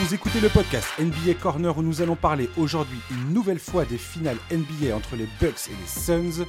Vous 0.00 0.14
écoutez 0.14 0.38
le 0.38 0.48
podcast 0.48 0.86
NBA 1.00 1.34
Corner 1.40 1.76
où 1.76 1.82
nous 1.82 2.02
allons 2.02 2.14
parler 2.14 2.48
aujourd'hui 2.56 3.00
une 3.10 3.34
nouvelle 3.34 3.58
fois 3.58 3.84
des 3.84 3.98
finales 3.98 4.36
NBA 4.52 4.94
entre 4.94 5.16
les 5.16 5.26
Bucks 5.40 5.66
et 5.66 5.72
les 5.72 5.88
Suns. 5.88 6.46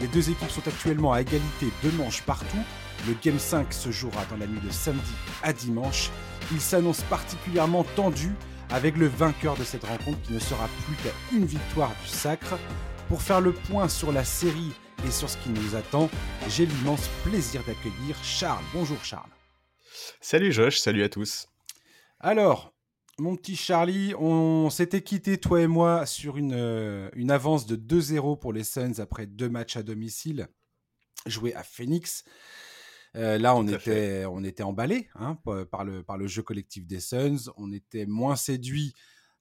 Les 0.00 0.06
deux 0.06 0.28
équipes 0.28 0.50
sont 0.50 0.68
actuellement 0.68 1.14
à 1.14 1.22
égalité 1.22 1.68
deux 1.82 1.92
manches 1.92 2.20
partout. 2.24 2.62
Le 3.08 3.14
Game 3.22 3.38
5 3.38 3.72
se 3.72 3.90
jouera 3.90 4.22
dans 4.26 4.36
la 4.36 4.46
nuit 4.46 4.60
de 4.60 4.70
samedi 4.70 5.12
à 5.42 5.54
dimanche. 5.54 6.10
Il 6.52 6.60
s'annonce 6.60 7.00
particulièrement 7.04 7.84
tendu 7.96 8.34
avec 8.68 8.98
le 8.98 9.06
vainqueur 9.06 9.56
de 9.56 9.64
cette 9.64 9.84
rencontre 9.84 10.20
qui 10.20 10.34
ne 10.34 10.38
sera 10.38 10.68
plus 10.84 10.96
qu'à 10.96 11.14
une 11.34 11.46
victoire 11.46 11.92
du 12.02 12.08
sacre. 12.08 12.58
Pour 13.08 13.22
faire 13.22 13.40
le 13.40 13.52
point 13.52 13.88
sur 13.88 14.12
la 14.12 14.24
série 14.24 14.72
et 15.06 15.10
sur 15.10 15.30
ce 15.30 15.38
qui 15.38 15.48
nous 15.48 15.74
attend, 15.74 16.10
j'ai 16.50 16.66
l'immense 16.66 17.08
plaisir 17.24 17.62
d'accueillir 17.66 18.22
Charles. 18.22 18.62
Bonjour 18.74 19.02
Charles. 19.02 19.30
Salut 20.20 20.52
Josh, 20.52 20.76
salut 20.76 21.02
à 21.02 21.08
tous. 21.08 21.48
Alors, 22.20 22.74
mon 23.20 23.36
petit 23.36 23.54
Charlie, 23.54 24.14
on 24.18 24.70
s'était 24.70 25.02
quitté, 25.02 25.38
toi 25.38 25.60
et 25.60 25.66
moi, 25.66 26.06
sur 26.06 26.38
une, 26.38 26.54
euh, 26.54 27.10
une 27.14 27.30
avance 27.30 27.66
de 27.66 27.76
2-0 27.76 28.38
pour 28.38 28.52
les 28.52 28.64
Suns 28.64 28.98
après 28.98 29.26
deux 29.26 29.50
matchs 29.50 29.76
à 29.76 29.82
domicile 29.82 30.48
joués 31.26 31.54
à 31.54 31.62
Phoenix. 31.62 32.24
Euh, 33.16 33.36
là, 33.36 33.54
on 33.54 33.68
était, 33.68 34.24
on 34.24 34.42
était 34.42 34.62
emballé 34.62 35.10
hein, 35.16 35.36
par, 35.70 35.84
le, 35.84 36.02
par 36.02 36.16
le 36.16 36.26
jeu 36.28 36.42
collectif 36.42 36.86
des 36.86 37.00
Suns. 37.00 37.50
On 37.56 37.72
était 37.72 38.06
moins 38.06 38.36
séduit 38.36 38.94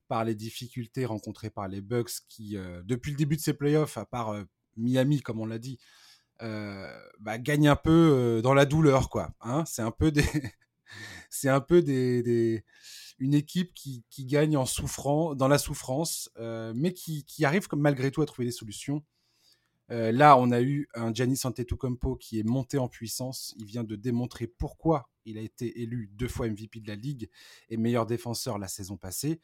par 0.10 0.26
les 0.26 0.36
difficultés 0.36 1.06
rencontrées 1.06 1.50
par 1.50 1.70
les 1.70 1.80
Bucks 1.80 2.12
qui, 2.28 2.58
euh, 2.58 2.82
depuis 2.84 3.12
le 3.12 3.18
début 3.18 3.38
de 3.38 3.42
ces 3.42 3.54
playoffs, 3.54 3.98
à 3.98 4.06
part 4.06 4.36
Miami, 4.76 5.22
comme 5.22 5.40
on 5.40 5.46
l'a 5.46 5.60
dit, 5.60 5.80
bah, 6.42 7.38
gagnent 7.38 7.70
un 7.70 7.76
peu 7.78 8.42
dans 8.44 8.54
la 8.54 8.66
douleur. 8.66 9.10
quoi. 9.10 9.32
Hein. 9.40 9.64
C'est 9.66 9.84
un 9.84 9.92
peu 9.92 10.12
des... 10.12 10.26
c'est 11.30 11.50
un 11.50 11.62
peu 11.62 11.82
des, 11.82 12.64
une 13.20 13.34
équipe 13.34 13.74
qui, 13.74 14.04
gagne 14.20 14.58
en 14.58 14.66
souffrant, 14.66 15.36
dans 15.36 15.48
la 15.48 15.58
souffrance, 15.58 16.32
euh, 16.38 16.74
mais 16.76 16.94
qui, 16.94 17.26
arrive 17.44 17.68
malgré 17.76 18.12
tout 18.12 18.22
à 18.22 18.26
trouver 18.26 18.46
des 18.46 18.52
solutions. 18.52 19.04
Euh, 19.92 20.12
là, 20.12 20.38
on 20.38 20.52
a 20.52 20.62
eu 20.62 20.88
un 20.94 21.14
Giannis 21.14 21.42
Antetokounmpo 21.44 22.16
qui 22.16 22.40
est 22.40 22.44
monté 22.44 22.78
en 22.78 22.88
puissance. 22.88 23.56
Il 23.58 23.66
vient 23.66 23.84
de 23.84 23.96
démontrer 23.96 24.48
pourquoi 24.48 25.10
il 25.26 25.38
a 25.38 25.42
été 25.42 25.82
élu 25.82 26.10
deux 26.14 26.28
fois 26.28 26.48
MVP 26.48 26.80
de 26.80 26.88
la 26.88 26.96
ligue 26.96 27.30
et 27.70 27.78
meilleur 27.78 28.06
défenseur 28.06 28.58
la 28.60 28.68
saison 28.68 28.98
passée. 28.98 29.42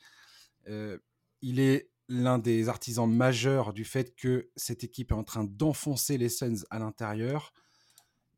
Euh, 0.67 0.97
il 1.41 1.59
est 1.59 1.89
l'un 2.07 2.37
des 2.37 2.69
artisans 2.69 3.11
majeurs 3.11 3.73
du 3.73 3.83
fait 3.83 4.15
que 4.15 4.49
cette 4.55 4.83
équipe 4.83 5.11
est 5.11 5.15
en 5.15 5.23
train 5.23 5.43
d'enfoncer 5.43 6.17
les 6.17 6.29
Suns 6.29 6.63
à 6.69 6.79
l'intérieur. 6.79 7.51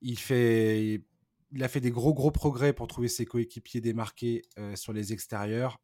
Il 0.01 0.17
fait 0.17 1.03
il 1.51 1.63
a 1.63 1.67
fait 1.67 1.81
des 1.81 1.91
gros 1.91 2.13
gros 2.13 2.31
progrès 2.31 2.73
pour 2.73 2.87
trouver 2.87 3.07
ses 3.07 3.25
coéquipiers 3.25 3.81
démarqués 3.81 4.43
euh, 4.57 4.75
sur 4.75 4.93
les 4.93 5.13
extérieurs. 5.13 5.79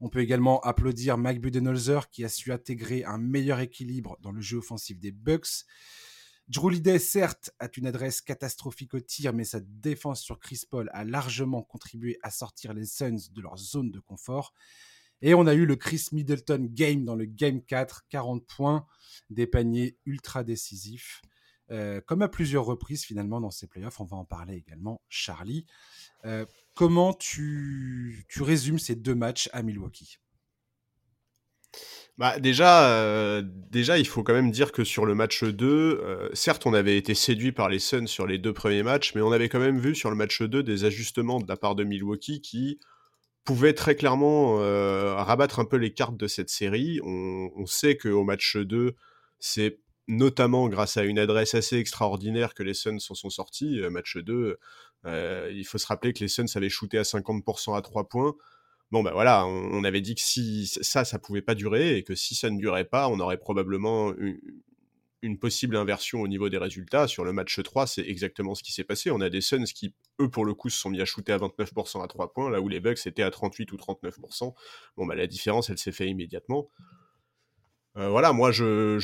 On 0.00 0.08
peut 0.08 0.20
également 0.20 0.60
applaudir 0.60 1.16
Mike 1.18 1.40
Budenholzer 1.40 2.10
qui 2.10 2.24
a 2.24 2.28
su 2.28 2.52
intégrer 2.52 3.04
un 3.04 3.18
meilleur 3.18 3.60
équilibre 3.60 4.18
dans 4.20 4.32
le 4.32 4.40
jeu 4.40 4.58
offensif 4.58 4.98
des 4.98 5.12
Bucks. 5.12 5.64
Drew 6.48 6.70
Liday, 6.70 6.98
certes, 6.98 7.50
a 7.58 7.68
une 7.74 7.86
adresse 7.86 8.20
catastrophique 8.20 8.92
au 8.92 9.00
tir, 9.00 9.32
mais 9.32 9.44
sa 9.44 9.60
défense 9.60 10.20
sur 10.20 10.38
Chris 10.38 10.62
Paul 10.68 10.90
a 10.92 11.04
largement 11.04 11.62
contribué 11.62 12.18
à 12.22 12.30
sortir 12.30 12.74
les 12.74 12.84
Suns 12.84 13.30
de 13.32 13.40
leur 13.40 13.56
zone 13.56 13.90
de 13.90 14.00
confort. 14.00 14.52
Et 15.22 15.32
on 15.32 15.46
a 15.46 15.54
eu 15.54 15.64
le 15.64 15.76
Chris 15.76 16.08
Middleton 16.12 16.68
game 16.70 17.04
dans 17.04 17.16
le 17.16 17.24
Game 17.24 17.62
4, 17.62 18.04
40 18.10 18.46
points, 18.46 18.86
des 19.30 19.46
paniers 19.46 19.96
ultra 20.04 20.44
décisifs. 20.44 21.22
Comme 21.68 22.22
à 22.22 22.28
plusieurs 22.28 22.64
reprises 22.64 23.04
finalement 23.04 23.40
dans 23.40 23.50
ces 23.50 23.66
playoffs. 23.66 24.00
On 24.00 24.04
va 24.04 24.16
en 24.16 24.24
parler 24.24 24.56
également, 24.56 25.00
Charlie. 25.08 25.66
Comment 26.74 27.12
tu, 27.12 28.24
tu, 28.28 28.42
résumes 28.42 28.78
ces 28.78 28.96
deux 28.96 29.14
matchs 29.14 29.48
à 29.52 29.62
Milwaukee? 29.62 30.18
Bah 32.16 32.38
déjà, 32.38 33.42
déjà, 33.42 33.98
il 33.98 34.06
faut 34.06 34.22
quand 34.22 34.34
même 34.34 34.52
dire 34.52 34.70
que 34.70 34.84
sur 34.84 35.04
le 35.04 35.14
match 35.14 35.42
2, 35.42 36.30
certes, 36.32 36.64
on 36.66 36.74
avait 36.74 36.96
été 36.96 37.14
séduit 37.14 37.52
par 37.52 37.68
les 37.68 37.80
Suns 37.80 38.06
sur 38.06 38.26
les 38.26 38.38
deux 38.38 38.52
premiers 38.52 38.84
matchs, 38.84 39.14
mais 39.14 39.20
on 39.20 39.32
avait 39.32 39.48
quand 39.48 39.58
même 39.58 39.78
vu 39.78 39.94
sur 39.94 40.10
le 40.10 40.16
match 40.16 40.42
2 40.42 40.62
des 40.62 40.84
ajustements 40.84 41.40
de 41.40 41.48
la 41.48 41.56
part 41.56 41.74
de 41.74 41.82
Milwaukee 41.82 42.40
qui 42.40 42.78
pouvaient 43.44 43.74
très 43.74 43.96
clairement 43.96 44.56
rabattre 45.24 45.58
un 45.58 45.64
peu 45.64 45.76
les 45.76 45.92
cartes 45.92 46.16
de 46.16 46.28
cette 46.28 46.50
série. 46.50 47.00
On, 47.02 47.50
on 47.56 47.66
sait 47.66 47.96
qu'au 47.96 48.22
match 48.22 48.56
2, 48.56 48.94
c'est 49.40 49.80
notamment 50.08 50.68
grâce 50.68 50.96
à 50.96 51.04
une 51.04 51.18
adresse 51.18 51.54
assez 51.54 51.78
extraordinaire 51.78 52.54
que 52.54 52.62
les 52.62 52.74
Suns 52.74 52.98
s'en 52.98 53.14
sont 53.14 53.30
sortis. 53.30 53.80
Euh, 53.80 53.90
match 53.90 54.16
2, 54.16 54.58
euh, 55.06 55.50
il 55.54 55.64
faut 55.64 55.78
se 55.78 55.86
rappeler 55.86 56.12
que 56.12 56.20
les 56.20 56.28
Suns 56.28 56.46
avaient 56.54 56.68
shooté 56.68 56.98
à 56.98 57.04
50% 57.04 57.76
à 57.76 57.82
3 57.82 58.08
points. 58.08 58.34
Bon, 58.90 59.02
ben 59.02 59.12
voilà, 59.12 59.46
on, 59.46 59.82
avait 59.82 60.02
dit 60.02 60.14
que 60.14 60.20
si 60.20 60.66
ça, 60.66 61.04
ça 61.04 61.18
pouvait 61.18 61.42
pas 61.42 61.54
durer 61.54 61.96
et 61.96 62.04
que 62.04 62.14
si 62.14 62.34
ça 62.34 62.50
ne 62.50 62.58
durait 62.58 62.84
pas, 62.84 63.08
on 63.08 63.18
aurait 63.18 63.38
probablement 63.38 64.12
une, 65.22 65.38
possible 65.38 65.76
inversion 65.76 66.20
au 66.20 66.28
niveau 66.28 66.48
des 66.48 66.58
résultats. 66.58 67.08
Sur 67.08 67.24
le 67.24 67.32
match 67.32 67.60
3, 67.60 67.86
c'est 67.86 68.06
exactement 68.06 68.54
ce 68.54 68.62
qui 68.62 68.72
s'est 68.72 68.84
passé. 68.84 69.10
On 69.10 69.20
a 69.20 69.30
des 69.30 69.40
Suns 69.40 69.64
qui, 69.64 69.94
eux, 70.20 70.28
pour 70.30 70.44
le 70.44 70.54
coup, 70.54 70.68
se 70.68 70.78
sont 70.78 70.90
mis 70.90 71.00
à 71.00 71.06
shooter 71.06 71.32
à 71.32 71.38
29% 71.38 72.04
à 72.04 72.06
3 72.06 72.32
points, 72.32 72.50
là 72.50 72.60
où 72.60 72.68
les 72.68 72.78
Bucks 72.78 73.04
étaient 73.06 73.22
à 73.22 73.30
38 73.30 73.72
ou 73.72 73.76
39%. 73.76 74.54
Bon, 74.96 75.06
bah, 75.06 75.14
la 75.14 75.26
différence, 75.26 75.70
elle 75.70 75.78
s'est 75.78 75.92
faite 75.92 76.08
immédiatement. 76.08 76.70
Euh, 77.96 78.08
voilà, 78.08 78.32
moi 78.32 78.50
je, 78.50 78.98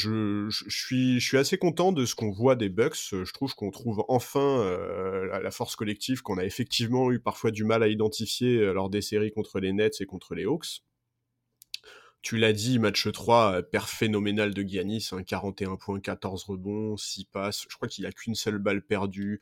suis, 0.69 1.37
assez 1.37 1.59
content 1.59 1.93
de 1.93 2.05
ce 2.05 2.17
qu'on 2.17 2.31
voit 2.31 2.57
des 2.57 2.69
Bucks. 2.69 2.97
Je 3.13 3.33
trouve 3.33 3.55
qu'on 3.55 3.71
trouve 3.71 4.05
enfin 4.09 4.41
euh, 4.41 5.41
la 5.41 5.51
force 5.53 5.77
collective 5.77 6.23
qu'on 6.23 6.39
a 6.39 6.45
effectivement 6.45 7.13
eu 7.13 7.21
parfois 7.21 7.53
du 7.53 7.63
mal 7.63 7.85
à 7.85 7.89
identifier 7.89 8.57
euh, 8.59 8.73
lors 8.73 8.91
des 8.91 9.01
séries 9.01 9.31
contre 9.31 9.61
les 9.61 9.73
Nets 9.73 10.01
et 10.01 10.07
contre 10.07 10.35
les 10.35 10.45
Hawks. 10.45 10.83
Tu 12.23 12.37
l'as 12.37 12.53
dit, 12.53 12.79
match 12.79 13.11
3, 13.11 13.63
père 13.63 13.89
phénoménal 13.89 14.53
de 14.53 14.63
Giannis, 14.63 15.11
41 15.27 15.71
hein, 15.71 15.77
points, 15.77 16.01
14 16.01 16.45
rebonds, 16.45 16.97
6 16.97 17.27
passes. 17.27 17.67
Je 17.71 17.77
crois 17.77 17.89
qu'il 17.89 18.05
a 18.07 18.13
qu'une 18.13 18.35
seule 18.35 18.59
balle 18.59 18.83
perdue, 18.85 19.41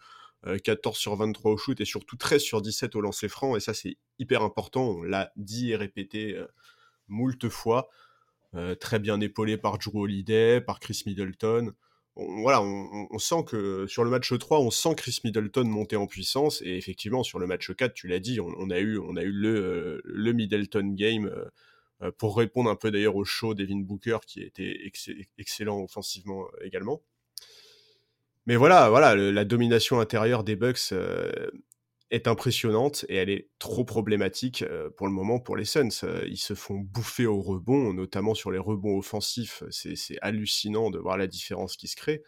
14 0.63 0.97
sur 0.97 1.17
23 1.17 1.51
au 1.51 1.57
shoot 1.57 1.81
et 1.81 1.85
surtout 1.85 2.17
13 2.17 2.41
sur 2.41 2.63
17 2.63 2.95
au 2.95 3.01
lancer 3.01 3.29
franc. 3.29 3.57
Et 3.57 3.61
ça, 3.61 3.75
c'est 3.75 3.97
hyper 4.21 4.43
important. 4.43 4.91
On 4.91 5.03
l'a 5.03 5.33
dit 5.35 5.73
et 5.73 5.77
répété 5.77 6.41
moult 7.09 7.49
fois. 7.49 7.89
Euh, 8.55 8.75
très 8.75 8.99
bien 8.99 9.21
épaulé 9.21 9.59
par 9.59 9.79
Drew 9.79 10.01
Holiday, 10.03 10.61
par 10.61 10.81
Chris 10.81 11.03
Middleton. 11.07 11.73
On, 12.17 12.43
voilà, 12.43 12.63
on, 12.63 13.19
sent 13.19 13.45
que 13.47 13.87
sur 13.87 14.05
le 14.05 14.11
match 14.11 14.37
3, 14.37 14.61
on 14.61 14.71
sent 14.71 14.95
Chris 14.97 15.21
Middleton 15.25 15.65
monter 15.65 15.97
en 15.97 16.07
puissance. 16.07 16.63
Et 16.63 16.77
effectivement, 16.77 17.23
sur 17.23 17.39
le 17.39 17.47
match 17.47 17.71
4, 17.73 17.95
tu 17.95 18.09
l'as 18.09 18.19
dit, 18.19 18.41
on, 18.41 18.71
a 18.71 18.79
eu, 18.79 18.99
on 18.99 19.17
a 19.17 19.23
eu 19.23 19.31
le, 19.31 19.55
euh, 19.55 20.01
le 20.05 20.33
Middleton 20.33 20.95
game 20.95 21.31
euh, 22.03 22.11
pour 22.17 22.37
répondre 22.37 22.71
un 22.71 22.77
peu 22.77 22.91
d'ailleurs 22.91 23.17
au 23.17 23.25
show 23.25 23.55
d'Evin 23.55 23.81
Booker 23.81 24.19
qui 24.27 24.41
était 24.43 24.91
excellent 25.39 25.83
offensivement 25.83 26.47
également. 26.63 27.03
Mais 28.47 28.57
voilà, 28.57 28.89
voilà, 28.89 29.15
la 29.15 29.45
domination 29.45 30.01
intérieure 30.01 30.43
des 30.43 30.57
Bucks, 30.57 30.95
est 32.11 32.27
impressionnante 32.27 33.05
et 33.09 33.17
elle 33.17 33.31
est 33.31 33.51
trop 33.59 33.85
problématique 33.85 34.63
euh, 34.63 34.91
pour 34.91 35.07
le 35.07 35.13
moment 35.13 35.41
pour 35.41 35.57
les 35.57 35.65
Suns. 35.65 35.89
Euh, 36.05 36.25
ils 36.27 36.39
se 36.39 36.55
font 36.55 36.77
bouffer 36.77 37.27
au 37.27 37.41
rebond, 37.41 37.93
notamment 37.93 38.35
sur 38.35 38.51
les 38.51 38.59
rebonds 38.59 38.99
offensifs. 38.99 39.63
C'est 39.71 40.19
hallucinant 40.23 40.91
de 40.91 40.99
voir 40.99 41.19
la 41.19 41.27
différence 41.27 41.77
qui 41.77 41.89
se 41.89 41.97
crée. 41.97 42.23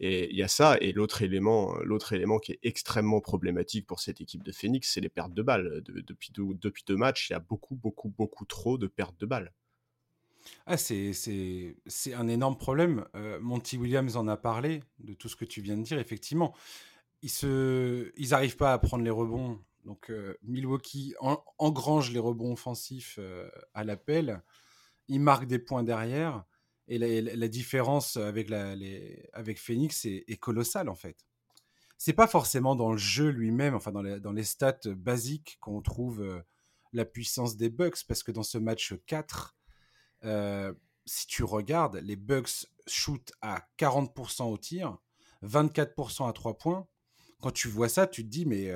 Et 0.00 0.30
il 0.30 0.36
y 0.36 0.44
a 0.44 0.48
ça, 0.48 0.78
et 0.80 0.92
l'autre 0.92 1.22
élément, 1.22 1.74
l'autre 1.82 2.12
élément 2.12 2.38
qui 2.38 2.52
est 2.52 2.60
extrêmement 2.62 3.20
problématique 3.20 3.84
pour 3.84 3.98
cette 3.98 4.20
équipe 4.20 4.44
de 4.44 4.52
Phoenix, 4.52 4.92
c'est 4.92 5.00
les 5.00 5.08
pertes 5.08 5.34
de 5.34 5.42
balles. 5.42 5.82
depuis, 5.84 6.32
deux, 6.32 6.96
matchs, 6.96 7.30
il 7.30 7.32
y 7.32 7.36
a 7.36 7.40
beaucoup, 7.40 7.74
beaucoup, 7.74 8.08
beaucoup 8.08 8.44
trop 8.44 8.78
de 8.78 8.86
pertes 8.86 9.18
de 9.18 9.26
balles. 9.26 9.52
Ah, 10.66 10.76
c'est 10.76 11.12
un 12.14 12.28
énorme 12.28 12.56
problème. 12.56 13.04
Euh, 13.16 13.40
Monty 13.40 13.76
Williams 13.76 14.16
en 14.16 14.28
a 14.28 14.36
parlé 14.36 14.84
de 15.00 15.14
tout 15.14 15.28
ce 15.28 15.34
que 15.34 15.44
tu 15.44 15.60
viens 15.60 15.76
de 15.76 15.82
dire, 15.82 15.98
effectivement 15.98 16.54
ils 17.22 17.30
se, 17.30 18.12
ils 18.16 18.30
n'arrivent 18.30 18.56
pas 18.56 18.72
à 18.72 18.78
prendre 18.78 19.04
les 19.04 19.10
rebonds. 19.10 19.60
Donc 19.84 20.10
euh, 20.10 20.36
Milwaukee 20.42 21.14
engrange 21.58 22.12
les 22.12 22.18
rebonds 22.18 22.52
offensifs 22.52 23.16
euh, 23.18 23.48
à 23.74 23.84
l'appel. 23.84 24.42
Ils 25.08 25.20
marquent 25.20 25.46
des 25.46 25.58
points 25.58 25.82
derrière. 25.82 26.44
Et 26.90 26.98
la, 26.98 27.48
différence 27.48 28.16
avec, 28.16 28.48
Phoenix 29.58 30.06
est, 30.06 30.40
colossale 30.40 30.88
en 30.88 30.94
fait. 30.94 31.26
C'est 31.98 32.14
pas 32.14 32.26
forcément 32.26 32.76
dans 32.76 32.92
le 32.92 32.98
jeu 32.98 33.28
lui-même, 33.28 33.74
enfin 33.74 33.92
dans 33.92 34.00
les, 34.00 34.20
dans 34.20 34.32
les 34.32 34.44
stats 34.44 34.80
basiques 34.86 35.58
qu'on 35.60 35.82
trouve 35.82 36.22
euh, 36.22 36.40
la 36.94 37.04
puissance 37.04 37.58
des 37.58 37.68
Bucks, 37.68 38.04
parce 38.08 38.22
que 38.22 38.32
dans 38.32 38.42
ce 38.42 38.56
match 38.56 38.94
4, 39.04 39.54
si 41.04 41.26
tu 41.26 41.44
regardes, 41.44 41.96
les 41.96 42.16
Bucks 42.16 42.66
shootent 42.86 43.32
à 43.42 43.66
40% 43.78 44.44
au 44.44 44.56
tir, 44.56 44.96
24% 45.42 46.26
à 46.26 46.32
3 46.32 46.56
points, 46.56 46.88
quand 47.40 47.50
tu 47.50 47.68
vois 47.68 47.88
ça, 47.88 48.06
tu 48.06 48.24
te 48.24 48.28
dis, 48.28 48.46
mais 48.46 48.72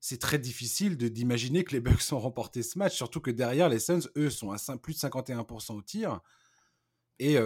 c'est 0.00 0.20
très 0.20 0.38
difficile 0.38 0.96
d'imaginer 0.96 1.64
que 1.64 1.72
les 1.72 1.80
Bucks 1.80 2.12
ont 2.12 2.18
remporté 2.18 2.62
ce 2.62 2.78
match, 2.78 2.94
surtout 2.94 3.20
que 3.20 3.30
derrière, 3.30 3.68
les 3.68 3.78
Suns, 3.78 4.08
eux, 4.16 4.30
sont 4.30 4.50
à 4.52 4.76
plus 4.76 4.94
de 4.94 4.98
51% 4.98 5.72
au 5.72 5.82
tir 5.82 6.20
et 7.18 7.38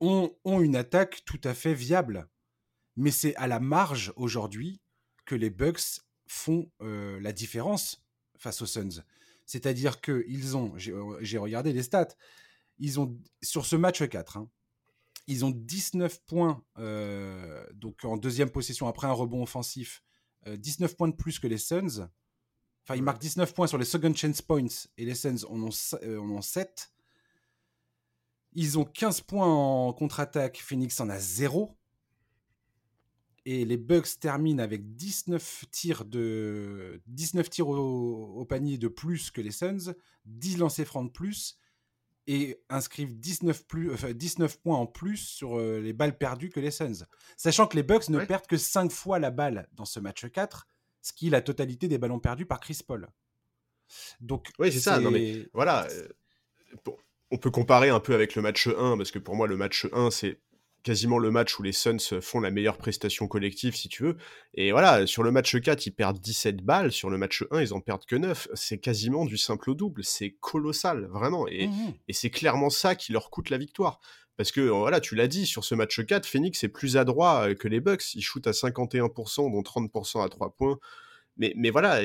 ont, 0.00 0.32
une 0.44 0.76
attaque 0.76 1.22
tout 1.24 1.40
à 1.44 1.54
fait 1.54 1.74
viable. 1.74 2.28
Mais 2.96 3.10
c'est 3.10 3.34
à 3.36 3.46
la 3.46 3.60
marge 3.60 4.12
aujourd'hui 4.16 4.80
que 5.24 5.34
les 5.34 5.50
Bucks 5.50 6.00
font 6.26 6.70
la 6.80 7.32
différence 7.32 8.02
face 8.38 8.62
aux 8.62 8.66
Suns. 8.66 9.04
C'est-à-dire 9.46 10.00
que 10.00 10.24
ils 10.28 10.56
ont, 10.56 10.74
j'ai 10.76 11.38
regardé 11.38 11.72
les 11.72 11.82
stats, 11.82 12.14
ils 12.78 13.00
ont 13.00 13.18
sur 13.42 13.66
ce 13.66 13.76
match 13.76 14.02
4, 14.06 14.36
hein, 14.36 14.48
ils 15.30 15.44
ont 15.44 15.50
19 15.50 16.24
points 16.26 16.62
donc 17.74 18.04
en 18.04 18.16
deuxième 18.16 18.50
possession 18.50 18.88
après 18.88 19.06
un 19.06 19.12
rebond 19.12 19.42
offensif, 19.42 20.02
19 20.46 20.96
points 20.96 21.08
de 21.08 21.14
plus 21.14 21.38
que 21.38 21.46
les 21.46 21.58
Suns. 21.58 22.08
Enfin, 22.84 22.96
ils 22.96 23.02
marquent 23.02 23.20
19 23.20 23.54
points 23.54 23.66
sur 23.66 23.78
les 23.78 23.84
second 23.84 24.14
chance 24.14 24.42
points 24.42 24.66
et 24.96 25.04
les 25.04 25.14
Suns 25.14 25.44
en 25.48 25.62
ont, 25.62 25.70
en 26.02 26.30
ont 26.30 26.42
7. 26.42 26.92
Ils 28.54 28.78
ont 28.78 28.84
15 28.84 29.20
points 29.22 29.46
en 29.46 29.92
contre-attaque, 29.92 30.58
Phoenix 30.58 30.98
en 31.00 31.08
a 31.08 31.18
0. 31.18 31.76
Et 33.46 33.64
les 33.64 33.76
Bucks 33.76 34.18
terminent 34.20 34.62
avec 34.62 34.96
19 34.96 35.64
tirs, 35.70 36.04
de, 36.04 37.00
19 37.06 37.48
tirs 37.48 37.68
au, 37.68 38.44
panier 38.44 38.76
de 38.76 38.88
plus 38.88 39.30
que 39.30 39.40
les 39.40 39.50
Suns, 39.50 39.94
10 40.26 40.58
lancers 40.58 40.86
francs 40.86 41.06
de 41.06 41.12
plus, 41.12 41.58
et 42.26 42.60
inscrivent 42.68 43.18
19, 43.18 43.66
plus, 43.66 43.90
19 44.14 44.60
points 44.60 44.76
en 44.76 44.86
plus 44.86 45.16
sur 45.16 45.58
euh, 45.58 45.80
les 45.80 45.92
balles 45.92 46.16
perdues 46.16 46.50
que 46.50 46.60
les 46.60 46.70
Suns. 46.70 47.06
Sachant 47.36 47.66
que 47.66 47.76
les 47.76 47.82
Bucks 47.82 48.08
ne 48.08 48.24
perdent 48.24 48.46
que 48.46 48.56
5 48.56 48.90
fois 48.90 49.18
la 49.18 49.30
balle 49.30 49.68
dans 49.72 49.84
ce 49.84 50.00
match 50.00 50.26
4, 50.26 50.66
ce 51.02 51.12
qui 51.12 51.28
est 51.28 51.30
la 51.30 51.40
totalité 51.40 51.88
des 51.88 51.98
ballons 51.98 52.20
perdus 52.20 52.46
par 52.46 52.60
Chris 52.60 52.80
Paul. 52.86 53.08
Donc, 54.20 54.50
oui, 54.58 54.70
c'est 54.70 54.80
ça. 54.80 55.00
Non, 55.00 55.10
mais 55.10 55.48
voilà. 55.52 55.88
Euh, 55.90 56.08
on 57.30 57.38
peut 57.38 57.50
comparer 57.50 57.88
un 57.88 58.00
peu 58.00 58.14
avec 58.14 58.34
le 58.34 58.42
match 58.42 58.68
1, 58.68 58.96
parce 58.96 59.10
que 59.10 59.18
pour 59.18 59.34
moi, 59.34 59.46
le 59.46 59.56
match 59.56 59.86
1, 59.92 60.10
c'est 60.10 60.40
quasiment 60.82 61.18
le 61.18 61.30
match 61.30 61.58
où 61.58 61.62
les 61.62 61.72
Suns 61.72 62.20
font 62.20 62.40
la 62.40 62.50
meilleure 62.50 62.78
prestation 62.78 63.28
collective, 63.28 63.74
si 63.74 63.88
tu 63.88 64.02
veux. 64.02 64.16
Et 64.54 64.72
voilà, 64.72 65.06
sur 65.06 65.22
le 65.22 65.30
match 65.30 65.58
4, 65.58 65.86
ils 65.86 65.92
perdent 65.92 66.18
17 66.18 66.62
balles. 66.62 66.92
Sur 66.92 67.10
le 67.10 67.18
match 67.18 67.44
1, 67.50 67.60
ils 67.62 67.74
en 67.74 67.80
perdent 67.80 68.04
que 68.04 68.16
9. 68.16 68.48
C'est 68.54 68.78
quasiment 68.78 69.24
du 69.24 69.36
simple 69.36 69.70
au 69.70 69.74
double. 69.74 70.04
C'est 70.04 70.36
colossal, 70.40 71.06
vraiment. 71.06 71.46
Et, 71.48 71.68
mmh 71.68 71.94
et 72.08 72.12
c'est 72.12 72.30
clairement 72.30 72.70
ça 72.70 72.94
qui 72.94 73.12
leur 73.12 73.30
coûte 73.30 73.50
la 73.50 73.58
victoire. 73.58 74.00
Parce 74.36 74.52
que, 74.52 74.60
voilà, 74.60 75.00
tu 75.00 75.14
l'as 75.14 75.28
dit, 75.28 75.46
sur 75.46 75.64
ce 75.64 75.74
match 75.74 76.04
4, 76.04 76.26
Phoenix 76.26 76.64
est 76.64 76.68
plus 76.68 76.96
adroit 76.96 77.54
que 77.54 77.68
les 77.68 77.80
Bucks. 77.80 78.14
Ils 78.14 78.22
shootent 78.22 78.46
à 78.46 78.52
51%, 78.52 79.52
dont 79.52 79.60
30% 79.60 80.24
à 80.24 80.28
3 80.28 80.54
points. 80.56 80.78
Mais, 81.40 81.70
voilà, 81.70 82.00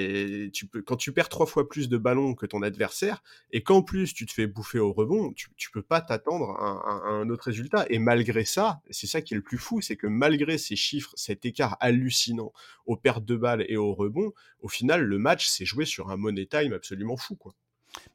quand 0.85 0.95
tu 0.95 1.11
perds 1.11 1.27
trois 1.27 1.45
fois 1.45 1.67
plus 1.67 1.89
de 1.89 1.97
ballons 1.97 2.35
que 2.35 2.45
ton 2.45 2.61
adversaire, 2.61 3.21
et 3.51 3.63
qu'en 3.63 3.81
plus 3.81 4.13
tu 4.13 4.25
te 4.25 4.31
fais 4.31 4.47
bouffer 4.47 4.79
au 4.79 4.93
rebond, 4.93 5.33
tu, 5.33 5.49
ne 5.49 5.73
peux 5.73 5.81
pas 5.81 5.99
t'attendre 5.99 6.51
à, 6.51 7.09
un 7.09 7.29
autre 7.29 7.43
résultat. 7.43 7.85
Et 7.89 7.99
malgré 7.99 8.45
ça, 8.45 8.79
c'est 8.89 9.07
ça 9.07 9.21
qui 9.21 9.33
est 9.33 9.37
le 9.37 9.43
plus 9.43 9.57
fou, 9.57 9.81
c'est 9.81 9.97
que 9.97 10.07
malgré 10.07 10.57
ces 10.57 10.77
chiffres, 10.77 11.11
cet 11.15 11.45
écart 11.45 11.75
hallucinant 11.81 12.53
aux 12.85 12.95
pertes 12.95 13.25
de 13.25 13.35
balles 13.35 13.65
et 13.67 13.75
au 13.75 13.93
rebond, 13.93 14.31
au 14.61 14.69
final, 14.69 15.03
le 15.03 15.19
match 15.19 15.47
s'est 15.47 15.65
joué 15.65 15.83
sur 15.83 16.09
un 16.11 16.15
money 16.15 16.45
time 16.45 16.71
absolument 16.71 17.17
fou, 17.17 17.35
quoi. 17.35 17.55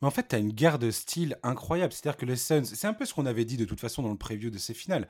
Mais 0.01 0.09
en 0.09 0.11
fait, 0.11 0.29
tu 0.29 0.35
as 0.35 0.39
une 0.39 0.53
guerre 0.53 0.79
de 0.79 0.91
style 0.91 1.39
incroyable. 1.43 1.93
C'est-à-dire 1.93 2.19
que 2.19 2.27
les 2.27 2.37
Suns, 2.37 2.65
c'est 2.65 2.87
un 2.87 2.95
peu 2.95 3.05
ce 3.05 3.15
qu'on 3.15 3.27
avait 3.27 3.45
dit 3.45 3.57
de 3.57 3.65
toute 3.65 3.81
façon 3.81 4.03
dans 4.03 4.11
le 4.11 4.19
preview 4.19 4.51
de 4.51 4.59
ces 4.59 4.75
finales. 4.75 5.09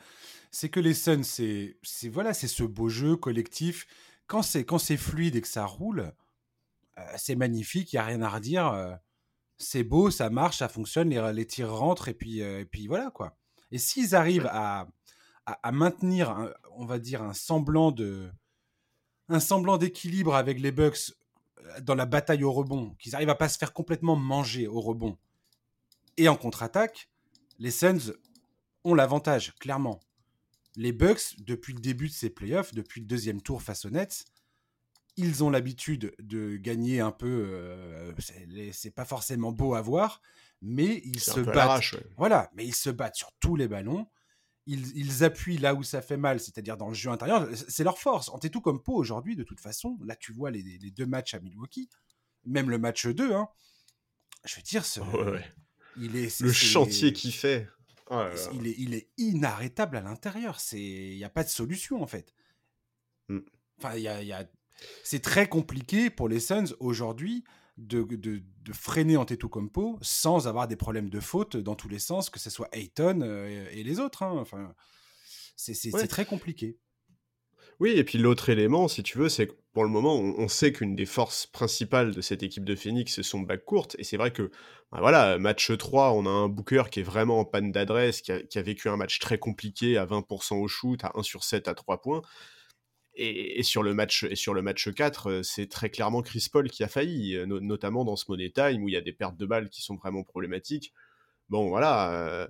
C'est 0.51 0.69
que 0.69 0.81
les 0.81 0.95
Suns, 0.95 1.23
c'est 1.25 1.77
voilà, 2.09 2.35
c'est 2.35 2.49
ce 2.49 2.63
beau 2.63 2.89
jeu 2.89 3.17
collectif 3.17 3.87
quand 4.31 4.43
c'est 4.43 4.65
quand 4.65 4.79
c'est 4.79 4.97
fluide 4.97 5.35
et 5.35 5.41
que 5.41 5.49
ça 5.49 5.67
roule, 5.67 6.13
euh, 6.99 7.03
c'est 7.17 7.35
magnifique, 7.35 7.93
il 7.93 7.97
y 7.97 7.99
a 7.99 8.05
rien 8.05 8.23
à 8.23 8.29
redire. 8.29 8.69
Euh, 8.69 8.95
c'est 9.59 9.83
beau, 9.83 10.11
ça 10.11 10.31
marche, 10.31 10.59
ça 10.59 10.69
fonctionne, 10.69 11.11
les, 11.11 11.33
les 11.35 11.47
tirs 11.47 11.75
rentrent 11.75 12.09
et 12.09 12.15
puis 12.15 12.41
euh, 12.41 12.61
et 12.61 12.65
puis 12.65 12.87
voilà 12.87 13.11
quoi. 13.11 13.37
Et 13.73 13.79
s'ils 13.79 14.15
arrivent 14.15 14.49
à, 14.53 14.89
à, 15.47 15.73
maintenir, 15.73 16.53
on 16.77 16.87
va 16.87 16.99
dire 16.99 17.23
un 17.23 17.35
semblant 17.35 17.93
de 17.93 18.31
un 19.29 19.41
semblant 19.41 19.79
d'équilibre 19.79 20.35
avec 20.35 20.61
les 20.61 20.73
Bucks 20.73 21.13
dans 21.83 21.95
la 21.95 22.07
bataille 22.07 22.45
au 22.45 22.53
rebond, 22.53 22.95
qu'ils 22.99 23.15
arrivent 23.15 23.31
à 23.31 23.35
pas 23.35 23.49
se 23.49 23.59
faire 23.59 23.73
complètement 23.73 24.17
manger 24.17 24.67
au 24.67 24.81
rebond 24.81 25.19
et 26.17 26.29
en 26.29 26.37
contre-attaque, 26.37 27.09
les 27.59 27.71
Suns 27.71 28.13
ont 28.85 28.95
l'avantage 28.95 29.55
clairement 29.57 30.01
les 30.77 30.93
Bucks, 30.93 31.37
depuis 31.39 31.73
le 31.73 31.81
début 31.81 32.09
de 32.09 32.13
ces 32.13 32.31
playoffs, 32.31 32.75
depuis 32.75 33.01
le 33.01 33.07
deuxième 33.07 33.41
tour 33.43 33.63
face 33.63 33.85
aux 33.85 33.91
Nets, 33.91 34.25
ils 35.17 35.45
ont 35.45 35.51
l'habitude 35.51 36.15
de 36.19 36.57
gagner 36.57 37.01
un 37.01 37.11
peu. 37.11 37.47
Euh, 37.51 38.13
c'est 38.73 38.95
pas 38.95 39.05
forcément 39.05 39.53
beau 39.53 39.75
à 39.75 39.83
voir, 39.83 40.23
mais 40.63 41.03
ils 41.05 41.21
se 41.21 41.41
battent. 41.41 41.97
Voilà, 42.17 42.51
mais 42.55 42.65
ils 42.65 42.75
se 42.75 42.91
battent 42.91 43.17
sur 43.17 43.33
tous 43.41 43.57
les 43.57 43.69
ballons. 43.69 44.07
Ils, 44.67 45.25
appuient 45.25 45.59
là 45.59 45.75
où 45.75 45.83
ça 45.83 46.01
fait 46.01 46.17
mal, 46.17 46.39
c'est-à-dire 46.39 46.77
dans 46.77 46.89
le 46.89 46.95
jeu 46.95 47.11
intérieur. 47.11 47.49
C'est 47.69 47.83
leur 47.83 47.99
force. 47.99 48.29
En 48.29 48.39
tout 48.39 48.61
comme 48.61 48.81
Pau 48.81 48.95
aujourd'hui, 48.95 49.35
de 49.35 49.43
toute 49.43 49.59
façon. 49.59 49.99
Là, 50.05 50.15
tu 50.15 50.33
vois 50.33 50.53
les, 50.53 50.63
deux 50.93 51.07
matchs 51.07 51.35
à 51.35 51.41
Milwaukee, 51.41 51.89
même 52.45 52.71
le 52.71 52.79
match 52.79 53.07
2. 53.07 53.33
Hein. 53.35 53.49
je 54.45 54.57
veux 54.57 54.63
dire, 54.63 54.85
ce, 54.85 55.01
il 55.97 56.15
est, 56.15 56.41
le 56.41 56.53
chantier 56.53 57.13
qu'il 57.13 57.33
fait. 57.33 57.69
Oh 58.11 58.25
il, 58.53 58.67
est, 58.67 58.75
il, 58.77 58.95
est, 58.95 59.09
inarrêtable 59.19 59.97
à 59.97 60.01
l'intérieur. 60.01 60.59
Il 60.73 61.17
n'y 61.17 61.25
a 61.25 61.31
pas 61.31 61.45
de 61.45 61.49
solution, 61.49 62.03
en 62.03 62.07
fait. 62.07 62.35
Mmh. 63.29 63.39
Enfin, 63.79 63.97
y 63.97 64.09
a, 64.09 64.23
y 64.23 64.33
a... 64.33 64.45
C'est 65.05 65.21
très 65.21 65.49
compliqué 65.49 66.11
pour 66.11 66.29
les 66.29 66.41
Suns 66.41 66.75
aujourd'hui 66.81 67.45
de, 67.77 68.03
de, 68.03 68.43
de, 68.63 68.73
freiner 68.73 69.17
Antetokounmpo 69.17 69.99
sans 70.03 70.49
avoir 70.49 70.69
des 70.69 70.77
problèmes 70.77 71.09
de 71.09 71.21
faute 71.21 71.57
dans 71.57 71.75
tous 71.75 71.89
les 71.89 71.99
sens, 71.99 72.31
que 72.31 72.39
ce 72.39 72.51
soit 72.51 72.69
Ayton 72.73 73.21
euh, 73.23 73.69
et 73.71 73.83
les 73.83 74.01
autres. 74.01 74.23
Hein. 74.23 74.37
Enfin, 74.39 74.75
c'est 75.57 76.09
très 76.09 76.25
compliqué. 76.25 76.79
Oui, 77.81 77.93
et 77.97 78.05
puis 78.05 78.19
l'autre 78.19 78.51
élément, 78.51 78.89
si 78.89 79.03
tu 79.03 79.17
veux, 79.17 79.31
c'est 79.31 79.47
que 79.47 79.55
pour 79.73 79.85
le 79.85 79.91
moment, 79.91 80.15
on, 80.19 80.49
sait 80.49 80.73
qu'une 80.73 80.95
des 80.95 81.07
forces 81.07 81.47
principales 81.47 82.15
de 82.15 82.21
cette 82.21 82.43
équipe 82.43 82.65
de 82.65 82.75
Phoenix, 82.75 83.15
c'est 83.15 83.23
son 83.23 83.41
back 83.41 83.65
court. 83.65 83.89
Et 83.99 84.05
c'est 84.05 84.19
vrai 84.19 84.33
que, 84.33 84.51
bah 84.93 84.99
voilà, 85.01 85.39
match 85.39 85.75
3, 85.75 86.13
on 86.13 86.27
a 86.27 86.29
un 86.29 86.49
Booker 86.49 86.85
qui 86.91 87.01
est 87.01 87.05
vraiment 87.05 87.41
en 87.41 87.45
panne 87.47 87.73
d'adresse, 87.73 88.21
qui 88.21 88.33
a, 88.33 88.63
vécu 88.63 88.89
un 88.91 88.97
match 88.97 89.19
très 89.19 89.39
compliqué 89.39 89.97
à 89.97 90.05
20% 90.05 90.57
au 90.61 90.69
shoot, 90.69 91.03
à 91.05 91.13
1 91.15 91.23
sur 91.23 91.43
7 91.45 91.69
à 91.69 91.75
3 91.75 92.03
points. 92.03 92.23
Et, 93.15 93.63
sur 93.63 93.83
le 93.83 93.95
match, 93.95 94.25
et 94.25 94.37
sur 94.37 94.55
le 94.55 94.63
match 94.63 94.93
4, 94.93 95.31
euh, 95.31 95.43
c'est 95.43 95.67
très 95.69 95.91
clairement 95.91 96.23
Chris 96.23 96.47
Paul 96.53 96.71
qui 96.71 96.85
a 96.85 96.89
failli, 96.89 97.37
euh, 97.37 97.47
notamment 97.47 98.05
dans 98.05 98.17
ce 98.17 98.25
Money 98.29 98.51
Time 98.51 98.83
où 98.83 98.89
il 98.89 98.93
y 98.93 98.97
a 98.97 99.01
des 99.01 99.13
pertes 99.13 99.37
de 99.37 99.47
balles 99.47 99.69
qui 99.69 99.83
sont 99.83 99.97
vraiment 99.97 100.23
problématiques. 100.23 100.93
Bon, 101.49 101.69
voilà. 101.69 102.13
Euh, 102.13 102.49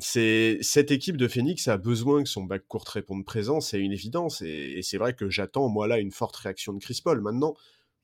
c'est 0.00 0.58
cette 0.60 0.90
équipe 0.90 1.16
de 1.16 1.28
Phoenix 1.28 1.68
a 1.68 1.76
besoin 1.78 2.22
que 2.22 2.28
son 2.28 2.44
backcourt 2.44 2.84
réponde 2.86 3.24
présent, 3.24 3.60
c'est 3.60 3.80
une 3.80 3.92
évidence. 3.92 4.42
Et, 4.42 4.80
c'est 4.82 4.98
vrai 4.98 5.14
que 5.14 5.30
j'attends 5.30 5.68
moi 5.68 5.86
là 5.88 5.98
une 5.98 6.12
forte 6.12 6.36
réaction 6.36 6.72
de 6.72 6.78
Chris 6.78 7.00
Paul. 7.02 7.20
Maintenant, 7.20 7.54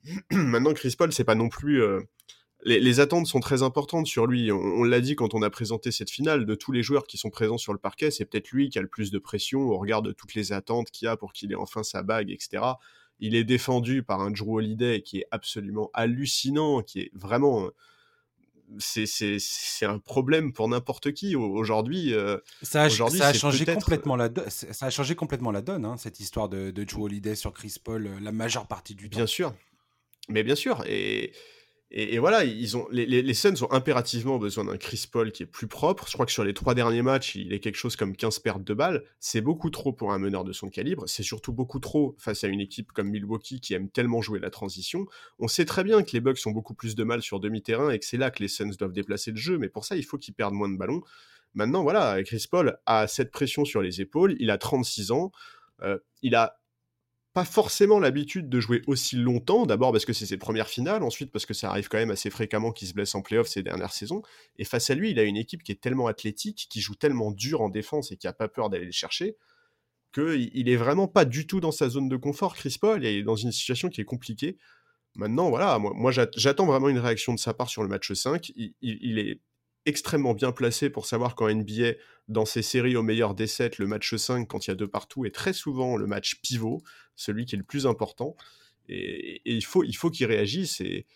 maintenant 0.31 0.73
Chris 0.75 0.95
Paul, 0.99 1.13
c'est 1.13 1.25
pas 1.25 1.35
non 1.35 1.49
plus. 1.49 1.83
Euh, 1.83 2.01
les, 2.65 3.01
attentes 3.01 3.27
sont 3.27 3.41
très 3.41 3.63
importantes 3.63 4.07
sur 4.07 4.27
lui. 4.27 4.53
On, 4.53 4.85
l'a 4.85 5.01
dit 5.01 5.17
quand 5.17 5.35
on 5.35 5.43
a 5.43 5.51
présenté 5.51 5.91
cette 5.91 6.11
finale. 6.11 6.47
De 6.47 6.55
tous 6.55 6.71
les 6.71 6.83
joueurs 6.83 7.07
qui 7.07 7.19
sont 7.19 7.31
présents 7.31 7.59
sur 7.59 7.73
le 7.73 7.79
parquet, 7.79 8.11
c'est 8.11 8.25
peut-être 8.25 8.51
lui 8.51 8.69
qui 8.69 8.79
a 8.79 8.83
le 8.83 8.89
plus 8.89 9.11
de 9.11 9.19
pression 9.19 9.63
au 9.63 9.79
regard 9.79 10.01
de 10.03 10.13
toutes 10.13 10.35
les 10.35 10.53
attentes 10.53 10.91
qu'il 10.91 11.09
a 11.09 11.17
pour 11.17 11.33
qu'il 11.33 11.51
ait 11.51 11.57
enfin 11.57 11.83
sa 11.83 12.03
bague, 12.03 12.31
etc. 12.31 12.63
Il 13.19 13.35
est 13.35 13.45
défendu 13.45 14.05
par 14.05 14.21
un 14.21 14.31
Drew 14.31 14.59
Holiday 14.59 15.03
qui 15.03 15.19
est 15.19 15.27
absolument 15.33 15.91
hallucinant, 15.93 16.83
qui 16.83 17.01
est 17.01 17.11
vraiment 17.15 17.69
c'est 18.79 19.87
un 19.87 19.99
problème 19.99 20.53
pour 20.53 20.69
n'importe 20.69 21.13
qui 21.13 21.37
aujourd'hui. 21.37 22.15
Euh, 22.15 22.39
ça, 22.63 22.85
a, 22.85 22.91
ça, 22.91 23.29
a 23.29 23.33
changé 23.33 23.65
complètement 23.65 24.17
la 24.17 24.29
ça 24.49 24.87
a 24.87 24.91
changé 24.91 25.15
complètement 25.15 25.51
la 25.51 25.63
donne, 25.63 25.85
hein, 25.85 25.97
cette 25.97 26.21
histoire 26.21 26.49
de, 26.49 26.71
de 26.71 26.89
Joe 26.89 27.03
Holiday 27.03 27.35
sur 27.35 27.53
Chris 27.53 27.77
Paul, 27.83 28.07
euh, 28.07 28.21
la 28.21 28.33
majeure 28.33 28.67
partie 28.67 28.95
du 28.95 29.11
temps. 29.11 29.19
Bien 29.19 29.27
sûr, 29.27 29.55
mais 30.29 30.43
bien 30.43 30.55
sûr. 30.55 30.85
Et, 30.87 31.33
et, 31.95 32.19
voilà, 32.19 32.45
ils 32.45 32.75
ont, 32.79 32.89
les, 32.91 33.35
Suns 33.35 33.63
ont 33.63 33.71
impérativement 33.71 34.39
besoin 34.39 34.65
d'un 34.65 34.79
Chris 34.79 35.05
Paul 35.11 35.31
qui 35.31 35.43
est 35.43 35.47
plus 35.47 35.67
propre. 35.67 36.07
Je 36.09 36.15
crois 36.15 36.25
que 36.25 36.33
sur 36.33 36.43
les 36.43 36.55
trois 36.55 36.75
derniers 36.75 37.03
matchs, 37.03 37.35
il 37.35 37.53
est 37.53 37.61
quelque 37.61 37.77
chose 37.77 37.97
comme 37.97 38.17
15 38.17 38.39
pertes 38.39 38.65
de 38.65 38.73
balles. 38.73 39.05
C'est 39.21 39.43
beaucoup 39.43 39.69
trop 39.69 39.93
pour 39.93 40.11
un 40.15 40.19
meneur 40.19 40.43
de 40.45 40.55
son 40.55 40.71
calibre. 40.71 41.07
C'est 41.07 41.23
surtout 41.23 41.53
beaucoup 41.53 41.81
trop 41.81 42.17
face 42.19 42.45
à 42.45 42.49
une 42.49 42.61
équipe 42.61 42.93
comme 42.93 43.11
Milwaukee 43.11 43.61
qui 43.61 43.75
aime 43.75 43.91
tellement 43.91 44.23
jouer 44.23 44.39
la 44.39 44.49
transition. 44.49 45.07
On 45.39 45.49
sait 45.49 45.67
très 45.67 45.85
bien 45.85 46.03
que 46.03 46.13
les 46.15 46.21
Bucks 46.21 46.41
ont 46.47 46.53
beaucoup 46.53 46.73
plus 46.73 46.95
de 46.95 47.05
mal 47.05 47.21
sur 47.21 47.41
demi-terrain 47.41 47.91
et 47.91 47.99
que 47.99 48.07
c'est 48.07 48.17
là 48.17 48.31
que 48.31 48.43
les 48.43 48.49
Suns 48.49 48.71
doivent 48.79 48.93
déplacer 48.93 49.31
le 49.31 49.37
jeu. 49.37 49.59
Mais 49.59 49.69
pour 49.69 49.85
ça, 49.85 49.95
il 49.95 50.05
faut 50.05 50.17
qu'ils 50.17 50.33
perdent 50.33 50.55
moins 50.55 50.71
de 50.71 50.79
ballons. 50.79 51.03
Maintenant, 51.53 51.83
voilà, 51.83 52.23
Chris 52.23 52.47
Paul 52.51 52.79
a 52.87 53.07
cette 53.07 53.31
pression 53.31 53.67
sur 53.67 53.83
les 53.83 54.01
épaules. 54.01 54.35
Il 54.39 54.51
a 54.51 54.57
36 54.57 55.11
ans. 55.11 55.31
Euh, 55.83 55.99
il 56.23 56.35
a 56.37 56.59
pas 57.35 57.45
forcément 57.45 57.99
l'habitude 57.99 58.51
de 58.51 58.61
jouer 58.61 58.83
aussi 58.87 59.17
longtemps, 59.17 59.65
d'abord 59.65 59.91
parce 59.93 60.05
que 60.05 60.13
c'est 60.13 60.27
ses 60.27 60.37
premières 60.37 60.69
finales, 60.69 61.03
ensuite 61.03 61.31
parce 61.33 61.47
que 61.47 61.55
ça 61.55 61.71
arrive 61.71 61.89
quand 61.89 61.97
même 61.97 62.11
assez 62.11 62.29
fréquemment 62.29 62.73
qu'il 62.73 62.89
se 62.89 62.93
blesse 62.93 63.15
en 63.15 63.23
playoff 63.23 63.49
ces 63.49 63.63
dernières 63.63 63.93
saisons, 63.93 64.23
et 64.59 64.65
face 64.65 64.91
à 64.91 64.95
lui, 64.95 65.11
il 65.11 65.19
a 65.19 65.23
une 65.23 65.39
équipe 65.39 65.63
qui 65.63 65.73
est 65.73 65.81
tellement 65.81 66.09
athlétique, 66.09 66.67
qui 66.69 66.81
joue 66.81 66.95
tellement 66.95 67.31
dur 67.31 67.63
en 67.63 67.71
défense 67.71 68.13
et 68.13 68.17
qui 68.17 68.27
a 68.27 68.35
pas 68.35 68.49
peur 68.49 68.69
d'aller 68.69 68.85
les 68.85 68.93
chercher, 68.93 69.37
qu'il 70.13 70.69
est 70.69 70.77
vraiment 70.77 71.09
pas 71.09 71.25
du 71.25 71.47
tout 71.47 71.61
dans 71.61 71.73
sa 71.73 71.89
zone 71.89 72.11
de 72.11 72.17
confort, 72.17 72.55
Chris 72.55 72.77
Paul, 72.79 73.03
il 73.03 73.07
est 73.07 73.23
dans 73.23 73.37
une 73.37 73.53
situation 73.53 73.89
qui 73.89 74.03
est 74.03 74.05
compliquée. 74.05 74.59
Maintenant, 75.15 75.49
voilà, 75.49 75.79
moi, 75.79 76.11
j'attends 76.11 76.67
vraiment 76.67 76.91
une 76.91 76.99
réaction 76.99 77.33
de 77.33 77.39
sa 77.39 77.55
part 77.55 77.71
sur 77.71 77.83
le 77.83 77.89
match 77.89 78.13
5, 78.13 78.53
il 78.57 79.19
est 79.19 79.41
extrêmement 79.85 80.35
bien 80.35 80.53
placé 80.53 80.91
pour 80.91 81.07
savoir 81.07 81.35
qu'en 81.35 81.53
NBA, 81.53 81.95
dans 82.29 82.45
ces 82.45 82.63
séries 82.63 82.97
au 82.97 83.03
meilleur 83.03 83.35
des 83.35 83.47
7, 83.47 83.79
le 83.79 83.87
match 83.87 84.15
5, 84.15 84.47
quand 84.47 84.67
il 84.67 84.71
y 84.71 84.73
a 84.73 84.77
deux 84.77 84.89
partout, 84.89 85.25
est 85.25 85.35
très 85.35 85.53
souvent 85.53 85.97
le 85.97 86.07
match 86.07 86.41
pivot, 86.41 86.83
celui 87.17 87.45
qui 87.45 87.55
est 87.55 87.59
le 87.59 87.65
plus 87.65 87.87
important. 87.87 88.37
Et, 88.89 89.41
il 89.45 89.65
faut, 89.65 89.85
faut 89.95 90.11
qu'il 90.11 90.27
réagisse. 90.27 90.81
Et, 90.81 91.07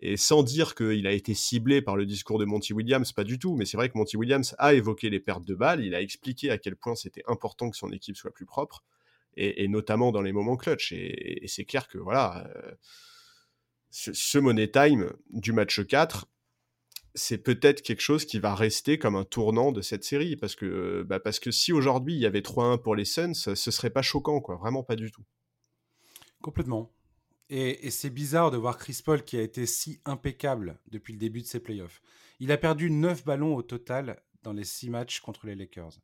Et 0.00 0.16
sans 0.16 0.42
dire 0.42 0.74
qu'il 0.74 1.06
a 1.06 1.12
été 1.12 1.32
ciblé 1.34 1.80
par 1.80 1.96
le 1.96 2.04
discours 2.04 2.38
de 2.38 2.44
Monty 2.44 2.74
Williams, 2.74 3.12
pas 3.12 3.24
du 3.24 3.38
tout, 3.38 3.56
mais 3.56 3.64
c'est 3.64 3.78
vrai 3.78 3.88
que 3.88 3.96
Monty 3.96 4.16
Williams 4.16 4.54
a 4.58 4.74
évoqué 4.74 5.08
les 5.08 5.20
pertes 5.20 5.44
de 5.44 5.54
balles, 5.54 5.82
il 5.82 5.94
a 5.94 6.02
expliqué 6.02 6.50
à 6.50 6.58
quel 6.58 6.76
point 6.76 6.94
c'était 6.94 7.22
important 7.26 7.70
que 7.70 7.76
son 7.78 7.90
équipe 7.92 8.16
soit 8.16 8.32
plus 8.32 8.44
propre, 8.44 8.84
et, 9.38 9.68
notamment 9.68 10.12
dans 10.12 10.22
les 10.22 10.32
moments 10.32 10.56
clutch. 10.56 10.92
Et, 10.92 11.44
c'est 11.46 11.64
clair 11.64 11.88
que 11.88 11.98
voilà, 11.98 12.46
euh, 12.56 12.72
ce, 13.90 14.38
Money 14.38 14.70
Time 14.70 15.12
du 15.30 15.52
match 15.52 15.80
4, 15.80 16.26
c'est 17.14 17.38
peut-être 17.38 17.80
quelque 17.80 18.02
chose 18.02 18.26
qui 18.26 18.38
va 18.38 18.54
rester 18.54 18.98
comme 18.98 19.16
un 19.16 19.24
tournant 19.24 19.72
de 19.72 19.80
cette 19.80 20.04
série, 20.04 20.36
parce 20.36 20.54
que, 20.54 21.04
bah 21.08 21.20
parce 21.20 21.40
que 21.40 21.50
si 21.50 21.72
aujourd'hui 21.72 22.14
il 22.14 22.20
y 22.20 22.26
avait 22.26 22.42
3-1 22.42 22.82
pour 22.82 22.94
les 22.94 23.06
Suns, 23.06 23.32
ce 23.32 23.70
serait 23.70 23.90
pas 23.90 24.02
choquant, 24.02 24.40
quoi, 24.40 24.56
vraiment 24.56 24.82
pas 24.82 24.96
du 24.96 25.10
tout. 25.10 25.24
Complètement. 26.42 26.92
Et, 27.48 27.90
c'est 27.90 28.10
bizarre 28.10 28.50
de 28.50 28.56
voir 28.56 28.76
Chris 28.76 29.00
Paul 29.04 29.22
qui 29.22 29.36
a 29.36 29.42
été 29.42 29.66
si 29.66 30.00
impeccable 30.04 30.80
depuis 30.88 31.12
le 31.12 31.18
début 31.18 31.42
de 31.42 31.46
ses 31.46 31.60
playoffs. 31.60 32.02
Il 32.40 32.50
a 32.50 32.58
perdu 32.58 32.90
9 32.90 33.24
ballons 33.24 33.54
au 33.54 33.62
total 33.62 34.20
dans 34.42 34.52
les 34.52 34.64
6 34.64 34.90
matchs 34.90 35.20
contre 35.20 35.46
les 35.46 35.54
Lakers. 35.54 36.00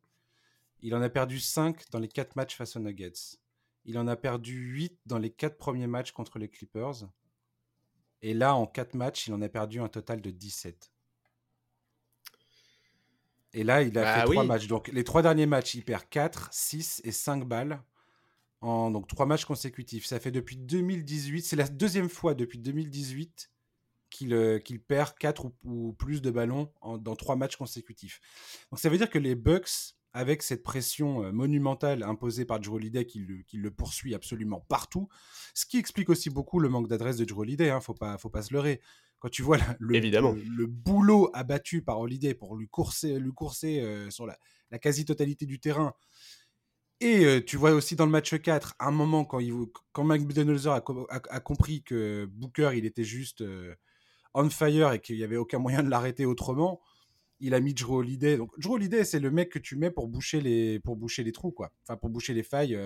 Il 0.81 0.95
en 0.95 1.01
a 1.01 1.09
perdu 1.09 1.39
5 1.39 1.89
dans 1.91 1.99
les 1.99 2.07
4 2.07 2.35
matchs 2.35 2.55
face 2.55 2.75
aux 2.75 2.79
Nuggets. 2.79 3.37
Il 3.85 3.97
en 3.97 4.07
a 4.07 4.15
perdu 4.15 4.53
8 4.53 5.01
dans 5.05 5.17
les 5.17 5.29
4 5.29 5.57
premiers 5.57 5.87
matchs 5.87 6.11
contre 6.11 6.39
les 6.39 6.49
Clippers. 6.49 7.09
Et 8.21 8.33
là, 8.33 8.55
en 8.55 8.65
4 8.65 8.93
matchs, 8.93 9.27
il 9.27 9.33
en 9.33 9.41
a 9.41 9.49
perdu 9.49 9.81
un 9.81 9.89
total 9.89 10.21
de 10.21 10.31
17. 10.31 10.91
Et 13.55 13.63
là, 13.63 13.81
il 13.81 13.97
a 13.97 14.03
bah 14.03 14.15
fait 14.21 14.31
3 14.31 14.43
matchs. 14.45 14.67
Donc, 14.67 14.87
les 14.87 15.03
3 15.03 15.21
derniers 15.21 15.45
matchs, 15.45 15.75
il 15.75 15.83
perd 15.83 16.03
4, 16.09 16.49
6 16.51 17.01
et 17.03 17.11
5 17.11 17.45
balles 17.45 17.83
en 18.63 18.91
donc 18.91 19.07
trois 19.07 19.25
matchs 19.25 19.45
consécutifs. 19.45 20.05
Ça 20.05 20.19
fait 20.19 20.31
depuis 20.31 20.55
2018, 20.55 21.43
c'est 21.43 21.55
la 21.55 21.67
deuxième 21.67 22.09
fois 22.09 22.33
depuis 22.33 22.59
2018 22.59 23.51
qu'il 24.09 24.33
euh, 24.33 24.59
qu'il 24.59 24.79
perd 24.81 25.15
quatre 25.19 25.51
ou, 25.63 25.93
plus 25.93 26.21
de 26.21 26.31
ballons 26.31 26.71
dans 26.99 27.15
trois 27.15 27.35
matchs 27.35 27.57
consécutifs. 27.57 28.21
Donc 28.71 28.79
ça 28.79 28.89
veut 28.89 28.97
dire 28.97 29.09
que 29.09 29.19
les 29.19 29.35
Bucks, 29.35 29.95
avec 30.13 30.43
cette 30.43 30.63
pression 30.63 31.23
euh, 31.23 31.31
monumentale 31.31 32.03
imposée 32.03 32.45
par 32.45 32.59
Drew 32.59 32.75
Holiday, 32.75 33.05
qui 33.05 33.19
le, 33.19 33.41
qui 33.41 33.57
le, 33.57 33.69
poursuit 33.69 34.15
absolument 34.15 34.61
partout, 34.61 35.09
ce 35.53 35.65
qui 35.65 35.77
explique 35.77 36.09
aussi 36.09 36.29
beaucoup 36.29 36.59
le 36.59 36.69
manque 36.69 36.87
d'adresse 36.87 37.17
de 37.17 37.25
Drew 37.25 37.41
Holiday, 37.41 37.69
hein, 37.69 37.81
faut 37.81 37.95
pas, 37.95 38.17
faut 38.17 38.29
pas 38.29 38.43
se 38.43 38.53
leurrer. 38.53 38.79
Quand 39.19 39.29
tu 39.29 39.41
vois 39.41 39.57
le, 39.79 39.95
Évidemment. 39.95 40.33
le, 40.33 40.67
boulot 40.67 41.29
abattu 41.33 41.81
par 41.81 41.99
Holiday 41.99 42.33
pour 42.33 42.55
lui 42.55 42.67
courser, 42.67 43.19
lui 43.19 43.31
courser 43.31 43.79
euh, 43.79 44.09
sur 44.09 44.25
la, 44.25 44.37
la 44.69 44.79
quasi-totalité 44.79 45.45
du 45.45 45.59
terrain, 45.59 45.93
et 47.03 47.45
tu 47.45 47.57
vois 47.57 47.71
aussi 47.71 47.95
dans 47.95 48.05
le 48.05 48.11
match 48.11 48.35
4, 48.35 48.75
à 48.79 48.87
un 48.87 48.91
moment, 48.91 49.25
quand, 49.25 49.39
il, 49.39 49.53
quand 49.91 50.03
Mike 50.03 50.25
Budenholzer 50.25 50.71
a, 50.71 50.83
a, 51.09 51.39
compris 51.39 51.83
que 51.83 52.25
Booker, 52.25 52.71
il 52.75 52.85
était 52.85 53.03
juste 53.03 53.43
on 54.33 54.49
fire 54.49 54.93
et 54.93 54.99
qu'il 54.99 55.17
n'y 55.17 55.23
avait 55.23 55.37
aucun 55.37 55.59
moyen 55.59 55.83
de 55.83 55.89
l'arrêter 55.89 56.25
autrement, 56.25 56.81
il 57.39 57.53
a 57.53 57.59
mis 57.59 57.73
Drew 57.73 57.97
Holiday. 57.97 58.37
Donc, 58.37 58.57
Drew 58.59 58.73
Holiday, 58.73 59.03
c'est 59.03 59.19
le 59.19 59.31
mec 59.31 59.49
que 59.49 59.59
tu 59.59 59.75
mets 59.75 59.91
pour 59.91 60.07
boucher 60.07 60.41
les, 60.41 60.79
pour 60.79 60.95
boucher 60.95 61.23
les 61.23 61.31
trous, 61.31 61.51
quoi. 61.51 61.71
Enfin, 61.83 61.97
pour 61.97 62.09
boucher 62.09 62.33
les 62.33 62.43
failles 62.43 62.77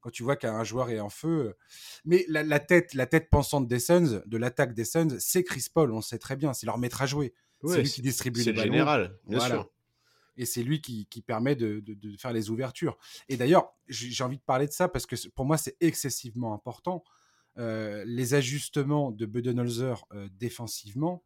quand 0.00 0.10
tu 0.10 0.22
vois 0.22 0.36
qu'un 0.36 0.64
joueur 0.64 0.90
est 0.90 1.00
en 1.00 1.10
feu. 1.10 1.56
Mais 2.04 2.24
la, 2.28 2.60
tête, 2.60 2.94
la 2.94 3.06
tête 3.06 3.30
pensante 3.30 3.66
des 3.66 3.80
Suns, 3.80 4.22
de 4.26 4.36
l'attaque 4.36 4.74
des 4.74 4.84
Suns, 4.84 5.16
c'est 5.18 5.42
Chris 5.42 5.66
Paul, 5.72 5.92
on 5.92 6.00
sait 6.00 6.18
très 6.18 6.36
bien, 6.36 6.52
c'est 6.52 6.66
leur 6.66 6.78
maître 6.78 7.02
à 7.02 7.06
jouer. 7.06 7.34
c'est 7.64 7.82
lui 7.82 7.90
qui 7.90 8.02
distribue 8.02 8.40
les 8.40 8.52
ballons. 8.52 8.60
C'est 8.60 8.66
le 8.66 8.72
général, 8.72 9.18
bien 9.26 9.40
sûr 9.40 9.70
et 10.38 10.46
c'est 10.46 10.62
lui 10.62 10.80
qui, 10.80 11.06
permet 11.20 11.56
de, 11.56 11.82
faire 12.16 12.32
les 12.32 12.48
ouvertures. 12.48 12.96
Et 13.28 13.36
d'ailleurs, 13.36 13.74
j'ai 13.88 14.24
envie 14.24 14.38
de 14.38 14.42
parler 14.42 14.66
de 14.66 14.72
ça 14.72 14.88
parce 14.88 15.04
que 15.04 15.28
pour 15.30 15.44
moi, 15.44 15.58
c'est 15.58 15.76
excessivement 15.80 16.54
important. 16.54 17.04
Euh, 17.58 18.04
les 18.06 18.34
ajustements 18.34 19.10
de 19.10 19.26
Budenholzer 19.26 20.04
euh, 20.12 20.28
défensivement 20.32 21.24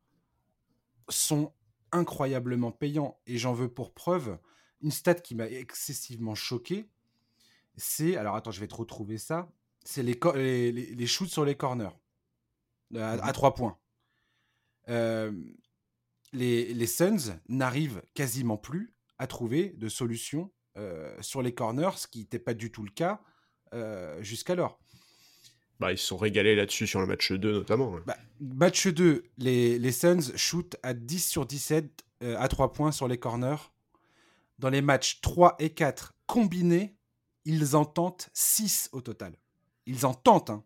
sont 1.10 1.52
incroyablement 1.92 2.72
payants. 2.72 3.20
Et 3.26 3.36
j'en 3.36 3.52
veux 3.52 3.68
pour 3.68 3.92
preuve 3.92 4.38
une 4.80 4.90
stat 4.90 5.16
qui 5.16 5.34
m'a 5.34 5.48
excessivement 5.48 6.34
choqué. 6.34 6.88
C'est, 7.76 8.16
alors 8.16 8.34
attends, 8.34 8.50
je 8.50 8.60
vais 8.60 8.68
te 8.68 8.74
retrouver 8.74 9.18
ça. 9.18 9.52
C'est 9.84 10.02
les, 10.02 10.72
les, 10.72 11.06
shoots 11.06 11.28
sur 11.28 11.44
les 11.44 11.54
corners 11.54 11.90
à, 12.96 13.12
à 13.12 13.30
mmh 13.30 13.32
trois 13.32 13.54
points. 13.54 13.76
Euh, 14.88 15.32
les, 16.32 16.72
les 16.72 16.86
Suns 16.86 17.38
n'arrivent 17.48 18.02
quasiment 18.14 18.56
plus 18.56 18.94
à 19.22 19.28
trouver 19.28 19.72
de 19.78 19.88
solutions 19.88 20.50
euh, 20.76 21.16
sur 21.20 21.42
les 21.42 21.54
corners, 21.54 21.96
ce 21.96 22.08
qui 22.08 22.18
n'était 22.18 22.40
pas 22.40 22.54
du 22.54 22.72
tout 22.72 22.82
le 22.82 22.90
cas 22.90 23.22
euh, 23.72 24.20
jusqu'alors. 24.20 24.80
Bah, 25.78 25.92
ils 25.92 25.98
se 25.98 26.06
sont 26.06 26.16
régalés 26.16 26.56
là-dessus 26.56 26.88
sur 26.88 26.98
le 26.98 27.06
match 27.06 27.30
2 27.30 27.52
notamment. 27.52 28.00
Bah, 28.04 28.16
match 28.40 28.88
2, 28.88 29.22
les, 29.38 29.78
les 29.78 29.92
Suns 29.92 30.36
shootent 30.36 30.74
à 30.82 30.92
10 30.92 31.28
sur 31.28 31.46
17 31.46 32.04
euh, 32.24 32.36
à 32.36 32.48
3 32.48 32.72
points 32.72 32.90
sur 32.90 33.06
les 33.06 33.16
corners. 33.16 33.70
Dans 34.58 34.70
les 34.70 34.82
matchs 34.82 35.20
3 35.20 35.54
et 35.60 35.70
4 35.70 36.14
combinés, 36.26 36.96
ils 37.44 37.76
en 37.76 37.84
tentent 37.84 38.28
6 38.32 38.88
au 38.90 39.02
total. 39.02 39.36
Ils 39.86 40.04
en 40.04 40.14
tentent 40.14 40.50
hein, 40.50 40.64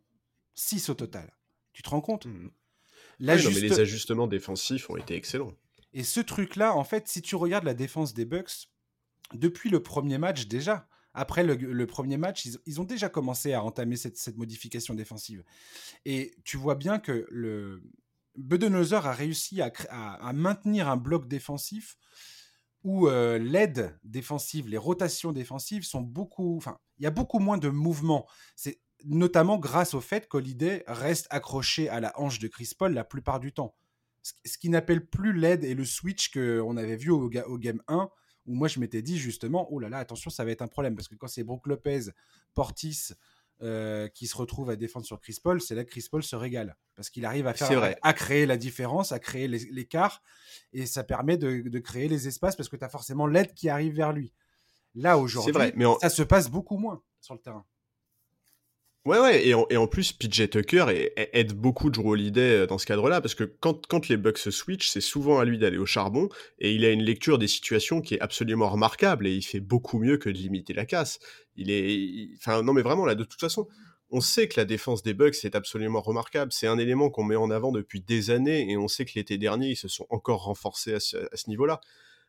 6 0.54 0.88
au 0.88 0.94
total. 0.94 1.30
Tu 1.74 1.82
te 1.82 1.90
rends 1.90 2.00
compte? 2.00 2.24
Mmh. 2.24 2.48
mais 3.20 3.36
les 3.36 3.80
ajustements 3.80 4.26
défensifs 4.26 4.88
ont 4.88 4.96
été 4.96 5.14
excellents. 5.14 5.52
Et 5.96 6.04
ce 6.04 6.20
truc-là, 6.20 6.76
en 6.76 6.84
fait, 6.84 7.08
si 7.08 7.22
tu 7.22 7.36
regardes 7.36 7.64
la 7.64 7.72
défense 7.72 8.12
des 8.12 8.26
Bucks, 8.26 8.68
depuis 9.32 9.70
le 9.70 9.82
premier 9.82 10.18
match 10.18 10.46
déjà, 10.46 10.86
après 11.14 11.42
le, 11.42 11.86
premier 11.86 12.18
match, 12.18 12.46
ils, 12.66 12.80
ont 12.82 12.84
déjà 12.84 13.08
commencé 13.08 13.54
à 13.54 13.62
entamer 13.62 13.96
cette, 13.96 14.36
modification 14.36 14.92
défensive. 14.92 15.42
Et 16.04 16.36
tu 16.44 16.58
vois 16.58 16.74
bien 16.74 16.98
que 16.98 17.26
le 17.30 17.82
Budenholzer 18.36 19.06
a 19.06 19.14
réussi 19.14 19.62
à, 19.62 20.32
maintenir 20.34 20.86
un 20.90 20.98
bloc 20.98 21.28
défensif 21.28 21.96
où 22.84 23.08
euh, 23.08 23.38
l'aide 23.38 23.98
défensive, 24.04 24.68
les 24.68 24.76
rotations 24.76 25.32
défensives 25.32 25.84
sont 25.84 26.02
beaucoup. 26.02 26.58
Enfin, 26.58 26.78
il 26.98 27.04
y 27.04 27.06
a 27.06 27.10
beaucoup 27.10 27.38
moins 27.38 27.56
de 27.56 27.70
mouvements. 27.70 28.26
C'est 28.54 28.82
notamment 29.06 29.56
grâce 29.56 29.94
au 29.94 30.02
fait 30.02 30.28
qu'Holiday 30.28 30.84
reste 30.86 31.26
accroché 31.30 31.88
à 31.88 32.00
la 32.00 32.12
hanche 32.20 32.38
de 32.38 32.48
Chris 32.48 32.72
Paul 32.78 32.92
la 32.92 33.04
plupart 33.04 33.40
du 33.40 33.54
temps 33.54 33.74
ce 34.44 34.58
qui 34.58 34.68
n'appelle 34.68 35.06
plus 35.06 35.32
l'aide 35.32 35.64
et 35.64 35.74
le 35.74 35.84
switch 35.84 36.32
qu'on 36.32 36.76
avait 36.76 36.96
vu 36.96 37.10
au, 37.10 37.30
au, 37.30 37.58
Game 37.58 37.82
1, 37.88 38.08
où 38.46 38.54
moi 38.54 38.68
je 38.68 38.80
m'étais 38.80 39.02
dit 39.02 39.18
justement, 39.18 39.68
oh 39.70 39.78
là 39.78 39.88
là, 39.88 39.98
attention, 39.98 40.30
ça 40.30 40.44
va 40.44 40.50
être 40.50 40.62
un 40.62 40.68
problème, 40.68 40.94
parce 40.94 41.08
que 41.08 41.14
quand 41.14 41.28
c'est 41.28 41.44
Brook 41.44 41.66
Lopez, 41.66 42.10
Portis, 42.54 43.12
euh, 43.62 44.06
qui 44.08 44.26
se 44.26 44.36
retrouve 44.36 44.68
à 44.68 44.76
défendre 44.76 45.06
sur 45.06 45.18
Chris 45.18 45.38
Paul, 45.42 45.62
c'est 45.62 45.74
là 45.74 45.82
que 45.82 45.88
Chris 45.88 46.06
Paul 46.10 46.22
se 46.22 46.36
régale. 46.36 46.76
Parce 46.94 47.08
qu'il 47.08 47.24
arrive 47.24 47.46
à, 47.46 47.54
faire, 47.54 47.96
à, 48.02 48.12
créer 48.12 48.44
la 48.44 48.58
différence, 48.58 49.12
à 49.12 49.18
créer 49.18 49.48
l'écart, 49.48 50.22
et 50.74 50.84
ça 50.84 51.04
permet 51.04 51.38
de, 51.38 51.78
créer 51.78 52.06
les 52.06 52.28
espaces 52.28 52.54
parce 52.54 52.68
que 52.68 52.76
tu 52.76 52.84
as 52.84 52.90
forcément 52.90 53.26
l'aide 53.26 53.54
qui 53.54 53.70
arrive 53.70 53.94
vers 53.94 54.12
lui. 54.12 54.34
Là, 54.94 55.16
aujourd'hui, 55.16 55.72
ça 56.02 56.10
se 56.10 56.22
passe 56.22 56.50
beaucoup 56.50 56.76
moins 56.76 57.02
sur 57.22 57.32
le 57.32 57.40
terrain. 57.40 57.64
Ouais, 59.06 59.20
ouais, 59.20 59.46
et 59.46 59.54
en, 59.54 59.86
plus, 59.86 60.12
PJ 60.12 60.50
Tucker 60.50 60.84
aide 61.16 61.52
beaucoup 61.52 61.90
Drew 61.90 62.10
Holiday 62.10 62.62
euh, 62.62 62.66
dans 62.66 62.76
ce 62.76 62.86
cadre-là, 62.86 63.20
parce 63.20 63.36
que 63.36 63.44
quand, 63.44 64.08
les 64.08 64.16
Bucks 64.16 64.38
se 64.38 64.50
switch, 64.50 64.88
c'est 64.88 65.00
souvent 65.00 65.38
à 65.38 65.44
lui 65.44 65.58
d'aller 65.58 65.78
au 65.78 65.86
charbon, 65.86 66.28
et 66.58 66.72
il 66.72 66.84
a 66.84 66.90
une 66.90 67.04
lecture 67.04 67.38
des 67.38 67.46
situations 67.46 68.00
qui 68.00 68.16
est 68.16 68.20
absolument 68.20 68.68
remarquable, 68.68 69.28
et 69.28 69.32
il 69.32 69.42
fait 69.42 69.60
beaucoup 69.60 70.00
mieux 70.00 70.16
que 70.16 70.28
de 70.28 70.36
limiter 70.36 70.72
la 70.74 70.86
casse. 70.86 71.20
Il 71.54 71.70
est. 71.70 72.30
Enfin, 72.38 72.64
non, 72.64 72.72
mais 72.72 72.82
vraiment, 72.82 73.06
là, 73.06 73.14
de 73.14 73.22
toute 73.22 73.38
façon, 73.38 73.68
on 74.10 74.20
sait 74.20 74.48
que 74.48 74.58
la 74.58 74.64
défense 74.64 75.04
des 75.04 75.14
Bucks 75.14 75.36
est 75.44 75.54
absolument 75.54 76.00
remarquable. 76.00 76.50
C'est 76.50 76.66
un 76.66 76.76
élément 76.76 77.08
qu'on 77.08 77.22
met 77.22 77.36
en 77.36 77.52
avant 77.52 77.70
depuis 77.70 78.00
des 78.00 78.30
années, 78.30 78.68
et 78.68 78.76
on 78.76 78.88
sait 78.88 79.04
que 79.04 79.12
l'été 79.14 79.38
dernier, 79.38 79.68
ils 79.68 79.76
se 79.76 79.86
sont 79.86 80.06
encore 80.10 80.42
renforcés 80.46 80.94
à 80.94 80.98
ce 80.98 81.48
niveau-là 81.48 81.80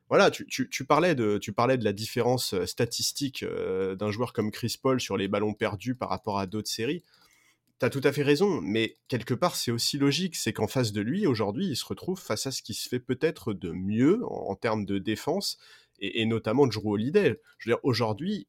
voilà, 0.10 0.32
tu, 0.32 0.86
parlais 0.86 1.16
de, 1.16 1.84
la 1.84 1.94
différence 1.94 2.54
euh, 2.54 2.66
statistique 2.66 3.44
euh, 3.44 3.96
d'un 3.96 4.10
joueur 4.10 4.32
comme 4.32 4.52
Chris 4.52 4.78
Paul 4.82 5.02
sur 5.02 5.18
les 5.18 5.28
ballons 5.28 5.54
perdus 5.54 5.96
par 5.96 6.10
rapport 6.10 6.40
à 6.40 6.48
d'autres 6.48 6.70
séries. 6.70 7.04
Tu 7.80 7.90
tout 7.90 8.02
à 8.04 8.12
fait 8.12 8.24
raison, 8.24 8.62
mais 8.62 8.96
quelque 9.08 9.34
part, 9.34 9.56
c'est 9.56 9.70
aussi 9.70 9.98
logique. 9.98 10.36
C'est 10.36 10.54
qu'en 10.54 10.68
face 10.68 10.94
de 10.94 11.02
lui, 11.02 11.28
aujourd'hui, 11.28 11.68
il 11.68 11.76
se 11.76 11.86
retrouve 11.86 12.20
face 12.20 12.48
à 12.48 12.52
ce 12.52 12.64
qui 12.64 12.74
se 12.74 12.90
fait 12.90 13.00
peut-être 13.00 13.54
de 13.54 13.72
mieux 13.72 14.26
en, 14.26 14.56
termes 14.56 14.86
de 14.86 14.98
défense, 14.98 15.60
et, 16.00 16.22
et 16.22 16.26
notamment 16.26 16.66
Drew 16.66 16.94
Holiday. 16.94 17.40
Je 17.60 17.70
veux 17.70 17.76
dire, 17.76 17.84
aujourd'hui, 17.84 18.48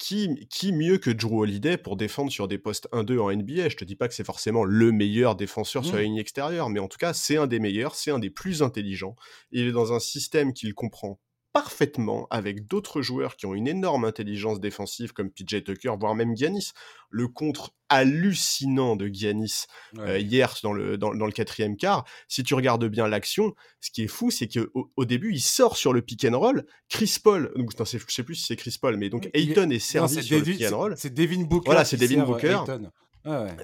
qui, 0.00 0.72
mieux 0.72 0.96
que 0.98 1.10
Drew 1.10 1.42
Holiday 1.42 1.76
pour 1.76 1.96
défendre 1.96 2.32
sur 2.32 2.48
des 2.48 2.58
postes 2.58 2.88
1-2 2.92 3.18
en 3.18 3.32
NBA 3.32 3.68
Je 3.68 3.76
te 3.76 3.84
dis 3.84 3.96
pas 3.96 4.08
que 4.08 4.14
c'est 4.14 4.24
forcément 4.24 4.64
le 4.64 4.92
meilleur 4.92 5.36
défenseur 5.36 5.84
sur 5.84 5.96
la 5.96 6.02
mmh. 6.02 6.04
ligne 6.04 6.16
extérieure, 6.16 6.70
mais 6.70 6.80
en 6.80 6.88
tout 6.88 6.98
cas, 6.98 7.12
c'est 7.12 7.36
un 7.36 7.46
des 7.46 7.60
meilleurs, 7.60 7.94
c'est 7.94 8.10
un 8.10 8.18
des 8.18 8.30
plus 8.30 8.62
intelligents. 8.62 9.14
Il 9.52 9.66
est 9.66 9.72
dans 9.72 9.92
un 9.92 10.00
système 10.00 10.54
qu'il 10.54 10.74
comprend 10.74 11.20
parfaitement 11.52 12.26
avec 12.30 12.66
d'autres 12.66 13.02
joueurs 13.02 13.36
qui 13.36 13.46
ont 13.46 13.54
une 13.54 13.66
énorme 13.66 14.04
intelligence 14.04 14.60
défensive 14.60 15.12
comme 15.12 15.30
PJ 15.30 15.64
Tucker, 15.64 15.94
voire 15.98 16.14
même 16.14 16.36
Giannis. 16.36 16.70
Le 17.10 17.26
contre 17.26 17.74
hallucinant 17.88 18.94
de 18.94 19.08
Giannis 19.08 19.64
euh, 19.98 20.18
hier 20.18 20.54
dans 20.62 20.72
le, 20.72 20.96
dans, 20.96 21.10
le 21.10 21.32
quatrième 21.32 21.76
quart, 21.76 22.04
si 22.28 22.44
tu 22.44 22.54
regardes 22.54 22.84
bien 22.86 23.08
l'action, 23.08 23.54
ce 23.80 23.90
qui 23.90 24.04
est 24.04 24.08
fou, 24.08 24.30
c'est 24.30 24.46
qu'au 24.46 24.92
au 24.96 25.04
début, 25.04 25.32
il 25.32 25.40
sort 25.40 25.76
sur 25.76 25.92
le 25.92 26.02
pick 26.02 26.24
and 26.24 26.38
roll. 26.38 26.64
Chris 26.88 27.16
Paul, 27.22 27.52
donc, 27.56 27.72
je 27.76 27.98
sais 28.08 28.22
plus 28.22 28.36
si 28.36 28.46
c'est 28.46 28.56
Chris 28.56 28.76
Paul, 28.80 28.96
mais 28.96 29.10
donc 29.10 29.28
Ayton 29.34 29.70
est, 29.70 29.80
servi 29.80 30.22
sur 30.22 30.38
le 30.38 30.44
pick 30.44 30.62
and 30.62 30.76
roll. 30.76 30.94
C'est 30.96 31.12
Devin 31.12 31.42
Booker. 31.42 31.66
Voilà, 31.66 31.84
c'est 31.84 31.96
Devin 31.96 32.24
Booker. 32.24 32.60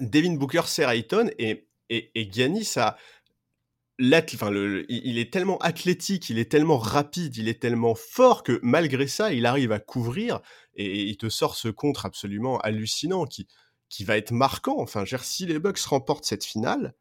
Devin 0.01 0.35
Booker 0.35 0.63
sert 0.67 0.91
Ayton 0.91 1.31
et 1.39 1.69
Et, 1.89 2.11
et 2.17 2.29
Giannis 2.29 2.73
a, 2.79 2.97
il 3.99 5.19
est 5.19 5.33
tellement 5.33 5.59
athlétique, 5.59 6.29
il 6.31 6.39
est 6.39 6.51
tellement 6.51 6.79
rapide, 6.79 7.37
il 7.37 7.49
est 7.49 7.61
tellement 7.61 7.95
fort 7.95 8.43
que 8.43 8.59
malgré 8.63 9.07
ça, 9.07 9.33
il 9.33 9.47
arrive 9.47 9.73
à 9.73 9.79
couvrir 9.79 10.41
et 10.75 11.03
il 11.03 11.17
te 11.17 11.29
sort 11.29 11.57
ce 11.57 11.69
contre 11.69 12.05
absolument 12.07 12.59
hallucinant 12.59 13.25
qui, 13.25 13.49
qui 13.89 14.05
va 14.05 14.17
être 14.17 14.33
marquant. 14.33 14.77
Enfin, 14.79 15.05
si 15.23 15.47
les 15.47 15.59
Bucks 15.59 15.81
remportent 15.81 16.25
cette 16.25 16.45
finale, 16.45 16.95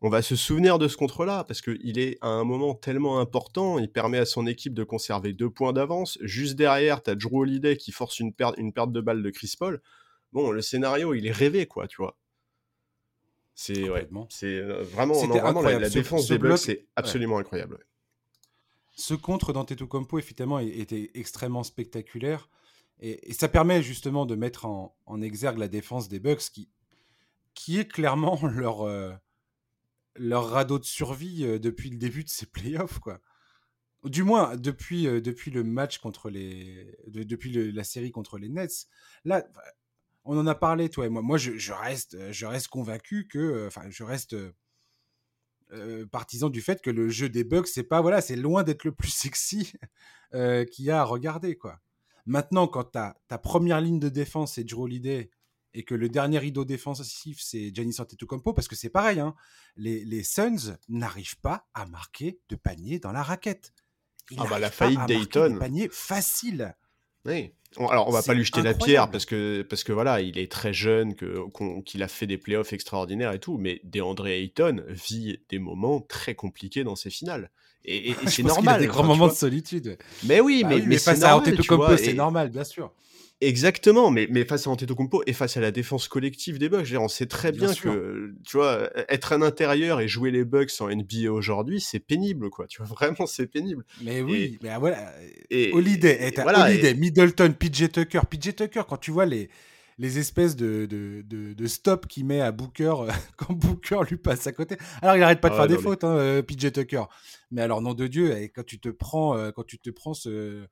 on 0.00 0.10
va 0.10 0.22
se 0.22 0.36
souvenir 0.36 0.78
de 0.78 0.86
ce 0.86 0.96
contre-là 0.96 1.44
parce 1.44 1.60
qu'il 1.60 1.98
est 1.98 2.18
à 2.20 2.28
un 2.28 2.44
moment 2.44 2.74
tellement 2.74 3.18
important. 3.18 3.78
Il 3.78 3.90
permet 3.90 4.18
à 4.18 4.26
son 4.26 4.46
équipe 4.46 4.74
de 4.74 4.84
conserver 4.84 5.32
deux 5.32 5.50
points 5.50 5.72
d'avance. 5.72 6.18
Juste 6.20 6.54
derrière, 6.54 7.02
tu 7.02 7.10
as 7.10 7.14
Drew 7.16 7.40
Holiday 7.40 7.76
qui 7.76 7.90
force 7.90 8.20
une 8.20 8.32
perte, 8.32 8.54
une 8.58 8.72
perte 8.72 8.92
de 8.92 9.00
balle 9.00 9.22
de 9.22 9.30
Chris 9.30 9.54
Paul. 9.58 9.82
Bon, 10.32 10.50
le 10.50 10.62
scénario, 10.62 11.14
il 11.14 11.26
est 11.26 11.32
rêvé, 11.32 11.66
quoi, 11.66 11.88
tu 11.88 11.96
vois. 11.96 12.16
C'est 13.60 13.90
ouais, 13.90 14.08
c'est 14.28 14.60
euh, 14.60 14.84
vraiment, 14.84 15.14
vraiment 15.14 15.62
la, 15.62 15.90
défense 15.90 16.28
des 16.28 16.38
Bucks, 16.38 16.58
c'est 16.58 16.86
absolument 16.94 17.38
incroyable. 17.38 17.84
Ce 18.94 19.14
contre 19.14 19.52
d'Antetokounmpo, 19.52 20.16
effectivement, 20.16 20.60
était 20.60 21.10
extrêmement 21.14 21.64
spectaculaire. 21.64 22.48
Et, 23.00 23.32
ça 23.32 23.48
permet 23.48 23.82
justement 23.82 24.26
de 24.26 24.36
mettre 24.36 24.64
en, 24.66 25.20
exergue 25.22 25.58
la 25.58 25.66
défense 25.66 26.08
des 26.08 26.20
Bucks, 26.20 26.52
qui, 26.52 26.70
qui 27.54 27.80
est 27.80 27.90
clairement 27.90 28.38
leur, 28.54 28.82
euh, 28.82 29.12
leur 30.14 30.50
radeau 30.50 30.78
de 30.78 30.84
survie 30.84 31.44
euh, 31.44 31.58
depuis 31.58 31.90
le 31.90 31.96
début 31.96 32.22
de 32.22 32.28
ces 32.28 32.46
playoffs. 32.46 33.00
Quoi. 33.00 33.18
Du 34.04 34.22
moins, 34.22 34.54
depuis, 34.56 35.06
depuis 35.20 35.50
le 35.50 35.64
match 35.64 35.98
contre 35.98 36.30
les. 36.30 36.96
depuis 37.08 37.72
la 37.72 37.82
série 37.82 38.12
contre 38.12 38.38
les 38.38 38.50
Nets. 38.50 38.86
Là, 39.24 39.44
on 40.28 40.38
en 40.38 40.46
a 40.46 40.54
parlé, 40.54 40.90
toi 40.90 41.06
et 41.06 41.08
moi. 41.08 41.22
Moi, 41.22 41.38
je, 41.38 41.72
reste, 41.72 42.14
euh, 42.14 42.32
je 42.32 42.44
reste 42.44 42.68
convaincu 42.68 43.26
que, 43.26 43.38
euh, 43.38 43.66
enfin, 43.66 43.88
je 43.88 44.04
reste 44.04 44.36
euh, 45.72 46.06
partisan 46.06 46.50
du 46.50 46.60
fait 46.60 46.82
que 46.82 46.90
le 46.90 47.08
jeu 47.08 47.30
des 47.30 47.44
bugs, 47.44 47.64
c'est 47.64 47.82
pas, 47.82 48.02
voilà, 48.02 48.20
c'est 48.20 48.36
loin 48.36 48.62
d'être 48.62 48.84
le 48.84 48.92
plus 48.92 49.08
sexy 49.10 49.72
qu'il 50.30 50.84
y 50.84 50.90
a 50.90 51.00
à 51.00 51.04
regarder, 51.04 51.56
quoi. 51.56 51.80
Maintenant, 52.26 52.68
quand 52.68 52.90
ta 52.92 53.38
première 53.42 53.80
ligne 53.80 53.98
de 53.98 54.10
défense 54.10 54.56
c'est 54.56 54.64
Drew 54.64 54.82
Holiday 54.82 55.30
et 55.72 55.82
que 55.84 55.94
le 55.94 56.10
dernier 56.10 56.38
rideau 56.38 56.66
défensif 56.66 57.40
c'est 57.40 57.74
Giannis 57.74 57.96
Antetokounmpo, 57.98 58.52
parce 58.52 58.68
que 58.68 58.76
c'est 58.76 58.90
pareil, 58.90 59.20
hein, 59.20 59.34
les, 59.76 60.04
les 60.04 60.22
Suns 60.22 60.76
n'arrivent 60.90 61.40
pas 61.40 61.66
à 61.72 61.86
marquer 61.86 62.38
de 62.50 62.56
panier 62.56 62.98
dans 62.98 63.12
la 63.12 63.22
raquette. 63.22 63.72
ah 64.36 64.44
bah 64.50 64.58
la 64.58 64.70
faillite 64.70 65.06
Dayton. 65.06 65.56
Panier 65.58 65.88
facile. 65.90 66.76
Oui. 67.24 67.54
Alors, 67.76 68.08
on 68.08 68.12
va 68.12 68.22
pas 68.22 68.34
lui 68.34 68.44
jeter 68.44 68.62
la 68.62 68.74
pierre 68.74 69.10
parce 69.10 69.24
que, 69.24 69.62
parce 69.62 69.84
que 69.84 69.92
voilà, 69.92 70.20
il 70.20 70.38
est 70.38 70.50
très 70.50 70.72
jeune, 70.72 71.14
qu'il 71.84 72.02
a 72.02 72.08
fait 72.08 72.26
des 72.26 72.38
playoffs 72.38 72.72
extraordinaires 72.72 73.32
et 73.32 73.38
tout, 73.38 73.58
mais 73.58 73.80
DeAndre 73.84 74.26
Ayton 74.26 74.82
vit 74.88 75.38
des 75.48 75.58
moments 75.58 76.00
très 76.00 76.34
compliqués 76.34 76.84
dans 76.84 76.96
ses 76.96 77.10
finales. 77.10 77.50
Et, 77.84 78.14
c'est 78.26 78.42
normal. 78.42 78.64
Il 78.64 78.68
a 78.76 78.78
des 78.80 78.86
grands 78.86 79.04
moments 79.04 79.28
de 79.28 79.32
solitude. 79.32 79.96
Mais 80.24 80.40
oui, 80.40 80.62
bah 80.62 80.70
mais, 80.70 80.80
mais, 80.84 80.98
face 80.98 81.22
à 81.22 81.36
Antetokounmpo, 81.36 81.96
c'est 81.96 82.12
normal, 82.12 82.50
bien 82.50 82.64
sûr. 82.64 82.92
Exactement, 83.40 84.10
mais, 84.10 84.26
mais 84.28 84.44
face 84.44 84.66
à 84.66 84.70
Antetokounmpo 84.70 85.22
et 85.28 85.32
face 85.32 85.56
à 85.56 85.60
la 85.60 85.70
défense 85.70 86.08
collective 86.08 86.58
des 86.58 86.68
Bucks, 86.68 86.88
on 86.98 87.06
sait 87.06 87.26
très 87.26 87.52
bien, 87.52 87.72
que, 87.72 88.34
tu 88.44 88.56
vois, 88.56 88.90
être 89.08 89.32
un 89.32 89.42
intérieur 89.42 90.00
et 90.00 90.08
jouer 90.08 90.32
les 90.32 90.44
Bucks 90.44 90.72
en 90.80 90.88
NBA 90.88 91.30
aujourd'hui, 91.30 91.80
c'est 91.80 92.00
pénible, 92.00 92.50
quoi. 92.50 92.66
Tu 92.66 92.82
vois, 92.82 92.86
vraiment, 92.96 93.26
c'est 93.26 93.46
pénible. 93.46 93.84
Mais 94.02 94.22
oui, 94.22 94.58
mais 94.60 94.76
voilà. 94.78 95.12
Et, 95.50 95.70
Holiday, 95.72 96.32
voilà, 96.42 96.64
Holiday 96.64 96.94
Middleton, 96.94 97.52
PJ 97.58 97.90
Tucker. 97.90 98.20
PJ 98.28 98.54
Tucker, 98.54 98.82
quand 98.88 98.96
tu 98.96 99.10
vois 99.10 99.26
les, 99.26 99.50
les 99.98 100.18
espèces 100.18 100.56
de, 100.56 100.86
de, 100.86 101.22
de, 101.52 101.66
stop 101.66 102.06
qu'il 102.06 102.24
met 102.24 102.40
à 102.40 102.52
Booker 102.52 102.94
quand 103.36 103.52
Booker 103.52 104.00
lui 104.08 104.16
passe 104.16 104.46
à 104.46 104.52
côté. 104.52 104.76
Alors, 105.02 105.16
il 105.16 105.22
arrête 105.22 105.40
pas 105.40 105.48
de 105.48 105.54
ah 105.54 105.58
faire 105.58 105.68
des 105.68 105.78
fautes, 105.78 106.04
hein, 106.04 106.16
euh, 106.16 106.42
PJ 106.42 106.72
Tucker. 106.72 107.04
Mais 107.50 107.62
alors, 107.62 107.82
nom 107.82 107.94
de 107.94 108.06
Dieu, 108.06 108.34
quand 108.54 108.64
tu 108.64 108.78
te 108.78 108.88
prends, 108.88 109.36
euh, 109.36 109.50
quand 109.50 109.64
tu 109.64 109.78
te 109.78 109.90
prends 109.90 110.14
ce 110.14 110.66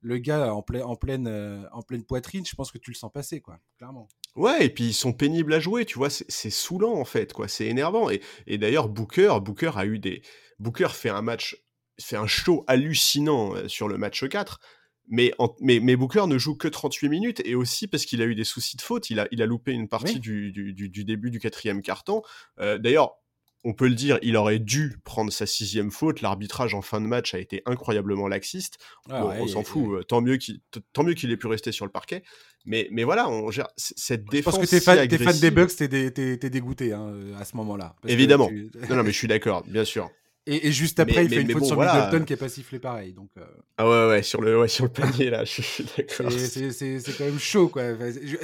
le 0.00 0.18
gars 0.18 0.54
en, 0.54 0.64
en, 0.82 0.96
pleine, 0.96 1.26
euh, 1.26 1.64
en 1.72 1.82
pleine 1.82 2.04
poitrine, 2.04 2.44
je 2.46 2.54
pense 2.54 2.70
que 2.70 2.78
tu 2.78 2.90
le 2.90 2.96
sens 2.96 3.10
passer, 3.12 3.40
quoi, 3.40 3.58
clairement. 3.76 4.08
Ouais, 4.36 4.66
et 4.66 4.70
puis 4.70 4.84
ils 4.84 4.94
sont 4.94 5.12
pénibles 5.12 5.52
à 5.52 5.60
jouer, 5.60 5.84
tu 5.84 5.98
vois, 5.98 6.10
c'est 6.10 6.50
saoulant 6.50 6.94
en 6.94 7.04
fait, 7.04 7.32
quoi, 7.32 7.48
c'est 7.48 7.66
énervant. 7.66 8.10
Et, 8.10 8.20
et 8.46 8.58
d'ailleurs, 8.58 8.88
Booker, 8.88 9.38
Booker 9.42 9.72
a 9.74 9.86
eu 9.86 9.98
des. 9.98 10.22
Booker 10.58 10.88
fait 10.92 11.08
un 11.08 11.22
match, 11.22 11.56
fait 12.00 12.16
un 12.16 12.26
show 12.26 12.64
hallucinant 12.66 13.54
euh, 13.54 13.68
sur 13.68 13.88
le 13.88 13.98
match 13.98 14.28
4, 14.28 14.60
mais, 15.08 15.32
mais, 15.60 15.80
mais, 15.80 15.96
Booker 15.96 16.26
ne 16.26 16.38
joue 16.38 16.54
que 16.54 16.68
38 16.68 17.08
minutes 17.08 17.42
et 17.44 17.54
aussi 17.54 17.86
parce 17.86 18.04
qu'il 18.04 18.22
a 18.22 18.26
eu 18.26 18.34
des 18.34 18.44
soucis 18.44 18.76
de 18.76 18.82
faute. 18.82 19.10
Il 19.10 19.20
a, 19.20 19.28
il 19.30 19.42
a 19.42 19.46
loupé 19.46 19.72
une 19.72 19.88
partie 19.88 20.20
du, 20.20 20.52
du, 20.52 20.72
du, 20.72 21.04
début 21.04 21.30
du 21.30 21.40
quatrième 21.40 21.82
carton. 21.82 22.22
Euh, 22.60 22.78
d'ailleurs, 22.78 23.16
on 23.64 23.72
peut 23.74 23.88
le 23.88 23.94
dire, 23.94 24.18
il 24.22 24.36
aurait 24.36 24.58
dû 24.58 24.98
prendre 25.04 25.32
sa 25.32 25.46
sixième 25.46 25.90
faute. 25.90 26.20
L'arbitrage 26.20 26.74
en 26.74 26.82
fin 26.82 27.00
de 27.00 27.06
match 27.06 27.34
a 27.34 27.38
été 27.38 27.62
incroyablement 27.66 28.28
laxiste. 28.28 28.78
Ah 29.10 29.24
on 29.24 29.46
s'en 29.48 29.64
fout. 29.64 29.98
Euh, 29.98 30.02
tant 30.04 30.20
mieux 30.20 30.36
qu'il, 30.36 31.32
ait 31.32 31.36
pu 31.36 31.46
rester 31.46 31.72
sur 31.72 31.84
le 31.84 31.90
parquet. 31.90 32.22
Mais, 32.66 32.88
mais 32.92 33.04
voilà, 33.04 33.28
on 33.28 33.50
gère 33.50 33.68
cette 33.76 34.24
défense. 34.26 34.54
Je 34.54 34.60
pense 34.60 34.70
que 34.70 34.70
t'es 34.70 34.80
fan, 34.80 35.08
fan, 35.08 35.40
des 35.40 35.50
Bucks, 35.50 35.74
t'es, 35.74 36.50
dégoûté 36.50 36.92
hein, 36.92 37.14
à 37.38 37.44
ce 37.44 37.56
moment-là. 37.56 37.94
Évidemment. 38.06 38.50
non, 38.90 38.96
non, 38.96 39.02
mais 39.02 39.12
je 39.12 39.16
suis 39.16 39.28
d'accord, 39.28 39.64
bien 39.66 39.84
sûr. 39.84 40.10
Et, 40.50 40.72
juste 40.72 40.98
après, 40.98 41.24
il 41.24 41.28
fait 41.28 41.42
une 41.42 41.52
faute 41.52 41.64
sur 41.64 41.78
Middleton 41.78 42.24
qui 42.24 42.32
est 42.32 42.36
pas 42.36 42.48
sifflé 42.48 42.78
pareil. 42.78 43.12
Donc, 43.12 43.28
euh. 43.36 43.44
Ah 43.76 43.88
ouais, 43.88 44.08
ouais, 44.08 44.22
sur 44.22 44.40
le, 44.40 44.58
ouais, 44.58 44.68
sur 44.68 44.84
le 44.84 44.90
panier, 44.90 45.28
là, 45.28 45.44
je 45.44 45.60
suis 45.60 45.84
d'accord. 45.84 46.32
C'est, 46.32 47.18
quand 47.18 47.24
même 47.24 47.38
chaud, 47.38 47.68
quoi. 47.68 47.82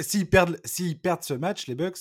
S'ils 0.01 0.27
perdent, 0.27 0.59
perdent 1.01 1.23
ce 1.23 1.33
match, 1.33 1.65
les 1.67 1.73
Bucks, 1.73 1.97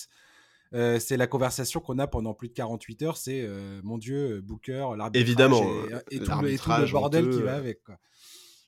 euh, 0.74 0.98
c'est 0.98 1.16
la 1.16 1.26
conversation 1.26 1.80
qu'on 1.80 1.98
a 1.98 2.06
pendant 2.06 2.34
plus 2.34 2.48
de 2.48 2.52
48 2.52 3.02
heures. 3.02 3.16
C'est 3.16 3.42
euh, 3.42 3.80
mon 3.82 3.96
Dieu, 3.96 4.42
Booker, 4.42 4.88
l'arbitrage 4.96 5.22
Évidemment, 5.22 5.62
et, 6.10 6.18
tout, 6.18 6.30
le, 6.42 6.92
bordel 6.92 7.30
qui 7.30 7.40
va 7.40 7.54
avec. 7.54 7.80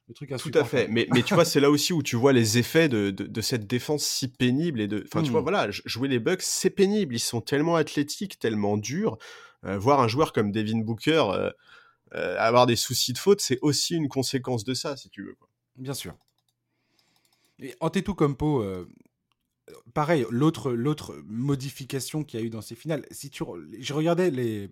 Le 0.08 0.14
truc 0.14 0.32
tout 0.38 0.50
à 0.54 0.64
fait. 0.64 0.86
Mais, 0.88 1.08
mais 1.12 1.22
tu 1.22 1.34
vois, 1.34 1.44
c'est 1.44 1.58
là 1.58 1.68
aussi 1.68 1.92
où 1.92 2.02
tu 2.02 2.14
vois 2.14 2.32
les 2.32 2.58
effets 2.58 2.88
de, 2.88 3.10
de, 3.10 3.40
cette 3.40 3.66
défense 3.66 4.04
si 4.04 4.28
pénible. 4.28 4.80
et 4.80 4.86
de 4.86 5.04
Enfin, 5.04 5.22
tu 5.22 5.32
vois, 5.32 5.40
hmm. 5.40 5.44
voilà, 5.44 5.70
jouer 5.70 6.08
les 6.08 6.20
Bucks, 6.20 6.42
c'est 6.42 6.70
pénible. 6.70 7.14
Ils 7.14 7.20
sont 7.20 7.40
tellement 7.40 7.76
athlétiques, 7.76 8.38
tellement 8.38 8.76
durs. 8.76 9.18
Euh, 9.64 9.78
voir 9.78 10.00
un 10.00 10.08
joueur 10.08 10.32
comme 10.32 10.52
Devin 10.52 10.80
Booker 10.80 11.50
avoir 12.12 12.64
des 12.66 12.76
soucis 12.76 13.12
de 13.12 13.18
faute, 13.18 13.42
c'est 13.42 13.58
aussi 13.60 13.94
une 13.94 14.08
conséquence 14.08 14.64
de 14.64 14.72
ça, 14.72 14.96
si 14.96 15.10
tu 15.10 15.22
veux. 15.22 15.36
Bien 15.76 15.92
sûr. 15.92 16.14
Et 17.58 17.74
Antetokounmpo, 17.80 18.64
pareil, 19.92 20.24
l'autre, 20.30 20.72
l'autre 20.72 21.20
modification 21.26 22.24
qu'il 22.24 22.40
y 22.40 22.42
a 22.42 22.46
eu 22.46 22.48
dans 22.48 22.62
ces 22.62 22.74
finales, 22.74 23.04
si 23.10 23.28
tu, 23.28 23.44
je 23.78 23.92
regardais 23.92 24.30
les, 24.30 24.70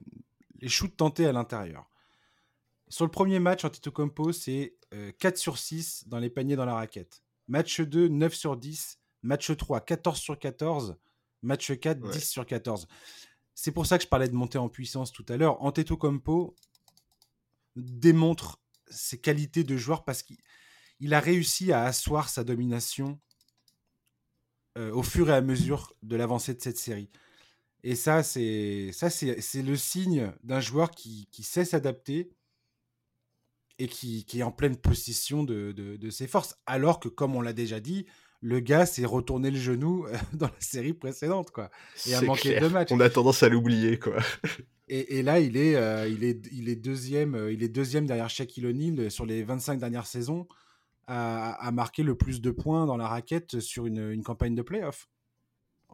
les 0.60 0.68
shoots 0.68 0.96
tentés 0.96 1.26
à 1.26 1.32
l'intérieur. 1.32 1.90
Sur 2.88 3.04
le 3.04 3.10
premier 3.10 3.38
match, 3.38 3.64
Antetokounmpo, 3.64 4.32
c'est 4.32 4.76
4 5.18 5.34
euh, 5.34 5.36
sur 5.36 5.58
6 5.58 6.04
dans 6.06 6.18
les 6.18 6.30
paniers 6.30 6.56
dans 6.56 6.64
la 6.64 6.74
raquette. 6.74 7.22
Match 7.48 7.80
2, 7.80 8.08
9 8.08 8.34
sur 8.34 8.56
10. 8.56 8.98
Match 9.22 9.56
3, 9.56 9.80
14 9.80 10.18
sur 10.18 10.38
14. 10.38 10.96
Match 11.42 11.78
4, 11.78 12.00
10 12.00 12.30
sur 12.30 12.46
14. 12.46 12.86
C'est 13.54 13.72
pour 13.72 13.86
ça 13.86 13.98
que 13.98 14.04
je 14.04 14.08
parlais 14.08 14.28
de 14.28 14.34
monter 14.34 14.58
en 14.58 14.68
puissance 14.68 15.12
tout 15.12 15.24
à 15.28 15.36
l'heure. 15.36 15.62
Antetokounmpo 15.62 16.54
démontre 17.76 18.60
ses 18.88 19.18
qualités 19.18 19.64
de 19.64 19.76
joueur 19.76 20.04
parce 20.04 20.22
qu'il 20.22 21.14
a 21.14 21.20
réussi 21.20 21.72
à 21.72 21.84
asseoir 21.84 22.28
sa 22.28 22.44
domination 22.44 23.20
euh, 24.76 24.92
au 24.92 25.02
fur 25.02 25.30
et 25.30 25.34
à 25.34 25.40
mesure 25.40 25.94
de 26.02 26.16
l'avancée 26.16 26.54
de 26.54 26.60
cette 26.60 26.78
série. 26.78 27.10
Et 27.84 27.96
ça, 27.96 28.22
c'est 28.22 28.90
ça, 28.92 29.10
c'est 29.10 29.62
le 29.62 29.76
signe 29.76 30.32
d'un 30.42 30.60
joueur 30.60 30.90
qui, 30.90 31.28
sait 31.42 31.66
s'adapter 31.66 32.30
et 33.78 33.88
qui, 33.88 34.24
est 34.32 34.42
en 34.42 34.50
pleine 34.50 34.76
possession 34.76 35.44
de, 35.44 36.10
ses 36.10 36.26
forces. 36.26 36.56
Alors 36.64 36.98
que, 36.98 37.08
comme 37.08 37.36
on 37.36 37.42
l'a 37.42 37.52
déjà 37.52 37.80
dit, 37.80 38.06
le 38.44 38.60
gars 38.60 38.84
s'est 38.84 39.06
retourné 39.06 39.50
le 39.50 39.58
genou 39.58 40.04
euh, 40.06 40.16
dans 40.34 40.46
la 40.46 40.60
série 40.60 40.92
précédente, 40.92 41.50
quoi. 41.50 41.70
Et 42.06 42.14
a 42.14 42.20
manqué 42.20 42.60
deux 42.60 42.68
matchs. 42.68 42.92
On 42.92 43.00
a 43.00 43.08
tendance 43.08 43.42
à 43.42 43.48
l'oublier, 43.48 43.98
quoi. 43.98 44.16
Et, 44.86 45.18
et, 45.18 45.22
là, 45.22 45.40
il 45.40 45.56
est, 45.56 45.76
euh, 45.76 46.06
il 46.06 46.24
est, 46.24 46.46
il 46.52 46.68
est 46.68 46.76
deuxième, 46.76 47.48
il 47.50 47.62
est 47.62 47.70
deuxième 47.70 48.04
derrière 48.04 48.28
Shaquille 48.28 48.66
O'Neal 48.66 49.10
sur 49.10 49.24
les 49.24 49.42
25 49.42 49.78
dernières 49.78 50.06
saisons 50.06 50.46
à, 51.06 51.70
marquer 51.72 52.02
le 52.02 52.14
plus 52.16 52.42
de 52.42 52.50
points 52.50 52.84
dans 52.84 52.98
la 52.98 53.08
raquette 53.08 53.60
sur 53.60 53.86
une, 53.86 54.22
campagne 54.22 54.54
de 54.54 54.60
playoff. 54.60 55.08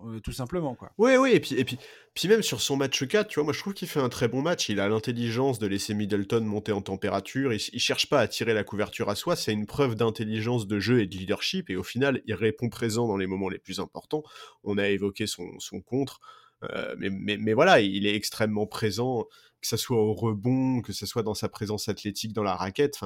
Euh, 0.07 0.21
tout 0.21 0.33
simplement 0.33 0.75
quoi. 0.75 0.93
Oui 0.99 1.17
oui 1.17 1.33
et 1.33 1.41
puis 1.41 1.55
et 1.57 1.65
puis 1.65 1.79
puis 2.15 2.29
même 2.29 2.43
sur 2.43 2.61
son 2.61 2.77
match 2.77 3.07
4, 3.07 3.29
tu 3.29 3.35
vois, 3.37 3.45
moi 3.45 3.53
je 3.53 3.61
trouve 3.61 3.75
qu'il 3.75 3.89
fait 3.89 4.01
un 4.01 4.09
très 4.09 4.29
bon 4.29 4.43
match, 4.43 4.69
il 4.69 4.81
a 4.81 4.89
l'intelligence 4.89 5.59
de 5.59 5.67
laisser 5.67 5.95
Middleton 5.95 6.41
monter 6.41 6.73
en 6.73 6.81
température, 6.83 7.53
il, 7.53 7.61
il 7.73 7.81
cherche 7.81 8.09
pas 8.09 8.21
à 8.21 8.29
tirer 8.29 8.55
la 8.55 8.65
couverture 8.65 9.09
à 9.11 9.15
soi, 9.15 9.37
c'est 9.37 9.53
une 9.53 9.67
preuve 9.67 9.95
d'intelligence 9.95 10.67
de 10.67 10.81
jeu 10.81 11.01
et 11.01 11.07
de 11.07 11.17
leadership 11.17 11.71
et 11.71 11.77
au 11.77 11.83
final, 11.83 12.23
il 12.27 12.35
répond 12.35 12.69
présent 12.69 13.07
dans 13.07 13.17
les 13.17 13.27
moments 13.27 13.49
les 13.49 13.59
plus 13.59 13.81
importants. 13.81 14.23
On 14.65 14.79
a 14.79 14.89
évoqué 14.89 15.27
son, 15.27 15.59
son 15.59 15.81
contre 15.81 16.21
euh, 16.65 16.95
mais, 16.99 17.11
mais, 17.11 17.37
mais, 17.39 17.55
voilà, 17.55 17.81
il 17.81 18.07
est 18.07 18.15
extrêmement 18.15 18.67
présent, 18.67 19.27
que 19.61 19.67
ce 19.67 19.77
soit 19.77 19.97
au 19.97 20.13
rebond, 20.13 20.83
que 20.83 20.93
ce 20.93 21.07
soit 21.07 21.23
dans 21.23 21.35
sa 21.35 21.49
présence 21.49 21.89
athlétique 21.89 22.33
dans 22.33 22.43
la 22.43 22.55
raquette. 22.55 22.99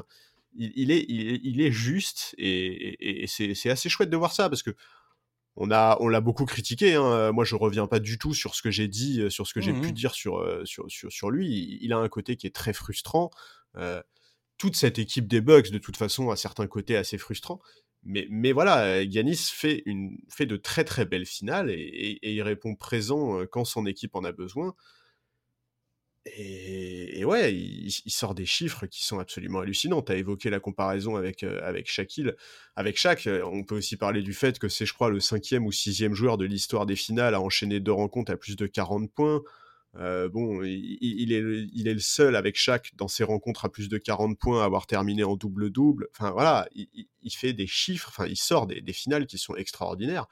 Il, 0.57 0.93
est, 0.93 1.05
il, 1.09 1.61
est, 1.61 1.73
juste 1.73 2.35
et, 2.39 3.27
c'est 3.27 3.71
assez 3.71 3.89
chouette 3.89 4.11
de 4.11 4.17
voir 4.17 4.33
ça 4.33 4.49
parce 4.49 4.63
que 4.63 4.71
on 5.57 5.71
a, 5.71 5.97
on 6.01 6.09
l'a 6.09 6.21
beaucoup 6.21 6.45
critiqué. 6.45 6.95
Hein. 6.95 7.33
Moi, 7.33 7.45
je 7.45 7.55
reviens 7.55 7.87
pas 7.87 8.01
du 8.01 8.19
tout 8.19 8.35
sur 8.35 8.55
ce 8.55 8.63
que 8.63 8.71
j'ai 8.71 8.89
dit, 8.89 9.21
euh, 9.21 9.31
sur 9.31 9.47
ce 9.47 9.55
que 9.55 9.61
j'ai 9.61 9.73
pu 9.73 9.89
Mmh 9.89 9.93
dire 9.93 10.15
sur, 10.15 10.39
euh, 10.39 10.65
sur, 10.65 10.91
sur, 10.91 11.13
sur 11.13 11.31
lui. 11.31 11.79
Il, 11.81 11.93
a 11.93 11.99
un 11.99 12.09
côté 12.09 12.37
qui 12.37 12.47
est 12.47 12.55
très 12.55 12.73
frustrant. 12.73 13.31
Euh, 13.77 14.03
toute 14.59 14.77
cette 14.77 14.99
équipe 14.99 15.29
des 15.29 15.41
Bucks, 15.41 15.71
de 15.71 15.79
toute 15.79 15.97
façon, 15.97 16.31
a 16.31 16.37
certains 16.37 16.67
côtés 16.67 16.97
assez 16.97 17.19
frustrants. 17.19 17.61
Mais, 18.03 18.27
mais 18.31 18.53
voilà, 18.53 19.03
Yanis 19.03 19.51
fait, 19.53 19.83
une, 19.87 20.19
fait 20.29 20.47
de 20.47 20.57
très 20.57 20.85
très 20.85 21.07
belles 21.07 21.27
finales 21.27 21.71
et, 21.71 22.19
et 22.23 22.33
il 22.33 22.43
répond 22.43 22.75
présent 22.75 23.47
quand 23.51 23.65
son 23.65 23.87
équipe 23.87 24.15
en 24.15 24.25
a 24.25 24.33
besoin. 24.33 24.75
Et, 26.27 27.23
ouais, 27.25 27.55
il, 27.55 28.11
sort 28.11 28.35
des 28.35 28.47
chiffres 28.47 28.87
qui 28.87 29.05
sont 29.05 29.19
absolument 29.19 29.61
hallucinants. 29.61 30.01
Tu 30.01 30.13
as 30.13 30.17
évoqué 30.17 30.49
la 30.49 30.59
comparaison 30.59 31.17
avec, 31.17 31.43
euh, 31.43 31.61
avec 31.63 31.87
Shaquille. 31.87 32.33
Avec 32.77 32.97
Shaq, 32.97 33.27
euh, 33.27 33.43
on 33.45 33.63
peut 33.63 33.77
aussi 33.77 33.97
parler 33.97 34.23
du 34.23 34.33
fait 34.33 34.59
que 34.59 34.69
c'est, 34.69 34.87
je 34.87 34.95
crois, 34.95 35.11
le 35.11 35.21
cinquième 35.21 35.67
ou 35.67 35.73
sixième 35.73 36.15
joueur 36.15 36.39
de 36.39 36.47
l'histoire 36.47 36.87
des 36.87 36.97
finales 36.97 37.35
à 37.35 37.41
enchaîner 37.43 37.79
deux 37.79 37.93
rencontres 37.93 38.33
à 38.33 38.37
plus 38.37 38.57
de 38.57 38.67
40 38.67 39.13
points. 39.13 39.43
Euh, 39.97 40.29
bon, 40.29 40.63
il, 40.65 41.33
est, 41.33 41.69
il 41.73 41.89
est 41.89 41.95
le 41.95 42.01
seul 42.01 42.37
avec 42.37 42.57
Shaq 42.57 42.93
dans 42.97 43.07
ses 43.07 43.23
rencontres 43.23 43.67
à 43.67 43.69
plus 43.69 43.89
de 43.89 43.99
40 43.99 44.39
points 44.39 44.63
à 44.63 44.65
avoir 44.65 44.87
terminé 44.87 45.25
en 45.25 45.37
double-double. 45.37 46.09
Enfin 46.11 46.31
voilà, 46.31 46.67
il, 46.75 47.31
fait 47.31 47.53
des 47.53 47.67
chiffres, 47.67 48.09
enfin 48.09 48.27
il 48.27 48.37
sort 48.37 48.67
des, 48.67 48.81
des, 48.81 48.93
finales 48.93 49.27
qui 49.27 49.39
sont 49.39 49.55
extraordinaires. 49.55 50.27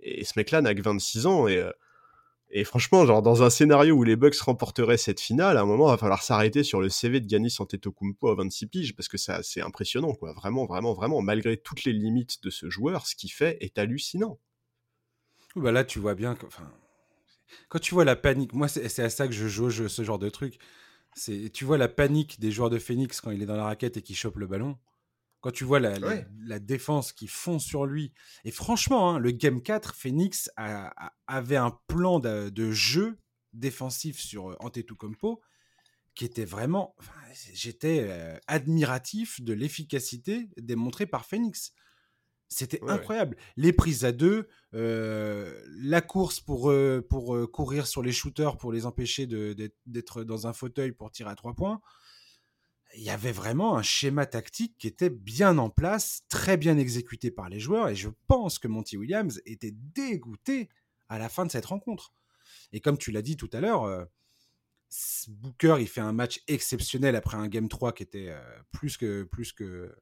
Et 0.00 0.24
ce 0.24 0.32
mec-là 0.36 0.60
n'a 0.62 0.74
que 0.74 0.82
26 0.82 1.26
ans 1.26 1.46
et 1.46 1.62
et 2.50 2.64
franchement, 2.64 3.04
genre 3.04 3.22
dans 3.22 3.42
un 3.42 3.50
scénario 3.50 3.94
où 3.94 4.04
les 4.04 4.16
Bucks 4.16 4.38
remporteraient 4.38 4.96
cette 4.96 5.20
finale, 5.20 5.56
à 5.56 5.62
un 5.62 5.66
moment, 5.66 5.88
il 5.88 5.92
va 5.92 5.98
falloir 5.98 6.22
s'arrêter 6.22 6.62
sur 6.62 6.80
le 6.80 6.88
CV 6.88 7.20
de 7.20 7.28
Giannis 7.28 7.56
Antetokounmpo 7.58 8.28
à 8.28 8.34
26 8.36 8.66
piges 8.68 8.96
parce 8.96 9.08
que 9.08 9.16
c'est 9.18 9.60
impressionnant, 9.60 10.14
quoi. 10.14 10.32
Vraiment, 10.32 10.64
vraiment, 10.66 10.94
vraiment. 10.94 11.20
Malgré 11.22 11.56
toutes 11.56 11.84
les 11.84 11.92
limites 11.92 12.42
de 12.42 12.50
ce 12.50 12.70
joueur, 12.70 13.06
ce 13.06 13.16
qu'il 13.16 13.32
fait 13.32 13.58
est 13.60 13.78
hallucinant. 13.78 14.38
Bah 15.56 15.72
là, 15.72 15.84
tu 15.84 15.98
vois 15.98 16.14
bien 16.14 16.34
que, 16.34 16.46
quand 17.68 17.78
tu 17.78 17.94
vois 17.94 18.04
la 18.04 18.16
panique, 18.16 18.52
moi, 18.52 18.68
c'est 18.68 19.02
à 19.02 19.10
ça 19.10 19.26
que 19.26 19.34
je 19.34 19.48
jauge 19.48 19.86
ce 19.88 20.04
genre 20.04 20.18
de 20.18 20.28
truc. 20.28 20.58
Tu 21.52 21.64
vois 21.64 21.78
la 21.78 21.88
panique 21.88 22.38
des 22.40 22.52
joueurs 22.52 22.70
de 22.70 22.78
Phoenix 22.78 23.20
quand 23.20 23.30
il 23.30 23.42
est 23.42 23.46
dans 23.46 23.56
la 23.56 23.64
raquette 23.64 23.96
et 23.96 24.02
qu'il 24.02 24.16
chope 24.16 24.36
le 24.36 24.46
ballon. 24.46 24.76
Quand 25.40 25.50
tu 25.50 25.64
vois 25.64 25.80
la, 25.80 26.58
défense 26.58 27.12
qui 27.12 27.28
fond 27.28 27.58
sur 27.58 27.86
lui. 27.86 28.12
Et 28.44 28.50
franchement, 28.50 29.10
hein, 29.10 29.18
le 29.18 29.30
Game 29.30 29.62
4, 29.62 29.94
Phoenix 29.94 30.50
avait 31.26 31.56
un 31.56 31.78
plan 31.86 32.18
de, 32.18 32.70
jeu 32.72 33.18
défensif 33.52 34.18
sur 34.18 34.50
euh, 34.50 34.56
Antetokounmpo 34.60 35.40
qui 36.14 36.24
était 36.24 36.44
vraiment... 36.44 36.94
J'étais 37.52 38.06
euh, 38.08 38.36
admiratif 38.46 39.42
de 39.42 39.52
l'efficacité 39.52 40.48
démontrée 40.56 41.06
par 41.06 41.26
Phoenix. 41.26 41.72
C'était 42.48 42.80
incroyable. 42.88 43.36
Les 43.56 43.72
prises 43.72 44.04
à 44.04 44.12
deux, 44.12 44.48
euh, 44.74 45.62
la 45.66 46.00
course 46.00 46.40
pour, 46.40 46.72
pour 47.08 47.50
courir 47.50 47.86
sur 47.86 48.02
les 48.02 48.12
shooters 48.12 48.56
pour 48.56 48.72
les 48.72 48.86
empêcher 48.86 49.26
d'être 49.26 50.24
dans 50.24 50.46
un 50.46 50.52
fauteuil 50.52 50.92
pour 50.92 51.10
tirer 51.10 51.30
à 51.30 51.34
trois 51.34 51.54
points 51.54 51.80
il 52.96 53.02
y 53.02 53.10
avait 53.10 53.32
vraiment 53.32 53.76
un 53.76 53.82
schéma 53.82 54.26
tactique 54.26 54.76
qui 54.78 54.86
était 54.86 55.10
bien 55.10 55.58
en 55.58 55.70
place, 55.70 56.22
très 56.28 56.56
bien 56.56 56.78
exécuté 56.78 57.30
par 57.30 57.48
les 57.48 57.60
joueurs, 57.60 57.88
et 57.88 57.94
je 57.94 58.08
pense 58.26 58.58
que 58.58 58.68
Monty 58.68 58.96
Williams 58.96 59.40
était 59.44 59.72
dégoûté 59.72 60.68
à 61.08 61.18
la 61.18 61.28
fin 61.28 61.44
de 61.44 61.50
cette 61.50 61.66
rencontre. 61.66 62.12
Et 62.72 62.80
comme 62.80 62.98
tu 62.98 63.12
l'as 63.12 63.22
dit 63.22 63.36
tout 63.36 63.50
à 63.52 63.60
l'heure, 63.60 63.84
euh, 63.84 64.04
Booker, 65.28 65.76
il 65.80 65.88
fait 65.88 66.00
un 66.00 66.12
match 66.12 66.42
exceptionnel 66.48 67.16
après 67.16 67.36
un 67.36 67.48
Game 67.48 67.68
3 67.68 67.92
qui 67.92 68.02
était 68.02 68.30
euh, 68.30 68.62
plus, 68.72 68.96
que, 68.96 69.24
plus, 69.24 69.52
que, 69.52 69.94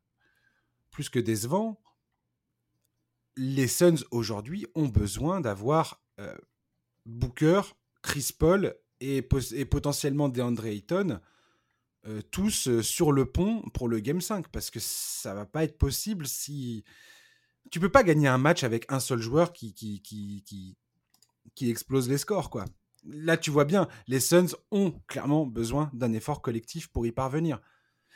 plus 0.91 1.09
que 1.09 1.19
décevant. 1.19 1.81
Les 3.37 3.67
Suns, 3.67 4.05
aujourd'hui, 4.13 4.67
ont 4.75 4.89
besoin 4.89 5.41
d'avoir 5.41 6.03
euh, 6.21 6.37
Booker, 7.07 7.63
Chris 8.03 8.31
Paul 8.39 8.77
et, 9.01 9.23
potentiellement 9.23 10.29
DeAndre 10.29 10.67
Ayton 10.67 11.21
euh, 12.07 12.21
tous 12.31 12.69
euh, 12.69 12.83
sur 12.83 13.13
le 13.13 13.25
pont 13.25 13.63
pour 13.73 13.89
le 13.89 13.99
Game 13.99 14.21
5 14.21 14.49
parce 14.49 14.71
que 14.71 14.79
ça 14.79 15.33
va 15.33 15.47
pas 15.47 15.65
être 15.65 15.79
possible 15.79 16.27
si 16.27 16.85
tu 17.71 17.81
peux 17.81 17.89
pas 17.89 18.03
gagner 18.03 18.29
un 18.29 18.37
match 18.37 18.63
avec 18.63 18.85
un 18.93 19.01
seul 19.01 19.21
joueur 19.21 19.55
qui 19.55 19.73
qui, 19.73 20.03
qui, 20.03 20.77
qui, 21.55 21.71
explose 21.71 22.11
les 22.11 22.19
scores 22.19 22.51
quoi. 22.51 22.67
Là 23.05 23.39
tu 23.39 23.51
vois 23.51 23.65
bien, 23.65 23.89
les 24.07 24.21
Suns 24.21 24.55
ont 24.71 24.93
clairement 25.07 25.47
besoin 25.47 25.91
d'un 25.95 26.13
effort 26.13 26.43
collectif 26.43 26.89
pour 26.89 27.07
y 27.07 27.13
parvenir. 27.13 27.59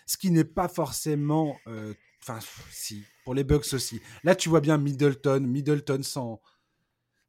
Ce 0.05 0.19
qui 0.19 0.31
n'est 0.31 0.45
pas 0.45 0.69
forcément 0.69 1.57
euh, 1.67 1.95
enfin 2.23 2.41
si 2.71 3.05
pour 3.25 3.33
les 3.33 3.45
Bucks 3.45 3.73
aussi. 3.73 4.03
Là 4.23 4.35
tu 4.35 4.51
vois 4.51 4.61
bien 4.61 4.77
Middleton, 4.77 5.41
Middleton 5.41 6.03
sans 6.03 6.43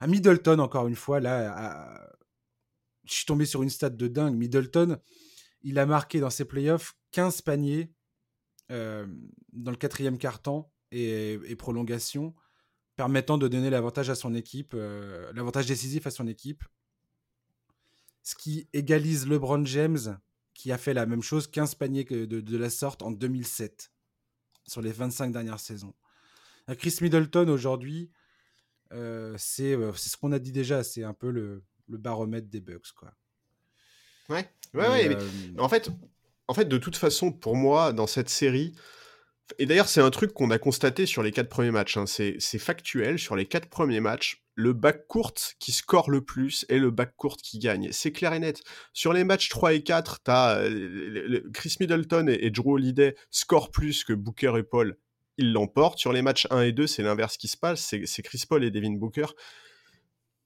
un 0.02 0.08
Middleton 0.08 0.60
encore 0.60 0.90
une 0.90 0.98
fois 0.98 1.22
là 1.22 2.06
je 3.06 3.14
suis 3.14 3.26
tombé 3.26 3.46
sur 3.46 3.64
une 3.64 3.70
stat 3.70 3.92
de 3.92 4.08
dingue 4.10 4.36
Middleton 4.36 5.00
il 5.62 5.80
a 5.80 5.86
marqué 5.86 6.20
dans 6.20 6.30
ses 6.30 6.46
playoffs 6.46 6.96
15 7.12 7.42
paniers 7.42 7.92
euh, 8.72 9.08
dans 9.52 9.72
le 9.72 9.78
quatrième 9.78 10.18
quart-temps 10.18 10.72
et, 10.92 11.56
prolongation, 11.58 12.36
permettant 12.96 13.38
de 13.38 13.48
donner 13.48 13.70
l'avantage 13.70 14.10
à 14.10 14.16
son 14.16 14.34
équipe, 14.36 14.74
euh, 14.76 15.32
l'avantage 15.34 15.66
décisif 15.66 16.08
à 16.08 16.12
son 16.12 16.28
équipe. 16.28 16.64
Ce 18.24 18.36
qui 18.36 18.70
égalise 18.74 19.28
LeBron 19.28 19.66
James, 19.66 20.20
qui 20.54 20.72
a 20.72 20.78
fait 20.78 20.94
la 20.94 21.06
même 21.06 21.24
chose, 21.24 21.48
15 21.48 21.76
paniers 21.76 22.04
de, 22.04 22.58
la 22.58 22.70
sorte 22.70 23.02
en 23.02 23.12
2007, 23.12 23.92
sur 24.68 24.82
les 24.82 24.92
25 24.92 25.32
dernières 25.32 25.60
saisons. 25.60 25.96
Euh, 26.70 26.76
Chris 26.76 26.98
Middleton, 27.02 27.50
aujourd'hui, 27.50 28.12
c'est 28.92 29.76
ce 29.76 30.18
qu'on 30.18 30.32
a 30.32 30.40
dit 30.40 30.52
déjà, 30.52 30.84
c'est 30.84 31.04
un 31.04 31.14
peu 31.14 31.32
le, 31.32 31.64
le 31.88 31.98
baromètre 31.98 32.50
des 32.50 32.62
Bucks. 32.62 32.92
Quoi. 32.96 33.14
Ouais, 34.30 34.50
ouais, 34.74 34.88
ouais. 34.88 35.16
Euh, 35.16 35.20
en, 35.58 35.70
fait, 35.70 35.90
en 36.48 36.54
fait, 36.54 36.66
de 36.66 36.78
toute 36.78 36.98
façon, 36.98 37.32
pour 37.32 37.56
moi, 37.56 37.94
dans 37.94 38.08
cette 38.08 38.30
série, 38.30 38.74
et 39.58 39.66
d'ailleurs, 39.66 39.90
c'est 39.90 40.02
un 40.02 40.12
truc 40.12 40.34
qu'on 40.34 40.52
a 40.52 40.60
constaté 40.60 41.06
sur 41.06 41.24
les 41.24 41.32
quatre 41.32 41.50
premiers 41.50 41.72
matchs, 41.72 41.98
hein, 41.98 42.06
c'est 42.06 42.40
factuel, 42.60 43.18
sur 43.18 43.36
les 43.36 43.46
quatre 43.46 43.68
premiers 43.68 44.00
matchs, 44.00 44.44
le 44.54 44.74
back 44.74 45.08
court 45.08 45.34
qui 45.60 45.72
score 45.72 46.12
le 46.12 46.22
plus 46.22 46.66
est 46.70 46.78
le 46.78 46.92
back 46.92 47.16
court 47.16 47.38
qui 47.38 47.60
gagne. 47.60 47.90
C'est 47.92 48.12
clair 48.12 48.34
et 48.34 48.40
net. 48.40 48.62
Sur 48.94 49.14
les 49.14 49.24
matchs 49.24 49.48
3 49.48 49.74
et 49.74 49.84
4, 49.84 50.20
as, 50.28 50.58
euh, 50.60 51.42
Chris 51.54 51.78
Middleton 51.80 52.28
et, 52.28 52.46
et 52.46 52.52
Drew 52.52 52.74
Holiday 52.74 53.16
scorent 53.32 53.72
plus 53.72 54.04
que 54.04 54.12
Booker 54.12 54.54
et 54.58 54.64
Paul. 54.64 54.98
Ils 55.38 55.54
l'emportent. 55.54 55.98
Sur 55.98 56.12
les 56.12 56.22
matchs 56.22 56.46
1 56.52 56.64
et 56.64 56.72
2, 56.74 56.88
c'est 56.88 57.04
l'inverse 57.04 57.38
qui 57.38 57.48
se 57.48 57.56
passe. 57.56 57.96
C'est 58.04 58.22
Chris 58.22 58.44
Paul 58.48 58.66
et 58.66 58.70
Devin 58.70 58.92
Booker 58.92 59.28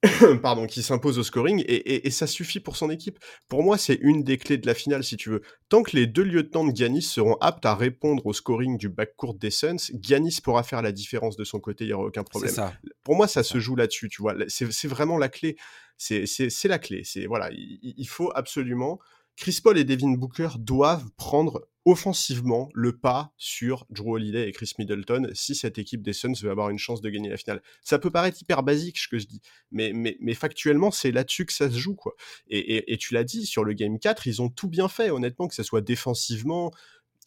pardon, 0.42 0.68
qui 0.68 0.84
s'impose 0.84 1.18
au 1.18 1.24
scoring, 1.24 1.64
et, 1.68 2.10
ça 2.12 2.28
suffit 2.28 2.60
pour 2.60 2.76
son 2.76 2.90
équipe. 2.90 3.20
Pour 3.48 3.64
moi, 3.64 3.78
c'est 3.78 3.98
une 4.02 4.24
des 4.24 4.38
clés 4.38 4.58
de 4.58 4.68
la 4.68 4.74
finale, 4.74 5.04
si 5.04 5.18
tu 5.18 5.30
veux. 5.30 5.42
Tant 5.70 5.82
que 5.82 5.96
les 5.96 6.08
deux 6.08 6.24
lieutenants 6.24 6.66
de 6.66 6.76
Giannis 6.76 7.04
seront 7.04 7.36
aptes 7.36 7.66
à 7.66 7.76
répondre 7.76 8.26
au 8.26 8.34
scoring 8.34 8.78
du 8.78 8.90
backcourt 8.90 9.36
des 9.36 9.52
Suns, 9.52 9.92
Giannis 10.00 10.40
pourra 10.44 10.64
faire 10.64 10.82
la 10.82 10.92
différence 10.92 11.38
de 11.38 11.44
son 11.44 11.60
côté, 11.60 11.86
il 11.86 11.88
n'y 11.88 11.94
aura 11.94 12.06
aucun 12.06 12.24
problème. 12.24 12.52
Ça. 12.52 12.74
Pour 13.04 13.16
moi, 13.16 13.28
ça 13.28 13.44
se 13.44 13.60
joue 13.60 13.76
là-dessus, 13.76 14.10
tu 14.10 14.22
vois. 14.22 14.36
C'est 14.48 14.88
vraiment 14.88 15.18
la 15.18 15.30
clé. 15.30 15.56
C'est 15.98 16.26
la 16.66 16.80
clé. 16.80 17.04
C'est 17.06 17.26
voilà, 17.26 17.50
il, 17.52 18.08
faut 18.08 18.32
absolument 18.36 19.00
Chris 19.38 19.60
Paul 19.64 19.78
et 19.78 19.86
Devin 19.86 20.12
Booker 20.12 20.50
doivent 20.60 21.10
prendre 21.18 21.68
offensivement 21.86 22.70
le 22.74 22.98
pas 22.98 23.34
sur 23.38 23.86
Drew 23.90 24.14
Holiday 24.16 24.48
et 24.48 24.52
Chris 24.52 24.72
Middleton 24.78 25.30
si 25.34 25.56
cette 25.56 25.78
équipe 25.78 26.02
des 26.02 26.14
Suns 26.14 26.34
veut 26.42 26.52
avoir 26.52 26.70
une 26.70 26.78
chance 26.78 27.02
de 27.02 27.10
gagner 27.10 27.30
la 27.30 27.38
finale. 27.38 27.62
Ça 27.82 28.00
peut 28.00 28.12
paraître 28.12 28.42
hyper 28.42 28.64
basique 28.64 28.98
ce 28.98 29.08
que 29.08 29.20
je 29.20 29.28
dis, 29.28 29.42
mais, 29.72 29.92
mais, 29.94 30.18
mais 30.20 30.34
factuellement 30.34 30.92
c'est 30.92 31.12
là-dessus 31.12 31.46
que 31.46 31.54
ça 31.54 31.70
se 31.70 31.78
joue 31.78 31.96
quoi. 31.96 32.14
Et, 32.48 32.94
et, 32.94 32.98
tu 32.98 33.14
l'as 33.14 33.24
dit, 33.24 33.46
sur 33.46 33.64
le 33.64 33.74
Game 33.74 34.00
4, 34.00 34.28
ils 34.28 34.42
ont 34.42 34.50
tout 34.50 34.68
bien 34.68 34.88
fait 34.88 35.10
honnêtement, 35.10 35.48
que 35.48 35.56
ce 35.56 35.64
soit 35.64 35.82
défensivement, 35.82 36.72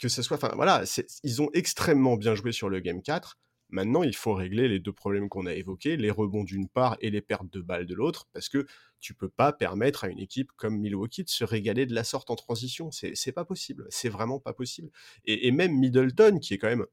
que 0.01 0.09
ce 0.09 0.23
soit... 0.23 0.37
Enfin 0.37 0.53
voilà, 0.55 0.85
ils 1.23 1.43
ont 1.43 1.51
extrêmement 1.53 2.17
bien 2.17 2.35
joué 2.35 2.53
sur 2.53 2.69
le 2.69 2.81
Game 2.81 3.03
4. 3.03 3.39
Maintenant, 3.69 4.03
il 4.05 4.15
faut 4.15 4.35
régler 4.35 4.69
les 4.69 4.79
deux 4.79 4.93
problèmes 4.93 5.29
qu'on 5.29 5.47
a 5.47 5.55
évoqués, 5.55 5.97
les 5.97 6.11
rebonds 6.11 6.45
d'une 6.45 6.69
part 6.69 6.97
et 7.01 7.11
les 7.11 7.21
pertes 7.21 7.53
de 7.53 7.61
balles 7.61 7.87
de 7.87 7.95
l'autre, 7.95 8.29
parce 8.33 8.49
que 8.49 8.67
tu 9.01 9.15
peux 9.15 9.29
pas 9.29 9.53
permettre 9.53 10.05
à 10.05 10.09
une 10.09 10.21
équipe 10.21 10.53
comme 10.57 10.79
Milwaukee 10.79 11.25
de 11.25 11.29
se 11.29 11.45
régaler 11.45 11.87
de 11.87 11.95
la 11.95 12.05
sorte 12.05 12.31
en 12.31 12.37
transition. 12.37 12.91
C'est 12.91 13.33
pas 13.33 13.45
possible. 13.45 13.87
C'est 13.91 14.09
vraiment 14.09 14.39
pas 14.39 14.53
possible. 14.53 14.91
Et, 15.25 15.51
même 15.51 15.73
Middleton, 15.73 16.39
qui 16.39 16.55
est 16.55 16.59
quand 16.59 16.69
même 16.69 16.87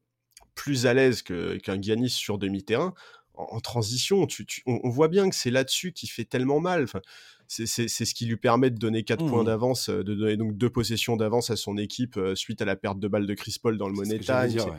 plus 0.54 0.86
à 0.86 0.94
l'aise 0.94 1.22
qu'un 1.22 1.58
qu 1.58 2.08
sur 2.08 2.38
demi-terrain, 2.38 2.94
en, 3.36 3.60
transition, 3.60 4.26
on, 4.66 4.88
voit 4.90 5.08
bien 5.08 5.28
que 5.28 5.34
c'est 5.34 5.50
là-dessus 5.50 5.92
qu'il 5.92 6.08
fait 6.08 6.24
tellement 6.24 6.60
mal. 6.60 6.84
Enfin, 6.84 7.00
c'est 7.48 7.66
ce 7.66 8.14
qui 8.14 8.26
lui 8.26 8.36
permet 8.36 8.70
de 8.70 8.78
donner 8.78 9.02
4 9.02 9.26
points 9.26 9.42
mmh. 9.42 9.46
d'avance, 9.46 9.88
euh, 9.88 10.04
de 10.04 10.14
donner 10.14 10.36
donc 10.36 10.56
deux 10.56 10.70
possessions 10.70 11.16
d'avance 11.16 11.50
à 11.50 11.56
son 11.56 11.76
équipe 11.76 12.16
euh, 12.16 12.36
suite 12.36 12.62
à 12.62 12.64
la 12.64 12.76
perte 12.76 13.00
de 13.00 13.08
balle 13.08 13.26
de 13.26 13.34
Chris 13.34 13.56
Paul 13.60 13.76
dans 13.76 13.88
le 13.88 13.94
Money 13.94 14.20
Time. 14.20 14.78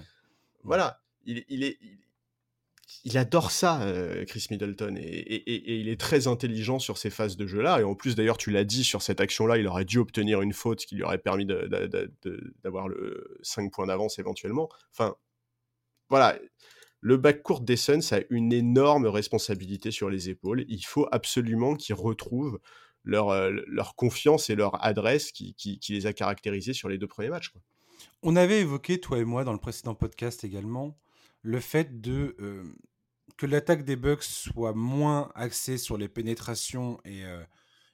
Voilà, 0.64 1.02
il, 1.26 3.18
adore 3.18 3.52
ça, 3.52 3.82
euh, 3.82 4.26
Chris 4.26 4.48
Middleton, 4.52 4.96
et, 4.98 5.80
il 5.80 5.90
est 5.90 6.00
très 6.00 6.28
intelligent 6.28 6.80
sur 6.80 6.98
ces 6.98 7.10
phases 7.10 7.38
de 7.38 7.48
jeu-là. 7.48 7.80
Et 7.80 7.84
en 7.84 7.96
plus, 7.96 8.16
d'ailleurs, 8.16 8.38
tu 8.38 8.52
l'as 8.52 8.64
dit, 8.64 8.84
sur 8.84 9.02
cette 9.02 9.22
action-là, 9.22 9.58
il 9.58 9.68
aurait 9.68 9.86
dû 9.86 9.98
obtenir 9.98 10.42
une 10.42 10.54
faute 10.54 10.86
qui 10.86 10.96
lui 10.96 11.04
aurait 11.04 11.18
permis 11.18 11.46
d'avoir 11.46 12.88
le 12.88 13.38
5 13.42 13.72
points 13.72 13.88
d'avance 13.88 14.20
éventuellement. 14.20 14.70
Enfin, 14.92 15.16
voilà. 16.10 16.38
le 17.02 17.18
backcourt 17.18 17.62
des 17.62 17.78
Suns 17.78 18.12
a 18.12 18.20
une 18.30 18.54
énorme 18.54 19.08
responsabilité 19.08 19.92
sur 19.92 20.10
les 20.10 20.30
épaules. 20.30 20.66
Il 20.68 20.86
faut 20.86 21.08
absolument 21.12 21.76
qu'ils 21.76 21.96
retrouvent 21.96 22.60
leur, 23.06 23.30
euh, 23.30 23.56
confiance 23.96 24.50
et 24.50 24.56
leur 24.56 24.84
adresse 24.84 25.32
qui, 25.32 25.56
les 25.90 26.06
a 26.06 26.14
caractérisés 26.14 26.74
sur 26.74 26.90
les 26.90 26.98
deux 26.98 27.08
premiers 27.08 27.30
matchs. 27.30 27.54
On 28.24 28.36
avait 28.36 28.62
évoqué, 28.62 29.00
toi 29.00 29.20
et 29.20 29.24
moi, 29.24 29.44
dans 29.44 29.54
le 29.54 29.60
précédent 29.60 29.96
podcast 29.96 30.44
également, 30.44 30.98
le 31.46 31.60
fait 31.60 32.02
de 32.02 32.36
que 33.38 33.46
l'attaque 33.46 33.86
des 33.86 33.96
Bucks 33.96 34.24
soit 34.24 34.74
moins 34.74 35.32
axée 35.36 35.78
sur 35.78 35.98
les 35.98 36.10
pénétrations 36.10 37.00
et, 37.06 37.24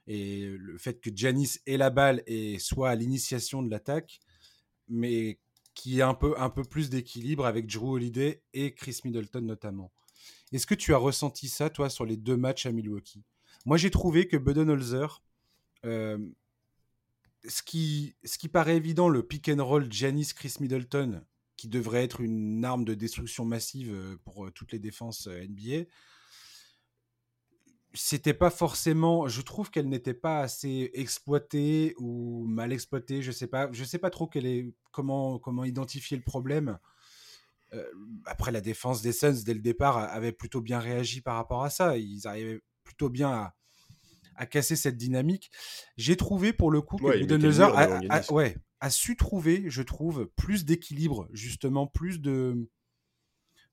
le 0.07 0.77
fait 0.77 0.99
que 0.99 1.09
Janis 1.13 1.57
ait 1.65 1.77
la 1.77 1.89
balle 1.89 2.23
et 2.27 2.59
soit 2.59 2.89
à 2.89 2.95
l'initiation 2.95 3.61
de 3.61 3.69
l'attaque, 3.69 4.19
mais 4.87 5.39
qui 5.73 5.99
ait 5.99 6.03
un 6.03 6.13
peu, 6.13 6.33
plus 6.69 6.89
d'équilibre 6.89 7.45
avec 7.45 7.67
Drew 7.67 7.93
Holiday 7.93 8.41
et 8.53 8.73
Chris 8.73 8.99
Middleton 9.03 9.41
notamment. 9.41 9.91
Est-ce 10.51 10.67
que 10.67 10.75
tu 10.75 10.93
as 10.93 10.97
ressenti 10.97 11.47
ça, 11.47 11.69
toi, 11.69 11.89
sur 11.89 12.05
les 12.05 12.17
deux 12.17 12.37
matchs 12.37 12.65
à 12.65 12.71
Milwaukee? 12.71 13.23
Moi, 13.65 13.77
j'ai 13.77 13.91
trouvé 13.91 14.27
que 14.27 14.37
Budenholzer, 14.37 15.21
ce, 15.83 17.61
qui, 17.65 18.15
ce 18.23 18.37
qui 18.37 18.49
paraît 18.49 18.77
évident, 18.77 19.07
le 19.07 19.23
pick 19.23 19.49
and 19.49 19.63
roll 19.63 19.91
Giannis-Chris 19.91 20.55
Middleton, 20.59 21.23
qui 21.61 21.67
devrait 21.67 22.03
être 22.03 22.21
une 22.21 22.65
arme 22.65 22.85
de 22.85 22.95
destruction 22.95 23.45
massive 23.45 23.93
euh, 23.93 24.17
pour 24.23 24.47
euh, 24.47 24.49
toutes 24.49 24.71
les 24.71 24.79
défenses 24.79 25.27
NBA, 25.27 25.85
c'était 27.93 28.33
pas 28.33 28.49
forcément 28.49 29.27
je 29.27 29.41
trouve 29.41 29.69
qu'elle 29.69 29.87
n'était 29.87 30.15
pas 30.15 30.39
assez 30.39 30.89
exploitée 30.95 31.93
ou 31.99 32.45
mal 32.47 32.73
exploitée 32.73 33.21
je 33.21 33.31
sais 33.31 33.45
pas. 33.45 33.69
Je 33.71 33.83
sais 33.83 33.99
pas 33.99 34.09
trop 34.09 34.25
quelle 34.25 34.47
est 34.47 34.73
comment 34.91 35.37
comment 35.37 35.63
identifier 35.63 36.17
le 36.17 36.23
problème. 36.23 36.79
Euh, 37.73 37.85
après 38.25 38.51
la 38.51 38.61
défense 38.61 39.03
des 39.03 39.11
Suns 39.11 39.43
dès 39.45 39.53
le 39.53 39.61
départ 39.61 39.97
avait 39.97 40.31
plutôt 40.31 40.61
bien 40.61 40.79
réagi 40.79 41.21
par 41.21 41.35
rapport 41.35 41.63
à 41.63 41.69
ça. 41.69 41.95
Ils 41.95 42.27
arrivaient 42.27 42.61
plutôt 42.83 43.09
bien 43.09 43.29
à, 43.29 43.55
à 44.35 44.47
casser 44.47 44.75
cette 44.75 44.97
dynamique. 44.97 45.51
J'ai 45.95 46.17
trouvé 46.17 46.53
pour 46.53 46.71
le 46.71 46.81
coup 46.81 46.97
que 46.97 47.19
Budenholzer 47.19 47.77
a, 47.77 48.31
ouais, 48.31 48.55
a 48.81 48.89
su 48.89 49.15
trouver 49.15 49.63
je 49.67 49.81
trouve 49.81 50.25
plus 50.35 50.65
d'équilibre 50.65 51.27
justement 51.31 51.87
plus 51.87 52.19
de 52.19 52.67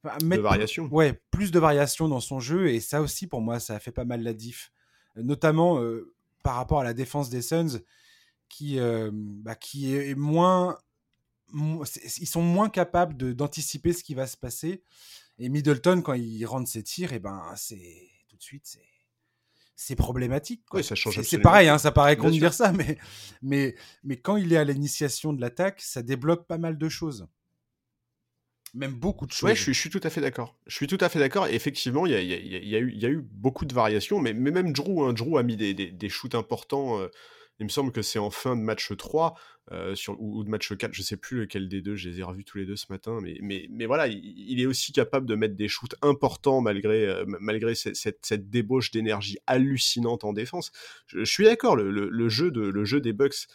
de 0.05 0.37
variation. 0.40 0.87
ouais, 0.87 1.21
plus 1.31 1.51
de 1.51 1.59
variation 1.59 2.09
dans 2.09 2.21
son 2.21 2.40
jeu. 2.40 2.68
Et 2.71 2.81
ça 2.81 3.01
aussi, 3.01 3.27
pour 3.27 3.40
moi, 3.40 3.61
ça 3.61 3.75
a 3.75 3.79
fait 3.79 3.92
pas 3.92 4.05
mal 4.05 4.23
la 4.23 4.33
diff. 4.33 4.73
Notamment 5.16 5.81
euh, 5.81 6.14
par 6.42 6.55
rapport 6.55 6.81
à 6.81 6.85
la 6.85 6.94
défense 6.94 7.31
des 7.31 7.42
Suns, 7.42 7.81
qui, 8.49 8.79
euh, 8.79 9.11
bah, 9.12 9.55
qui 9.55 9.94
est 9.94 10.14
moins. 10.14 10.79
Ils 11.53 12.27
sont 12.27 12.42
moins 12.42 12.68
capables 12.68 13.35
d'anticiper 13.35 13.92
ce 13.92 14.05
qui 14.05 14.14
va 14.14 14.27
se 14.27 14.37
passer. 14.37 14.83
Et 15.38 15.49
Middleton, 15.49 16.03
quand 16.03 16.12
il 16.12 16.44
rentre 16.44 16.68
ses 16.68 16.83
tirs, 16.83 17.12
et 17.12 17.21
ben, 17.21 17.42
c'est 17.57 18.11
tout 18.29 18.37
de 18.37 18.42
suite, 18.42 18.66
c'est 18.66 18.85
c'est 19.80 19.94
problématique. 19.94 20.62
Oui, 20.72 20.82
ça 20.82 20.96
change 20.96 21.22
C'est 21.22 21.38
pareil, 21.38 21.68
hein, 21.68 21.78
ça 21.78 21.92
paraît 21.92 22.16
con 22.16 22.26
de 22.26 22.32
dire 22.32 22.52
ça, 22.52 22.72
mais, 22.72 22.98
mais, 23.42 23.76
mais 24.02 24.16
quand 24.16 24.36
il 24.36 24.52
est 24.52 24.56
à 24.56 24.64
l'initiation 24.64 25.32
de 25.32 25.40
l'attaque, 25.40 25.80
ça 25.80 26.02
débloque 26.02 26.46
pas 26.46 26.58
mal 26.58 26.76
de 26.76 26.88
choses 26.88 27.28
même 28.74 28.92
beaucoup 28.92 29.26
de 29.26 29.32
choses. 29.32 29.48
Ouais, 29.48 29.56
je 29.56 29.72
suis, 29.72 29.88
tout 29.88 30.00
à 30.02 30.10
fait 30.10 30.20
d'accord. 30.20 30.54
Je 30.66 30.74
suis 30.74 30.86
tout 30.86 30.98
à 31.00 31.08
fait 31.08 31.18
d'accord. 31.18 31.46
Effectivement, 31.46 32.04
il 32.04 32.12
y 32.12 32.14
a, 32.14 32.20
y, 32.20 32.34
a 32.34 32.78
y 32.78 33.06
a, 33.06 33.08
eu 33.08 33.22
beaucoup 33.22 33.64
de 33.64 33.72
variations, 33.72 34.20
mais, 34.20 34.34
mais 34.34 34.50
même 34.50 34.74
Drew, 34.74 35.04
hein, 35.04 35.14
Drew 35.14 35.38
a 35.38 35.42
mis 35.42 35.56
des, 35.56 35.72
des, 35.72 35.90
des 35.90 36.08
shoots 36.10 36.34
importants. 36.34 37.00
Euh, 37.00 37.08
il 37.59 37.64
me 37.64 37.71
semble 37.71 37.92
que 37.92 38.03
c'est 38.03 38.18
en 38.18 38.31
fin 38.31 38.57
de 38.57 38.62
match 38.62 38.97
3 38.97 39.35
euh, 39.73 39.94
ou, 40.18 40.44
de 40.44 40.49
match 40.49 40.75
4, 40.75 40.94
je 40.94 41.03
sais 41.03 41.16
plus 41.16 41.40
lequel 41.40 41.68
des 41.68 41.83
deux, 41.83 41.97
je 41.97 42.09
les 42.09 42.21
ai 42.21 42.23
revus 42.23 42.44
tous 42.44 42.59
les 42.59 42.64
deux 42.64 42.77
ce 42.77 42.87
matin, 42.88 43.18
mais, 43.21 43.38
mais, 43.42 43.66
mais 43.71 43.87
voilà, 43.87 44.07
il, 44.07 44.61
est 44.61 44.66
aussi 44.66 44.92
capable 44.92 45.27
de 45.27 45.35
mettre 45.35 45.57
des 45.57 45.68
shoots 45.68 45.94
importants 46.01 46.61
malgré, 46.61 47.07
euh, 47.07 47.25
malgré 47.27 47.75
cette, 47.75 47.97
cette, 47.97 48.49
débauche 48.49 48.90
d'énergie 48.92 49.38
hallucinante 49.47 50.25
en 50.25 50.33
défense. 50.33 50.73
Je, 51.07 51.25
suis 51.25 51.44
d'accord, 51.44 51.77
le, 51.77 51.90
le, 51.90 52.29
jeu 52.29 52.51
de, 52.51 52.62
le 52.62 52.85
jeu 52.85 53.01
des 53.01 53.12
Bucks 53.12 53.49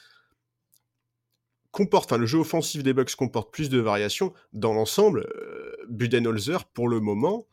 comporte, 1.72 2.12
le 2.12 2.28
jeu 2.28 2.40
offensif 2.40 2.84
des 2.84 2.94
Bucks 2.94 3.16
comporte 3.16 3.52
plus 3.52 3.70
de 3.70 3.80
variations. 3.80 4.34
Dans 4.52 4.74
l'ensemble, 4.74 5.22
euh, 5.36 5.76
Budenholzer, 5.90 6.66
pour 6.66 6.90
le 6.90 7.00
moment, 7.00 7.48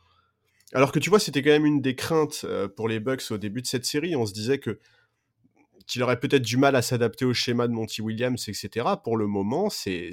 alors 0.74 0.92
que 0.92 0.98
tu 0.98 1.08
vois, 1.08 1.18
c'était 1.18 1.42
quand 1.42 1.50
même 1.50 1.66
une 1.66 1.80
des 1.80 1.94
craintes 1.94 2.44
pour 2.76 2.88
les 2.88 3.00
Bucks 3.00 3.30
au 3.30 3.38
début 3.38 3.62
de 3.62 3.66
cette 3.66 3.86
série. 3.86 4.14
On 4.16 4.26
se 4.26 4.32
disait 4.32 4.58
que 4.58 4.78
qu'il 5.90 6.02
aurait 6.04 6.20
peut-être 6.20 6.42
du 6.42 6.56
mal 6.56 6.76
à 6.76 6.82
s'adapter 6.82 7.24
au 7.24 7.34
schéma 7.34 7.66
de 7.66 7.72
Monty 7.72 8.00
Williams, 8.00 8.48
etc. 8.48 8.86
Pour 9.02 9.16
le 9.16 9.26
moment, 9.26 9.70
c'est 9.70 10.12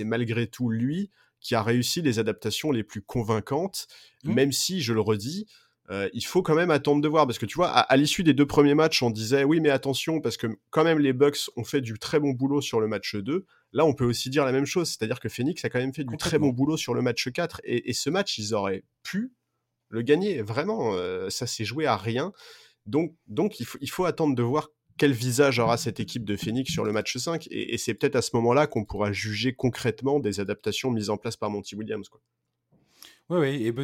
malgré 0.00 0.46
tout 0.46 0.70
lui 0.70 1.10
qui 1.40 1.56
a 1.56 1.62
réussi 1.62 2.02
les 2.02 2.20
adaptations 2.20 2.70
les 2.70 2.84
plus 2.84 3.02
convaincantes, 3.02 3.88
mmh. 4.22 4.32
même 4.32 4.52
si, 4.52 4.80
je 4.80 4.92
le 4.92 5.00
redis, 5.00 5.46
euh, 5.90 6.08
il 6.12 6.24
faut 6.24 6.42
quand 6.42 6.54
même 6.54 6.70
attendre 6.70 7.02
de 7.02 7.08
voir 7.08 7.26
parce 7.26 7.40
que 7.40 7.46
tu 7.46 7.56
vois, 7.56 7.70
à, 7.70 7.96
l'issue 7.96 8.22
des 8.22 8.32
deux 8.32 8.46
premiers 8.46 8.74
matchs, 8.74 9.02
on 9.02 9.10
disait 9.10 9.42
oui, 9.42 9.58
mais 9.58 9.70
attention 9.70 10.20
parce 10.20 10.36
que 10.36 10.46
quand 10.70 10.84
même 10.84 11.00
les 11.00 11.12
Bucks 11.12 11.50
ont 11.56 11.64
fait 11.64 11.80
du 11.80 11.98
très 11.98 12.20
bon 12.20 12.30
boulot 12.30 12.60
sur 12.60 12.80
le 12.80 12.86
match 12.86 13.16
2. 13.16 13.44
Là, 13.72 13.84
on 13.84 13.92
peut 13.92 14.04
aussi 14.04 14.30
dire 14.30 14.44
la 14.44 14.52
même 14.52 14.66
chose, 14.66 14.88
c'est-à-dire 14.88 15.18
que 15.18 15.28
Phoenix 15.28 15.64
a 15.64 15.68
quand 15.68 15.80
même 15.80 15.92
fait 15.92 16.04
du 16.04 16.16
très 16.16 16.38
bon 16.38 16.50
boulot 16.50 16.76
sur 16.76 16.94
le 16.94 17.02
match 17.02 17.28
4 17.28 17.60
et, 17.64 17.92
ce 17.92 18.08
match, 18.08 18.38
ils 18.38 18.54
auraient 18.54 18.84
pu 19.02 19.32
le 19.88 20.02
gagner. 20.02 20.42
Vraiment, 20.42 20.94
euh, 20.94 21.28
ça 21.28 21.48
s'est 21.48 21.64
joué 21.64 21.86
à 21.86 21.96
rien. 21.96 22.32
Donc, 22.86 23.16
donc 23.26 23.58
il, 23.58 23.66
faut, 23.66 23.78
il 23.80 23.90
faut 23.90 24.04
attendre 24.04 24.36
de 24.36 24.42
voir 24.42 24.68
quel 25.02 25.10
visage 25.14 25.58
aura 25.58 25.78
cette 25.78 25.98
équipe 25.98 26.24
de 26.24 26.36
Phoenix 26.36 26.70
sur 26.70 26.84
le 26.84 26.92
match 26.92 27.16
5 27.16 27.48
et, 27.50 27.76
c'est 27.76 27.92
peut-être 27.92 28.14
à 28.14 28.22
ce 28.22 28.36
moment-là 28.36 28.68
qu'on 28.68 28.84
pourra 28.84 29.10
juger 29.10 29.52
concrètement 29.52 30.20
des 30.20 30.38
adaptations 30.38 30.92
mises 30.92 31.10
en 31.10 31.16
place 31.16 31.36
par 31.36 31.50
Monty 31.50 31.74
Williams. 31.74 32.08
Oui, 33.28 33.40
oui, 33.40 33.66
et 33.66 33.74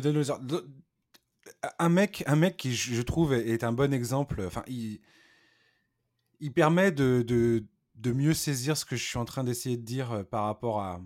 un 1.81 1.89
mec, 1.89 2.23
un 2.29 2.37
mec 2.37 2.57
qui, 2.57 2.73
je 2.73 3.03
trouve, 3.03 3.33
est 3.33 3.65
un 3.65 3.73
bon 3.73 3.93
exemple. 3.93 4.45
Enfin, 4.47 4.63
il, 4.69 5.01
permet 6.55 6.93
de, 6.93 7.65
mieux 8.05 8.33
saisir 8.33 8.77
ce 8.77 8.85
que 8.85 8.95
je 8.95 9.05
suis 9.05 9.19
en 9.19 9.25
train 9.25 9.43
d'essayer 9.43 9.77
de 9.77 9.83
dire 9.83 10.13
euh, 10.13 10.23
par 10.23 10.45
rapport 10.45 10.79
à, 10.79 11.01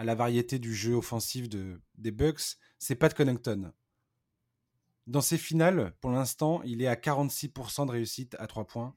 la 0.00 0.16
variété 0.16 0.58
du 0.58 0.74
jeu 0.74 0.94
offensif 0.94 1.48
de, 1.48 1.80
des 1.98 2.10
Bucks. 2.10 2.56
C'est 2.80 2.96
Pat 2.96 3.14
Connington. 3.14 3.70
Dans 5.06 5.20
ses 5.20 5.38
finales, 5.38 5.94
pour 6.00 6.10
l'instant, 6.10 6.62
il 6.64 6.82
est 6.82 6.88
à 6.88 6.96
46% 6.96 7.86
de 7.86 7.92
réussite 7.92 8.34
à 8.40 8.48
3 8.48 8.66
points. 8.66 8.96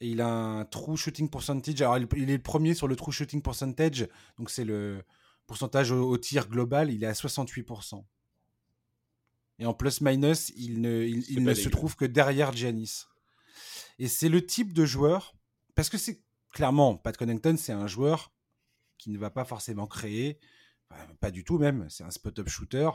Et 0.00 0.10
il 0.10 0.20
a 0.20 0.28
un 0.28 0.64
true 0.64 0.96
shooting 0.96 1.28
percentage. 1.28 1.82
Alors, 1.82 1.98
il 1.98 2.30
est 2.30 2.36
le 2.36 2.42
premier 2.42 2.74
sur 2.74 2.86
le 2.86 2.96
true 2.96 3.12
shooting 3.12 3.42
percentage. 3.42 4.08
Donc, 4.38 4.50
c'est 4.50 4.64
le 4.64 5.02
pourcentage 5.46 5.90
au, 5.90 6.08
au 6.08 6.18
tir 6.18 6.48
global. 6.48 6.92
Il 6.92 7.02
est 7.02 7.08
à 7.08 7.12
68%. 7.12 8.04
Et 9.58 9.66
en 9.66 9.74
plus-minus, 9.74 10.52
il 10.56 10.80
ne, 10.80 11.02
il, 11.02 11.42
ne 11.42 11.54
se 11.54 11.68
trouve 11.68 11.96
que 11.96 12.04
derrière 12.04 12.52
Giannis. 12.52 13.06
Et 13.98 14.06
c'est 14.06 14.28
le 14.28 14.44
type 14.46 14.72
de 14.72 14.84
joueur, 14.84 15.34
parce 15.74 15.88
que 15.88 15.98
c'est 15.98 16.22
clairement, 16.52 16.96
Pat 16.96 17.16
Connington, 17.16 17.56
c'est 17.58 17.72
un 17.72 17.88
joueur 17.88 18.32
qui 18.98 19.10
ne 19.10 19.18
va 19.18 19.30
pas 19.30 19.44
forcément 19.44 19.86
créer, 19.86 20.38
pas 21.20 21.30
du 21.30 21.44
tout 21.44 21.58
même, 21.58 21.86
c'est 21.90 22.04
un 22.04 22.10
spot-up 22.10 22.48
shooter. 22.48 22.88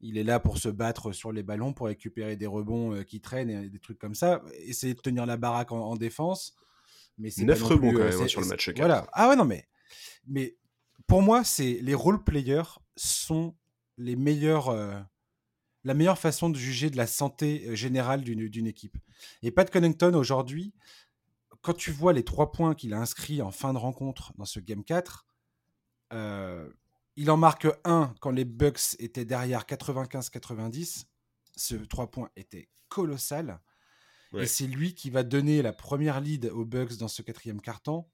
Il 0.00 0.16
est 0.16 0.24
là 0.24 0.38
pour 0.38 0.58
se 0.58 0.68
battre 0.68 1.12
sur 1.12 1.32
les 1.32 1.42
ballons, 1.42 1.72
pour 1.72 1.86
récupérer 1.86 2.36
des 2.36 2.46
rebonds 2.46 2.94
euh, 2.94 3.02
qui 3.02 3.20
traînent 3.20 3.50
et 3.50 3.68
des 3.68 3.78
trucs 3.80 3.98
comme 3.98 4.14
ça, 4.14 4.42
essayer 4.60 4.94
de 4.94 5.00
tenir 5.00 5.26
la 5.26 5.36
baraque 5.36 5.72
en, 5.72 5.96
défense. 5.96 6.54
Mais 7.18 7.30
c'est 7.30 7.44
9 7.44 7.60
rebonds 7.62 7.92
quand 7.92 8.00
euh, 8.00 8.10
même 8.10 8.22
hein, 8.22 8.28
sur 8.28 8.40
le 8.40 8.46
match 8.46 8.66
4. 8.66 8.76
Voilà. 8.78 9.08
Ah 9.12 9.28
ouais, 9.28 9.36
non, 9.36 9.44
mais, 9.44 9.66
mais 10.26 10.56
pour 11.08 11.22
moi, 11.22 11.42
c'est 11.42 11.78
les 11.82 11.94
role 11.94 12.22
players 12.22 12.78
sont 12.96 13.56
les 13.96 14.14
meilleurs. 14.14 14.68
Euh, 14.68 14.98
la 15.84 15.94
meilleure 15.94 16.18
façon 16.18 16.50
de 16.50 16.56
juger 16.56 16.90
de 16.90 16.96
la 16.96 17.06
santé 17.06 17.74
générale 17.74 18.22
d'une 18.22 18.66
équipe. 18.66 18.98
Et 19.42 19.50
Pat 19.50 19.70
Connington, 19.70 20.12
aujourd'hui, 20.14 20.74
quand 21.62 21.72
tu 21.72 21.92
vois 21.92 22.12
les 22.12 22.24
trois 22.24 22.52
points 22.52 22.74
qu'il 22.74 22.92
a 22.92 22.98
inscrits 22.98 23.40
en 23.40 23.52
fin 23.52 23.72
de 23.72 23.78
rencontre 23.78 24.32
dans 24.36 24.44
ce 24.44 24.60
Game 24.60 24.84
4, 24.84 25.26
il 27.18 27.30
en 27.30 27.36
marque 27.36 27.68
un 27.84 28.14
quand 28.20 28.30
les 28.30 28.46
Bucks 28.46 28.96
étaient 28.98 29.26
derrière 29.26 29.64
95-90. 29.64 31.04
Ce 31.56 31.74
trois 31.74 32.10
points 32.10 32.30
était 32.36 32.70
colossal. 32.88 33.60
Et 34.34 34.46
c'est 34.46 34.66
lui 34.66 34.94
qui 34.94 35.10
va 35.10 35.22
donner 35.22 35.62
la 35.62 35.72
première 35.72 36.20
lead 36.20 36.46
aux 36.46 36.64
Bucks 36.64 36.96
dans 36.98 37.08
ce 37.08 37.22
quatrième 37.22 37.60
carton. 37.60 38.06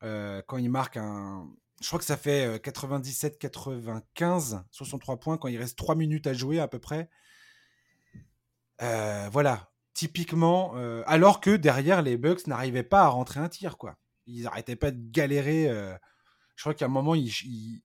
quand 0.00 0.58
il 0.58 0.68
marque 0.68 0.96
un, 0.96 1.48
je 1.80 1.86
crois 1.86 1.98
que 1.98 2.04
ça 2.04 2.16
fait 2.16 2.58
97-95, 2.58 4.62
63 4.70 5.20
points 5.20 5.38
quand 5.38 5.48
il 5.48 5.58
reste 5.58 5.78
3 5.78 5.94
minutes 5.94 6.26
à 6.26 6.32
jouer 6.32 6.58
à 6.58 6.68
peu 6.68 6.80
près. 6.80 7.08
Euh, 8.82 9.28
voilà, 9.32 9.70
typiquement, 9.94 10.72
euh, 10.76 11.02
alors 11.06 11.40
que 11.40 11.56
derrière 11.56 12.02
les 12.02 12.16
Bucks 12.16 12.46
n'arrivaient 12.46 12.82
pas 12.82 13.02
à 13.02 13.08
rentrer 13.08 13.40
un 13.40 13.48
tir, 13.48 13.78
quoi. 13.78 13.96
Ils 14.26 14.44
n'arrêtaient 14.44 14.76
pas 14.76 14.90
de 14.90 15.10
galérer. 15.10 15.68
Euh, 15.68 15.94
je 16.56 16.62
crois 16.62 16.74
qu'à 16.74 16.86
un 16.86 16.88
moment, 16.88 17.14
ils, 17.14 17.32
ils, 17.44 17.82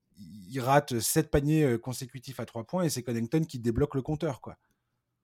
ratent 0.58 1.00
7 1.00 1.32
paniers 1.32 1.78
consécutifs 1.80 2.40
à 2.40 2.46
3 2.46 2.64
points 2.66 2.84
et 2.84 2.90
c'est 2.90 3.04
Connington 3.04 3.44
qui 3.44 3.60
débloque 3.60 3.96
le 3.96 4.02
compteur, 4.02 4.42
quoi. 4.42 4.58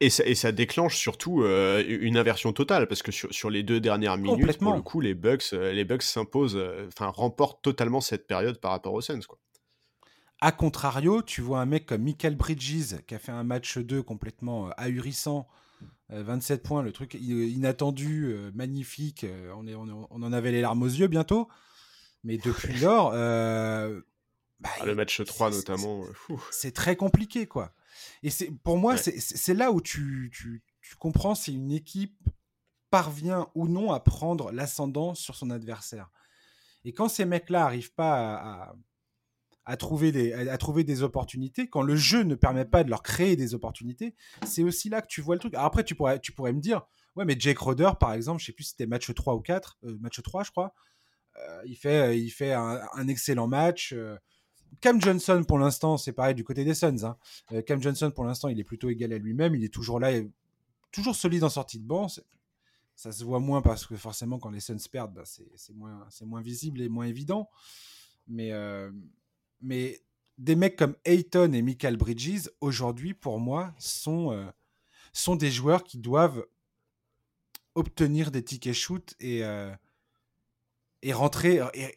Et 0.02 0.10
ça, 0.10 0.26
et 0.26 0.36
ça, 0.36 0.54
déclenche 0.54 0.96
surtout 0.96 1.44
euh, 1.44 1.84
une 1.86 2.16
inversion 2.16 2.54
totale 2.54 2.88
parce 2.88 3.04
que 3.04 3.12
sur, 3.12 3.34
sur, 3.34 3.50
les 3.50 3.64
deux 3.64 3.82
dernières 3.82 4.18
minutes, 4.18 4.58
pour 4.58 4.74
le 4.74 4.82
coup, 4.82 5.02
les 5.02 5.14
Bucks, 5.14 5.52
euh, 5.52 5.74
les 5.74 5.84
Bucks 5.84 6.04
s'imposent, 6.04 6.56
euh, 6.56 6.88
enfin 6.88 7.08
remportent 7.08 7.62
totalement 7.62 8.00
cette 8.00 8.26
période 8.26 8.60
par 8.60 8.72
rapport 8.72 8.94
aux 8.94 9.02
Suns. 9.02 9.20
Quoi. 9.28 9.38
A 10.40 10.54
contrario, 10.54 11.22
tu 11.22 11.42
vois 11.42 11.60
un 11.60 11.66
mec 11.66 11.86
comme 11.86 12.04
Michael 12.04 12.36
Bridges 12.36 12.96
qui 13.08 13.16
a 13.16 13.20
fait 13.20 13.34
un 13.34 13.44
match 13.44 13.78
2 13.78 14.02
complètement 14.02 14.70
ahurissant, 14.78 15.50
27 16.08 16.64
points, 16.64 16.82
le 16.82 16.94
truc 16.94 17.16
inattendu, 17.16 18.34
magnifique, 18.56 19.26
on, 19.56 19.68
est, 19.68 19.76
on, 19.76 20.08
en 20.10 20.34
avait 20.34 20.52
les 20.52 20.62
larmes 20.62 20.82
aux 20.82 20.88
yeux 20.88 21.08
bientôt. 21.08 21.50
Mais 22.24 22.38
depuis 22.38 22.80
lors, 22.82 23.12
bah, 24.60 24.70
ah, 24.80 24.86
le 24.86 24.96
match 24.96 25.24
3 25.24 25.52
notamment, 25.52 26.04
c'est 26.52 26.74
très 26.74 26.96
compliqué 26.96 27.48
quoi. 27.48 27.74
Et 28.24 28.30
c'est 28.30 28.52
pour 28.52 28.78
moi, 28.78 28.98
c'est 28.98 29.54
là 29.54 29.72
où 29.72 29.82
tu, 29.82 30.32
tu, 30.34 30.64
tu 30.82 30.96
comprends 30.96 31.36
si 31.36 31.54
une 31.54 31.72
équipe 31.72 32.18
parvient 32.90 33.50
ou 33.56 33.68
non 33.68 33.92
à 33.92 34.00
prendre 34.00 34.52
l'ascendant 34.52 35.14
sur 35.14 35.36
son 35.36 35.50
adversaire. 35.50 36.10
Et 36.86 36.94
quand 36.94 37.10
ces 37.10 37.26
mecs-là 37.26 37.60
n'arrivent 37.60 37.94
pas 37.94 38.36
à, 38.36 38.76
à, 39.66 39.78
trouver 39.78 40.12
des, 40.12 40.34
à, 40.34 40.58
trouver 40.58 40.84
des 40.84 41.04
opportunités, 41.04 41.70
quand 41.70 41.82
le 41.82 41.96
jeu 41.96 42.24
ne 42.24 42.36
permet 42.36 42.66
pas 42.66 42.84
de 42.84 42.90
leur 42.90 43.04
créer 43.04 43.36
des 43.36 43.54
opportunités, 43.54 44.16
c'est 44.46 44.64
aussi 44.64 44.90
là 44.90 45.02
que 45.02 45.08
tu 45.08 45.22
vois 45.22 45.36
le 45.36 45.40
truc. 45.40 45.54
Alors 45.54 45.66
après, 45.66 45.84
tu 45.84 45.96
pourrais, 45.96 46.20
tu 46.20 46.32
pourrais 46.32 46.54
me 46.54 46.62
dire, 46.62 46.88
ouais, 47.16 47.26
mais 47.26 47.36
Jake 47.38 47.60
Roder, 47.60 47.92
par 48.00 48.14
exemple, 48.14 48.42
je 48.42 48.48
sais 48.48 48.54
plus 48.54 48.64
si 48.64 48.70
c'était 48.72 48.88
match 48.88 49.14
3 49.14 49.36
ou 49.36 49.42
4, 49.42 49.78
euh, 49.84 49.98
match 50.00 50.22
3, 50.22 50.44
je 50.44 50.52
crois, 50.52 50.74
euh, 51.38 51.62
il 51.66 51.76
fait, 51.76 52.20
il 52.20 52.30
fait 52.30 52.54
un, 52.54 53.08
excellent 53.08 53.48
match. 53.48 53.94
Euh. 53.94 54.18
Cam 54.82 55.02
Johnson, 55.02 55.44
pour 55.48 55.60
l'instant, 55.60 55.98
c'est 55.98 56.14
pareil 56.14 56.36
du 56.36 56.44
côté 56.44 56.64
des 56.64 56.74
Suns. 56.74 57.04
Hein. 57.04 57.62
Cam 57.64 57.82
Johnson, 57.82 58.12
pour 58.14 58.24
l'instant, 58.24 58.48
il 58.48 58.60
est 58.60 58.64
plutôt 58.64 58.90
égal 58.90 59.14
à 59.14 59.18
lui-même. 59.18 59.56
Il 59.56 59.64
est 59.64 59.74
toujours 59.74 60.00
là, 60.00 60.12
toujours 60.92 61.16
solide 61.16 61.44
en 61.44 61.50
sortie 61.50 61.80
de 61.80 61.86
banc 61.86 62.08
ça 63.00 63.14
se 63.14 63.24
voit 63.24 63.40
moins 63.40 63.62
parce 63.62 63.86
que 63.86 63.96
forcément 63.96 64.40
quand 64.40 64.50
les 64.50 64.60
Suns 64.60 64.76
perdent, 64.92 65.14
bah, 65.14 65.24
c'est 65.24 65.74
moins, 66.26 66.42
visible 66.42 66.82
et 66.82 66.90
moins 66.90 67.06
évident. 67.06 67.50
Mais, 68.28 68.52
euh, 68.52 68.92
mais 69.62 70.02
des 70.38 70.58
mecs 70.58 70.76
comme 70.76 70.98
Ayton 71.06 71.54
et 71.54 71.62
Michael 71.62 71.96
Bridges, 71.96 72.50
aujourd'hui, 72.60 73.14
pour 73.14 73.40
moi, 73.40 73.74
sont, 73.80 74.34
euh, 74.34 75.36
des 75.38 75.50
joueurs 75.50 75.86
qui 75.86 75.98
doivent 75.98 76.46
obtenir 77.74 78.32
des 78.32 78.44
tickets 78.44 78.74
shoot 78.74 79.16
et, 79.22 79.46
euh, 79.46 79.74
et 81.02 81.14
rentrer, 81.14 81.62
et, 81.74 81.96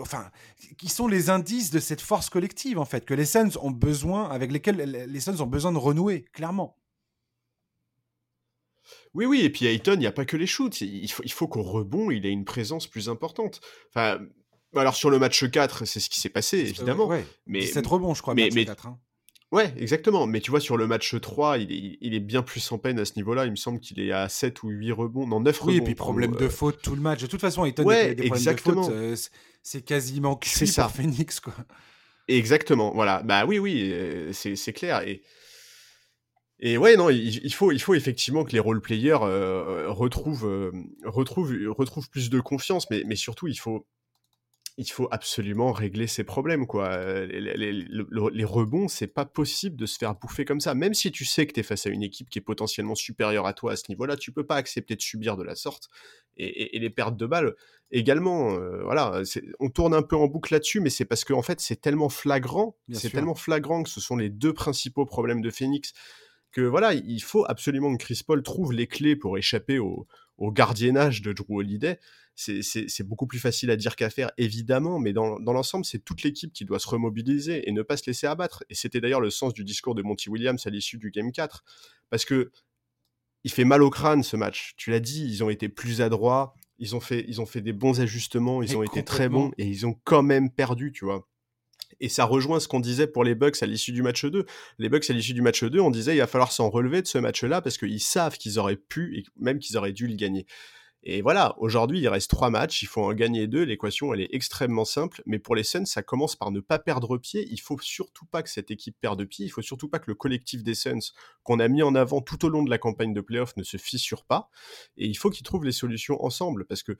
enfin, 0.00 0.30
qui 0.78 0.88
sont 0.88 1.06
les 1.06 1.30
indices 1.30 1.70
de 1.70 1.80
cette 1.80 2.00
force 2.00 2.30
collective, 2.30 2.78
en 2.78 2.84
fait, 2.84 3.04
que 3.04 3.14
les 3.14 3.26
Suns 3.26 3.58
ont 3.60 3.70
besoin, 3.70 4.30
avec 4.30 4.52
lesquels 4.52 4.76
les 4.76 5.20
Suns 5.20 5.40
ont 5.40 5.46
besoin 5.46 5.72
de 5.72 5.78
renouer, 5.78 6.24
clairement. 6.32 6.78
Oui, 9.14 9.26
oui, 9.26 9.42
et 9.42 9.50
puis 9.50 9.66
Ayton, 9.66 9.94
il 9.94 10.00
n'y 10.00 10.06
a 10.06 10.12
pas 10.12 10.24
que 10.24 10.36
les 10.36 10.46
shoots. 10.46 10.80
Il 10.80 11.10
faut, 11.10 11.22
il 11.24 11.32
faut 11.32 11.46
qu'au 11.46 11.62
rebond, 11.62 12.10
il 12.10 12.26
ait 12.26 12.30
une 12.30 12.44
présence 12.44 12.86
plus 12.86 13.08
importante. 13.08 13.60
Enfin, 13.88 14.20
alors 14.74 14.96
sur 14.96 15.10
le 15.10 15.18
match 15.18 15.48
4, 15.48 15.84
c'est 15.84 16.00
ce 16.00 16.08
qui 16.08 16.20
s'est 16.20 16.30
passé, 16.30 16.58
évidemment. 16.58 17.06
Ouais, 17.06 17.26
mais, 17.46 17.60
17 17.60 17.86
rebonds, 17.86 18.14
je 18.14 18.22
crois, 18.22 18.34
mais, 18.34 18.48
match 18.50 18.66
4. 18.66 18.86
Hein. 18.86 18.98
Ouais, 19.52 19.72
exactement. 19.76 20.26
Mais 20.26 20.40
tu 20.40 20.50
vois, 20.50 20.60
sur 20.60 20.76
le 20.76 20.86
match 20.86 21.14
3, 21.14 21.58
il 21.58 21.72
est, 21.72 21.98
il 22.00 22.14
est 22.14 22.20
bien 22.20 22.42
plus 22.42 22.72
en 22.72 22.78
peine 22.78 22.98
à 22.98 23.04
ce 23.04 23.12
niveau-là. 23.16 23.44
Il 23.44 23.50
me 23.50 23.56
semble 23.56 23.80
qu'il 23.80 24.00
est 24.00 24.10
à 24.10 24.28
7 24.28 24.62
ou 24.62 24.70
8 24.70 24.92
rebonds. 24.92 25.26
Non, 25.26 25.40
9 25.40 25.60
rebonds. 25.60 25.72
Oui, 25.72 25.78
et 25.78 25.80
puis 25.82 25.94
problème 25.94 26.34
de 26.34 26.46
euh. 26.46 26.50
faute 26.50 26.80
tout 26.82 26.94
le 26.94 27.02
match. 27.02 27.20
De 27.20 27.26
toute 27.26 27.40
façon, 27.40 27.64
Ayton 27.64 27.84
ouais, 27.84 28.14
des, 28.14 28.24
exactement. 28.24 28.88
de 28.88 29.14
faute. 29.14 29.30
c'est 29.62 29.82
quasiment 29.82 30.36
cuit 30.36 30.66
ça. 30.66 30.88
Phoenix, 30.88 31.38
quoi. 31.38 31.54
Exactement, 32.28 32.92
voilà. 32.94 33.22
Bah 33.22 33.44
oui, 33.46 33.58
oui, 33.58 33.90
euh, 33.92 34.32
c'est 34.32 34.72
clair. 34.72 35.06
Et 35.06 35.22
et 36.64 36.78
ouais, 36.78 36.96
non, 36.96 37.10
il, 37.10 37.52
faut, 37.52 37.72
il 37.72 37.80
faut 37.80 37.94
effectivement 37.94 38.44
que 38.44 38.52
les 38.52 38.60
role-players 38.60 39.18
euh, 39.22 39.86
retrouvent, 39.88 40.46
euh, 40.46 40.70
retrouvent, 41.04 41.52
retrouvent 41.76 42.08
plus 42.08 42.30
de 42.30 42.38
confiance, 42.38 42.88
mais, 42.88 43.02
mais 43.04 43.16
surtout, 43.16 43.48
il 43.48 43.58
faut, 43.58 43.84
il 44.78 44.90
faut 44.90 45.08
absolument 45.10 45.72
régler 45.72 46.06
ces 46.06 46.24
problèmes, 46.24 46.66
quoi. 46.66 47.24
Les, 47.26 47.72
les, 47.72 48.44
rebonds, 48.44 48.88
c'est 48.88 49.06
pas 49.06 49.24
possible 49.24 49.76
de 49.76 49.86
se 49.86 49.98
faire 49.98 50.14
bouffer 50.14 50.44
comme 50.44 50.60
ça. 50.60 50.74
Même 50.74 50.94
si 50.94 51.12
tu 51.12 51.24
sais 51.24 51.46
que 51.46 51.52
tu 51.52 51.60
es 51.60 51.62
face 51.62 51.86
à 51.86 51.90
une 51.90 52.02
équipe 52.02 52.30
qui 52.30 52.38
est 52.38 52.42
potentiellement 52.42 52.94
supérieure 52.94 53.46
à 53.46 53.52
toi 53.52 53.72
à 53.72 53.76
ce 53.76 53.84
niveau-là, 53.90 54.16
tu 54.16 54.32
peux 54.32 54.46
pas 54.46 54.56
accepter 54.56 54.96
de 54.96 55.02
subir 55.02 55.36
de 55.36 55.42
la 55.42 55.54
sorte. 55.54 55.88
Et, 56.38 56.78
les 56.78 56.90
pertes 56.90 57.16
de 57.16 57.26
balles 57.26 57.54
également. 57.90 58.54
Euh, 58.54 58.82
voilà, 58.84 59.22
on 59.60 59.68
tourne 59.68 59.92
un 59.92 60.02
peu 60.02 60.16
en 60.16 60.26
boucle 60.26 60.54
là-dessus, 60.54 60.80
mais 60.80 60.90
c'est 60.90 61.04
parce 61.04 61.24
que 61.24 61.34
en 61.34 61.42
fait, 61.42 61.60
c'est 61.60 61.80
tellement 61.80 62.08
flagrant, 62.08 62.76
c'est 62.92 63.10
tellement 63.10 63.34
flagrant 63.34 63.82
que 63.82 63.90
ce 63.90 64.00
sont 64.00 64.16
les 64.16 64.30
deux 64.30 64.54
principaux 64.54 65.04
problèmes 65.04 65.42
de 65.42 65.50
Phoenix 65.50 65.92
que 66.52 66.60
voilà, 66.60 66.92
il 66.94 67.22
faut 67.22 67.44
absolument 67.48 67.96
que 67.96 68.04
Chris 68.04 68.20
Paul 68.24 68.42
trouve 68.42 68.72
les 68.72 68.86
clés 68.86 69.16
pour 69.16 69.38
échapper 69.38 69.78
au, 69.78 70.06
gardiennage 70.38 71.22
de 71.22 71.32
Drew 71.32 71.58
Holiday. 71.58 71.98
C'est 72.34 73.06
beaucoup 73.06 73.26
plus 73.26 73.38
facile 73.38 73.70
à 73.70 73.76
dire 73.76 73.94
qu'à 73.94 74.10
faire, 74.10 74.30
évidemment, 74.38 74.98
mais 74.98 75.12
dans, 75.12 75.38
l'ensemble, 75.38 75.84
c'est 75.84 75.98
toute 75.98 76.22
l'équipe 76.22 76.52
qui 76.52 76.64
doit 76.64 76.78
se 76.78 76.88
remobiliser 76.88 77.68
et 77.68 77.72
ne 77.72 77.82
pas 77.82 77.96
se 77.96 78.06
laisser 78.06 78.26
abattre. 78.26 78.64
Et 78.70 78.74
c'était 78.74 79.00
d'ailleurs 79.00 79.20
le 79.20 79.30
sens 79.30 79.52
du 79.52 79.64
discours 79.64 79.94
de 79.94 80.02
Monty 80.02 80.30
Williams 80.30 80.66
à 80.66 80.70
l'issue 80.70 80.98
du 80.98 81.10
Game 81.10 81.32
4. 81.32 81.64
Parce 82.10 82.24
que 82.24 82.50
il 83.44 83.50
fait 83.50 83.64
mal 83.64 83.82
au 83.82 83.90
crâne 83.90 84.22
ce 84.22 84.36
match. 84.36 84.74
Tu 84.76 84.90
l'as 84.90 85.00
dit, 85.00 85.26
ils 85.26 85.42
ont 85.42 85.50
été 85.50 85.68
plus 85.68 86.00
adroits, 86.00 86.54
ils 86.78 86.94
ont 86.94 87.00
fait, 87.00 87.24
ils 87.28 87.40
ont 87.40 87.46
fait 87.46 87.60
des 87.60 87.72
bons 87.72 88.00
ajustements, 88.00 88.62
ils 88.62 88.76
ont 88.76 88.82
été 88.82 89.04
très 89.04 89.28
bons 89.28 89.50
et 89.58 89.66
ils 89.66 89.86
ont 89.86 89.96
quand 90.04 90.22
même 90.22 90.50
perdu, 90.50 90.92
tu 90.92 91.04
vois. 91.04 91.28
Et 92.00 92.08
ça 92.08 92.24
rejoint 92.24 92.58
ce 92.58 92.68
qu'on 92.68 92.80
disait 92.80 93.06
pour 93.06 93.24
les 93.24 93.34
Bucks 93.34 93.62
à 93.62 93.66
l'issue 93.66 93.92
du 93.92 94.02
match 94.02 94.24
2. 94.24 94.46
Les 94.78 94.88
Bucks 94.88 95.08
à 95.08 95.12
l'issue 95.12 95.34
du 95.34 95.42
match 95.42 95.62
2, 95.62 95.78
on 95.80 95.90
disait 95.90 96.16
il 96.16 96.18
va 96.18 96.26
falloir 96.26 96.50
s'en 96.50 96.70
relever 96.70 97.02
de 97.02 97.06
ce 97.06 97.18
match-là 97.18 97.60
parce 97.60 97.78
qu'ils 97.78 98.00
savent 98.00 98.36
qu'ils 98.36 98.58
auraient 98.58 98.76
pu 98.76 99.18
et 99.18 99.24
même 99.36 99.58
qu'ils 99.58 99.76
auraient 99.76 99.92
dû 99.92 100.06
le 100.06 100.16
gagner. 100.16 100.46
Et 101.04 101.20
voilà, 101.20 101.56
aujourd'hui, 101.58 102.00
il 102.00 102.08
reste 102.08 102.30
trois 102.30 102.50
matchs, 102.50 102.82
il 102.82 102.86
faut 102.86 103.02
en 103.02 103.12
gagner 103.12 103.48
deux. 103.48 103.64
L'équation, 103.64 104.14
elle 104.14 104.20
est 104.20 104.28
extrêmement 104.32 104.84
simple. 104.84 105.20
Mais 105.26 105.40
pour 105.40 105.56
les 105.56 105.64
Suns, 105.64 105.84
ça 105.84 106.02
commence 106.02 106.36
par 106.36 106.52
ne 106.52 106.60
pas 106.60 106.78
perdre 106.78 107.18
pied. 107.18 107.46
Il 107.50 107.60
faut 107.60 107.78
surtout 107.80 108.24
pas 108.24 108.42
que 108.44 108.50
cette 108.50 108.70
équipe 108.70 108.96
perde 109.00 109.24
pied. 109.24 109.44
Il 109.46 109.48
faut 109.48 109.62
surtout 109.62 109.88
pas 109.88 109.98
que 109.98 110.08
le 110.08 110.14
collectif 110.14 110.62
des 110.62 110.74
Suns, 110.74 111.12
qu'on 111.42 111.58
a 111.58 111.66
mis 111.66 111.82
en 111.82 111.96
avant 111.96 112.20
tout 112.20 112.44
au 112.44 112.48
long 112.48 112.62
de 112.62 112.70
la 112.70 112.78
campagne 112.78 113.12
de 113.12 113.20
playoff, 113.20 113.56
ne 113.56 113.64
se 113.64 113.78
fissure 113.78 114.24
pas. 114.24 114.48
Et 114.96 115.06
il 115.06 115.14
faut 115.14 115.30
qu'ils 115.30 115.44
trouvent 115.44 115.64
les 115.64 115.72
solutions 115.72 116.22
ensemble 116.24 116.66
parce 116.66 116.84
que 116.84 116.96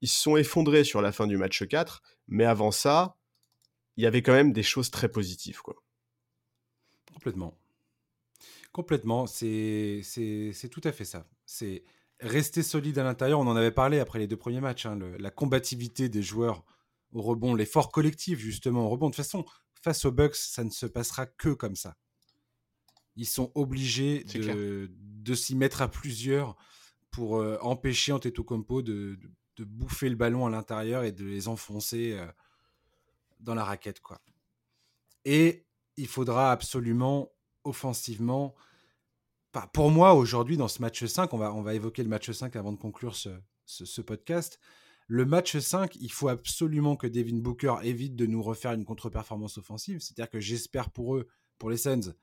ils 0.00 0.08
se 0.08 0.20
sont 0.20 0.36
effondrés 0.36 0.82
sur 0.82 1.00
la 1.00 1.12
fin 1.12 1.28
du 1.28 1.36
match 1.36 1.64
4. 1.64 2.02
Mais 2.26 2.44
avant 2.44 2.72
ça, 2.72 3.16
il 3.96 4.02
y 4.02 4.06
avait 4.06 4.22
quand 4.22 4.32
même 4.32 4.52
des 4.52 4.64
choses 4.64 4.90
très 4.90 5.08
positives. 5.08 5.60
Quoi. 5.62 5.76
Complètement. 7.12 7.56
Complètement, 8.72 9.28
c'est 9.28 10.02
tout 10.72 10.80
à 10.82 10.90
fait 10.90 11.04
ça. 11.04 11.28
Rester 12.20 12.62
solide 12.62 12.98
à 12.98 13.04
l'intérieur. 13.04 13.40
On 13.40 13.46
en 13.46 13.56
avait 13.56 13.70
parlé 13.70 13.98
après 13.98 14.18
les 14.18 14.26
deux 14.26 14.36
premiers 14.36 14.60
matchs. 14.60 14.86
Hein, 14.86 14.98
la 15.18 15.30
combativité 15.30 16.08
des 16.08 16.22
joueurs 16.22 16.64
au 17.12 17.22
rebond, 17.22 17.54
l'effort 17.54 17.92
collectif 17.92 18.38
justement 18.38 18.86
au 18.86 18.88
rebond. 18.88 19.06
De 19.06 19.14
toute 19.14 19.24
façon, 19.24 19.44
face 19.82 20.04
aux 20.04 20.12
Bucks, 20.12 20.36
ça 20.36 20.64
ne 20.64 20.70
se 20.70 20.86
passera 20.86 21.26
que 21.26 21.50
comme 21.50 21.76
ça. 21.76 21.96
Ils 23.16 23.26
sont 23.26 23.52
obligés 23.54 24.24
de, 24.24 24.90
de 24.98 25.34
s'y 25.34 25.54
mettre 25.54 25.82
à 25.82 25.88
plusieurs 25.88 26.56
pour 27.12 27.36
euh, 27.36 27.56
empêcher 27.60 28.10
Antetokounmpo 28.10 28.82
de, 28.82 29.14
de, 29.14 29.30
de, 29.58 29.64
bouffer 29.64 30.08
le 30.08 30.16
ballon 30.16 30.46
à 30.46 30.50
l'intérieur 30.50 31.04
et 31.04 31.12
de 31.12 31.24
les 31.24 31.46
enfoncer 31.46 32.14
euh, 32.14 32.26
dans 33.38 33.54
la 33.54 33.62
raquette. 33.62 34.00
Quoi. 34.00 34.20
Et 35.24 35.64
il 35.96 36.08
faudra 36.08 36.50
absolument, 36.50 37.30
offensivement, 37.62 38.56
pour 39.72 39.90
moi, 39.90 40.14
aujourd'hui, 40.14 40.56
dans 40.56 40.68
ce 40.68 40.80
match 40.80 41.04
5, 41.04 41.32
on 41.32 41.62
va, 41.62 41.74
évoquer 41.74 42.02
le 42.02 42.08
match 42.08 42.30
5 42.30 42.56
avant 42.56 42.72
de 42.72 42.78
conclure 42.78 43.14
ce, 43.16 44.00
podcast. 44.00 44.58
Le 45.06 45.24
match 45.24 45.58
5, 45.58 45.96
il 45.96 46.10
faut 46.10 46.28
absolument 46.28 46.96
que 46.96 47.06
Devin 47.06 47.38
Booker 47.38 47.76
évite 47.82 48.16
de 48.16 48.26
nous 48.26 48.42
refaire 48.42 48.72
une 48.72 48.84
contre-performance 48.84 49.58
offensive. 49.58 50.00
C'est-à-dire 50.00 50.30
que 50.30 50.40
j'espère 50.40 50.90
pour 50.90 51.16
eux, 51.16 51.28
pour 51.58 51.70
les 51.70 51.76
Suns, 51.76 52.14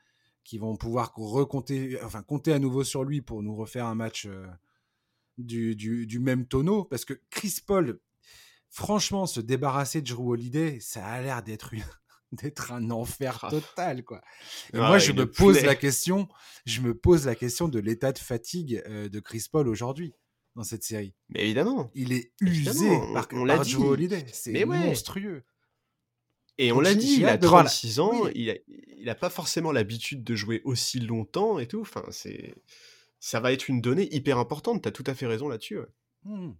qu'ils 0.43 0.59
vont 0.59 0.75
pouvoir 0.75 1.13
recompter, 1.15 2.01
enfin, 2.03 2.23
compter 2.23 2.53
à 2.53 2.59
nouveau 2.59 2.83
sur 2.83 3.03
lui 3.03 3.21
pour 3.21 3.43
nous 3.43 3.55
refaire 3.55 3.85
un 3.85 3.95
match 3.95 4.25
euh, 4.25 4.47
du, 5.37 6.19
même 6.19 6.45
tonneau. 6.45 6.85
Parce 6.85 7.05
que 7.05 7.13
Chris 7.29 7.59
Paul, 7.65 7.99
franchement, 8.69 9.25
se 9.25 9.39
débarrasser 9.39 10.01
de 10.01 10.07
Drew 10.07 10.31
Holiday, 10.31 10.79
ça 10.79 11.05
a 11.05 11.21
l'air 11.21 11.43
d'être 11.43 11.73
d'être 12.43 12.71
un 12.71 12.91
enfer 12.91 13.39
ah. 13.43 13.49
total 13.49 14.03
quoi. 14.03 14.21
Et 14.73 14.77
moi 14.77 14.99
je 14.99 15.11
me 15.11 15.29
pose 15.29 15.61
la 15.63 15.75
question, 15.75 16.27
je 16.65 16.81
me 16.81 16.93
pose 16.93 17.25
la 17.25 17.35
question 17.35 17.67
de 17.67 17.79
l'état 17.79 18.11
de 18.11 18.19
fatigue 18.19 18.81
euh, 18.87 19.09
de 19.09 19.19
Chris 19.19 19.45
Paul 19.51 19.67
aujourd'hui 19.67 20.13
dans 20.55 20.63
cette 20.63 20.83
série. 20.83 21.13
Mais 21.29 21.43
évidemment. 21.43 21.91
Il 21.95 22.11
est 22.13 22.33
usé 22.41 22.89
par, 23.13 23.27
on, 23.33 23.47
par 23.47 23.65
Holiday, 23.79 24.25
c'est 24.31 24.65
monstrueux. 24.65 25.43
Et 26.57 26.71
on 26.71 26.79
l'a 26.79 26.93
dit, 26.93 27.15
il 27.17 27.25
a 27.25 27.37
36 27.37 27.99
ans, 27.99 28.27
il, 28.35 29.09
a, 29.09 29.15
pas 29.15 29.29
forcément 29.29 29.71
l'habitude 29.71 30.23
de 30.23 30.35
jouer 30.35 30.61
aussi 30.63 30.99
longtemps 30.99 31.57
et 31.57 31.67
tout. 31.67 31.81
Enfin, 31.81 32.03
c'est, 32.11 32.53
ça 33.19 33.39
va 33.39 33.51
être 33.51 33.67
une 33.67 33.81
donnée 33.81 34.13
hyper 34.13 34.37
importante. 34.37 34.83
Tu 34.83 34.87
as 34.87 34.91
tout 34.91 35.03
à 35.07 35.15
fait 35.15 35.25
raison 35.25 35.47
là-dessus. 35.47 35.79
Mmh. 36.23 36.51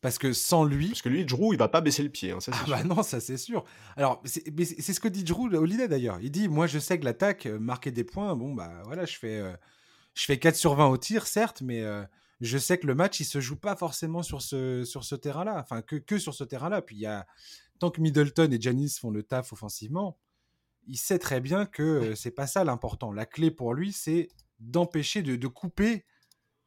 Parce 0.00 0.18
que 0.18 0.32
sans 0.32 0.64
lui. 0.64 0.88
Parce 0.88 1.02
que 1.02 1.08
lui, 1.08 1.24
Drew, 1.24 1.52
il 1.52 1.58
va 1.58 1.68
pas 1.68 1.80
baisser 1.80 2.02
le 2.02 2.08
pied. 2.08 2.30
Hein, 2.30 2.38
ah 2.52 2.64
bah 2.68 2.84
non, 2.84 3.02
ça 3.02 3.20
c'est 3.20 3.36
sûr. 3.36 3.64
Alors, 3.96 4.22
c'est 4.24 4.92
ce 4.92 5.00
que 5.00 5.08
dit 5.08 5.24
Drew 5.24 5.54
Holiday 5.54 5.88
d'ailleurs. 5.88 6.18
Il 6.22 6.30
dit 6.30 6.48
Moi, 6.48 6.66
je 6.66 6.78
sais 6.78 6.98
que 6.98 7.04
l'attaque, 7.04 7.46
euh, 7.46 7.58
marquer 7.58 7.90
des 7.90 8.04
points, 8.04 8.34
bon, 8.34 8.54
bah 8.54 8.82
voilà, 8.84 9.04
je 9.04 9.16
fais, 9.16 9.38
euh, 9.38 9.52
je 10.14 10.24
fais 10.24 10.38
4 10.38 10.56
sur 10.56 10.74
20 10.74 10.86
au 10.86 10.96
tir, 10.96 11.26
certes, 11.26 11.60
mais 11.60 11.82
euh, 11.82 12.02
je 12.40 12.56
sais 12.56 12.78
que 12.78 12.86
le 12.86 12.94
match, 12.94 13.20
il 13.20 13.24
se 13.24 13.40
joue 13.40 13.56
pas 13.56 13.76
forcément 13.76 14.22
sur 14.22 14.40
ce, 14.40 14.84
sur 14.84 15.04
ce 15.04 15.14
terrain-là. 15.14 15.58
Enfin, 15.60 15.82
que, 15.82 15.96
que 15.96 16.18
sur 16.18 16.34
ce 16.34 16.44
terrain-là. 16.44 16.82
Puis 16.82 16.96
il 16.96 17.00
y 17.00 17.06
a. 17.06 17.26
Tant 17.78 17.90
que 17.90 18.02
Middleton 18.02 18.50
et 18.52 18.60
Janice 18.60 18.98
font 18.98 19.10
le 19.10 19.22
taf 19.22 19.54
offensivement, 19.54 20.18
il 20.86 20.98
sait 20.98 21.18
très 21.18 21.40
bien 21.40 21.64
que 21.64 22.14
c'est 22.14 22.30
pas 22.30 22.46
ça 22.46 22.62
l'important. 22.62 23.10
La 23.10 23.24
clé 23.24 23.50
pour 23.50 23.72
lui, 23.72 23.90
c'est 23.94 24.28
d'empêcher 24.60 25.22
de, 25.22 25.46
couper 25.46 26.04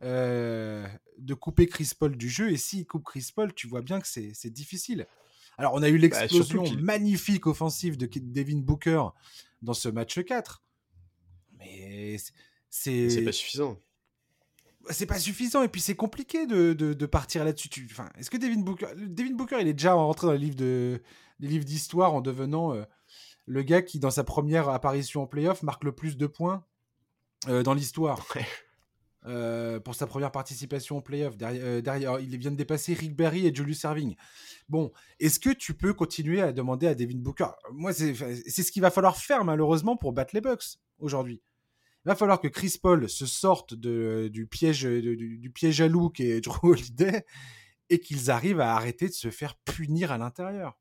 de 0.03 1.33
couper 1.33 1.67
Chris 1.67 1.91
Paul 1.97 2.15
du 2.15 2.29
jeu. 2.29 2.51
Et 2.51 2.57
s'il 2.57 2.85
coupe 2.85 3.03
Chris 3.03 3.31
Paul, 3.35 3.53
tu 3.53 3.67
vois 3.67 3.81
bien 3.81 3.99
que 3.99 4.07
c'est 4.07 4.49
difficile. 4.49 5.07
Alors, 5.57 5.73
on 5.73 5.83
a 5.83 5.89
eu 5.89 5.99
bah, 5.99 6.07
l'explosion 6.19 6.63
magnifique 6.79 7.47
offensive 7.47 7.97
de 7.97 8.09
Devin 8.11 8.59
Booker 8.59 9.03
dans 9.61 9.73
ce 9.73 9.89
match 9.89 10.19
4. 10.23 10.63
Mais 11.57 12.17
c'est. 12.69 13.09
C'est 13.09 13.23
pas 13.23 13.31
suffisant. 13.31 13.77
C'est 14.89 15.05
pas 15.05 15.19
suffisant 15.19 15.63
et 15.63 15.69
puis 15.69 15.79
c'est 15.79 15.95
compliqué 15.95 16.45
de, 16.45 16.73
de, 16.73 17.05
partir 17.05 17.45
là-dessus. 17.45 17.87
Enfin, 17.89 18.09
est-ce 18.17 18.29
que 18.29 18.35
Devin 18.35 18.59
Booker, 18.59 18.87
Devin 18.97 19.33
Booker, 19.33 19.57
il 19.61 19.67
est 19.69 19.73
déjà 19.73 19.93
rentré 19.93 20.27
dans 20.27 20.33
les 20.33 20.39
livres 20.39 20.57
de, 20.57 21.01
les 21.39 21.47
livres 21.47 21.63
d'histoire 21.63 22.13
en 22.13 22.19
devenant 22.19 22.73
euh, 22.73 22.83
le 23.45 23.63
gars 23.63 23.81
qui, 23.81 23.99
dans 23.99 24.11
sa 24.11 24.25
première 24.25 24.67
apparition 24.67 25.21
en 25.21 25.27
playoff, 25.27 25.63
marque 25.63 25.85
le 25.85 25.93
plus 25.93 26.17
de 26.17 26.27
points 26.27 26.65
euh, 27.47 27.63
dans 27.63 27.73
l'histoire. 27.73 28.25
Euh, 29.25 29.79
pour 29.79 29.95
sa 29.95 30.05
première 30.05 30.31
participation 30.31 30.97
au 30.97 31.01
playoff. 31.01 31.37
Derrière, 31.37 31.81
derrière, 31.81 32.19
il 32.19 32.37
vient 32.37 32.51
de 32.51 32.57
dépasser 32.57 32.93
Rick 32.93 33.15
Berry 33.15 33.47
et 33.47 33.55
Julius 33.55 33.79
Serving. 33.79 34.15
Bon, 34.67 34.91
est-ce 35.19 35.39
que 35.39 35.49
tu 35.49 35.73
peux 35.73 35.93
continuer 35.93 36.41
à 36.41 36.51
demander 36.51 36.87
à 36.87 36.95
Devin 36.95 37.19
Booker? 37.19 37.47
Moi, 37.71 37.93
c'est 37.93 38.13
ce 38.13 38.71
qu'il 38.71 38.81
va 38.81 38.91
falloir 38.91 39.15
faire 39.15 39.45
malheureusement 39.45 39.95
pour 39.95 40.11
battre 40.11 40.35
les 40.35 40.41
Bucks 40.41 40.77
aujourd'hui. 40.99 41.41
Il 42.05 42.09
va 42.09 42.15
falloir 42.15 42.41
que 42.41 42.49
Chris 42.49 42.77
Paul 42.81 43.07
se 43.09 43.25
sorte 43.25 43.73
de, 43.73 44.29
du, 44.29 44.45
piège, 44.45 44.83
du, 44.83 45.51
piège 45.51 45.79
à 45.79 45.87
loup 45.87 46.09
qui 46.09 46.23
est 46.23 46.41
Drew 46.41 46.71
Holiday 46.71 47.25
et 47.89 47.99
qu'ils 47.99 48.29
arrivent 48.29 48.59
à 48.59 48.75
arrêter 48.75 49.07
de 49.07 49.13
se 49.13 49.29
faire 49.29 49.55
punir 49.55 50.11
à 50.11 50.17
l'intérieur. 50.17 50.77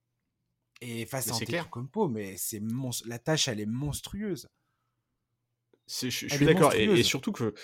Et 0.80 1.06
face 1.06 1.28
à 1.30 1.34
Antetokounmpo, 1.34 2.08
mais 2.08 2.36
c'est 2.36 2.60
la 3.06 3.20
tâche, 3.20 3.46
elle 3.46 3.60
est 3.60 3.66
monstrueuse. 3.66 4.48
je, 5.86 6.08
suis 6.08 6.44
d'accord. 6.44 6.74
Et, 6.74 7.04
surtout 7.04 7.30
que 7.30 7.54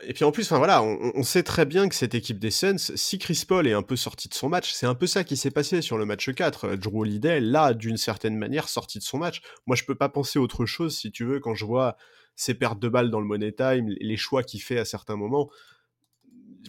et 0.00 0.14
puis 0.14 0.24
en 0.24 0.32
plus, 0.32 0.44
enfin 0.44 0.58
voilà, 0.58 0.82
on, 0.82 1.22
sait 1.22 1.42
très 1.42 1.64
bien 1.64 1.88
que 1.88 1.94
cette 1.94 2.14
équipe 2.14 2.38
des 2.38 2.50
Suns, 2.50 2.78
si 2.78 3.18
Chris 3.18 3.44
Paul 3.46 3.66
est 3.68 3.72
un 3.72 3.82
peu 3.82 3.94
sorti 3.94 4.28
de 4.28 4.34
son 4.34 4.48
match, 4.48 4.72
c'est 4.72 4.86
un 4.86 4.94
peu 4.94 5.06
ça 5.06 5.22
qui 5.22 5.36
s'est 5.36 5.50
passé 5.50 5.82
sur 5.82 5.98
le 5.98 6.06
match 6.06 6.32
4. 6.32 6.76
Drew 6.76 7.02
Holiday, 7.02 7.40
là, 7.40 7.74
d'une 7.74 7.98
certaine 7.98 8.36
manière, 8.36 8.68
sorti 8.68 8.98
de 8.98 9.04
son 9.04 9.18
match. 9.18 9.42
Moi, 9.66 9.76
je 9.76 9.84
peux 9.84 9.94
pas 9.94 10.08
penser 10.08 10.38
autre 10.38 10.66
chose, 10.66 10.96
si 10.96 11.12
tu 11.12 11.24
veux, 11.24 11.40
quand 11.40 11.54
je 11.54 11.66
vois 11.66 11.96
ses 12.34 12.54
pertes 12.54 12.80
de 12.80 12.88
balles 12.88 13.10
dans 13.10 13.20
le 13.20 13.26
Money 13.26 13.52
Time, 13.52 13.94
les 14.00 14.16
choix 14.16 14.42
qu'il 14.42 14.62
fait 14.62 14.78
à 14.78 14.84
certains 14.84 15.16
moments. 15.16 15.50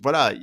Voilà, 0.04 0.34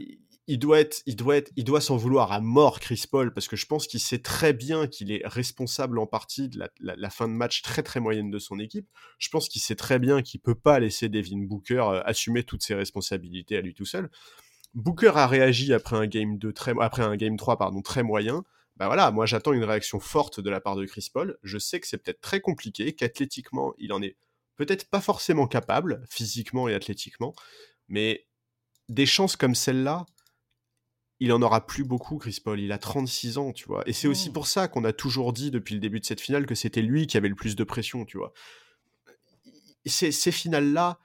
il 0.51 0.59
doit 0.59 0.81
être, 0.81 1.03
il 1.07 1.15
doit 1.15 1.37
être, 1.37 1.53
il 1.55 1.63
doit 1.63 1.81
s'en 1.81 1.97
vouloir 1.97 2.33
à 2.33 2.41
mort, 2.41 2.81
Chris 2.81 3.05
Paul, 3.09 3.33
parce 3.33 3.47
que 3.47 3.55
je 3.55 3.67
pense 3.67 3.87
qu'il 3.87 4.01
sait 4.01 4.19
très 4.19 4.53
bien 4.53 4.89
qu'il 4.89 5.13
est 5.13 5.23
responsable 5.25 5.97
en 6.01 6.09
partie 6.09 6.49
de 6.49 6.69
la, 6.81 7.11
fin 7.11 7.29
de 7.29 7.33
match 7.33 7.63
très 7.63 7.85
très 7.85 8.01
moyenne 8.01 8.33
de 8.33 8.39
son 8.41 8.59
équipe. 8.59 8.89
Je 9.21 9.29
pense 9.29 9.49
qu'il 9.49 9.63
sait 9.63 9.77
très 9.77 10.01
bien 10.01 10.23
qu'il 10.23 10.41
peut 10.41 10.57
pas 10.57 10.81
laisser 10.81 11.09
Devin 11.09 11.45
Booker 11.45 11.85
euh, 11.93 12.03
assumer 12.05 12.43
toutes 12.43 12.65
ses 12.65 12.75
responsabilités 12.75 13.59
à 13.59 13.61
lui 13.61 13.75
tout 13.75 13.85
seul. 13.85 14.11
Booker 14.75 15.13
a 15.15 15.29
réagi 15.29 15.73
après 15.73 15.95
un 15.95 16.09
game 16.09 16.37
2 16.37 16.53
très, 16.53 16.75
après 16.81 17.05
un 17.05 17.15
game 17.17 17.37
3 17.37 17.57
pardon 17.57 17.81
très 17.81 18.03
moyen. 18.03 18.43
Bah 18.75 18.87
voilà, 18.87 19.13
moi 19.13 19.27
j'attends 19.27 19.53
une 19.53 19.63
réaction 19.63 20.01
forte 20.01 20.41
de 20.41 20.51
la 20.51 20.61
part 20.61 20.75
de 20.75 20.85
Chris 20.85 21.11
Paul. 21.15 21.39
Je 21.45 21.59
sais 21.59 21.79
que 21.79 21.87
c'est 21.87 21.99
peut-être 21.99 22.21
très 22.21 22.41
compliqué, 22.41 22.93
qu'athlétiquement 22.93 23.73
il 23.79 23.93
en 23.93 24.03
est 24.03 24.17
peut-être 24.57 24.91
pas 24.91 25.01
forcément 25.01 25.47
capable, 25.47 26.05
physiquement 26.11 26.67
et 26.67 26.75
athlétiquement, 26.75 27.37
mais 27.87 28.27
des 28.89 29.07
chances 29.07 29.37
comme 29.37 29.55
celle-là, 29.55 30.07
il 31.21 31.33
en 31.33 31.43
aura 31.43 31.67
plus 31.67 31.85
beaucoup, 31.85 32.17
Chris 32.17 32.41
Paul. 32.43 32.61
Il 32.61 32.73
a 32.73 32.79
36 32.79 33.39
ans, 33.39 33.53
tu 33.53 33.67
vois. 33.67 33.83
Et 33.87 33.93
c'est 33.93 34.09
aussi 34.09 34.31
mmh. 34.31 34.33
pour 34.33 34.47
ça 34.47 34.69
qu'on 34.69 34.85
a 34.85 34.93
toujours 34.93 35.35
dit 35.35 35.51
depuis 35.51 35.75
le 35.75 35.81
début 35.81 36.01
de 36.01 36.07
cette 36.07 36.21
finale 36.21 36.47
que 36.47 36.55
c'était 36.55 36.83
lui 36.83 37.07
qui 37.07 37.19
avait 37.19 37.29
le 37.29 37.35
plus 37.35 37.57
de 37.57 37.65
pression, 37.65 38.07
tu 38.07 38.17
vois. 38.17 38.33
Ces, 39.85 40.13
ces 40.13 40.33
finales-là, 40.33 40.99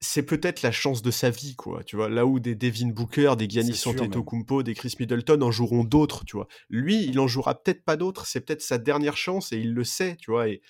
c'est 0.00 0.22
peut-être 0.22 0.62
la 0.62 0.72
chance 0.72 1.02
de 1.02 1.10
sa 1.10 1.28
vie, 1.28 1.56
quoi. 1.56 1.84
Tu 1.84 1.96
vois, 1.96 2.08
là 2.08 2.24
où 2.24 2.40
des 2.40 2.54
Devin 2.54 2.88
Booker, 2.88 3.34
des 3.36 3.48
Giannis 3.48 3.82
Antetokounmpo, 3.84 4.62
des 4.62 4.74
Chris 4.74 4.94
Middleton 4.98 5.42
en 5.42 5.50
joueront 5.50 5.84
d'autres, 5.84 6.24
tu 6.24 6.36
vois. 6.36 6.48
Lui, 6.70 7.04
il 7.04 7.18
en 7.20 7.28
jouera 7.28 7.54
peut-être 7.54 7.84
pas 7.84 7.96
d'autres. 7.96 8.26
C'est 8.26 8.40
peut-être 8.40 8.62
sa 8.62 8.78
dernière 8.78 9.16
chance 9.16 9.52
et 9.52 9.58
il 9.58 9.74
le 9.74 9.84
sait, 9.84 10.16
tu 10.16 10.30
vois. 10.30 10.48
Et, 10.48 10.62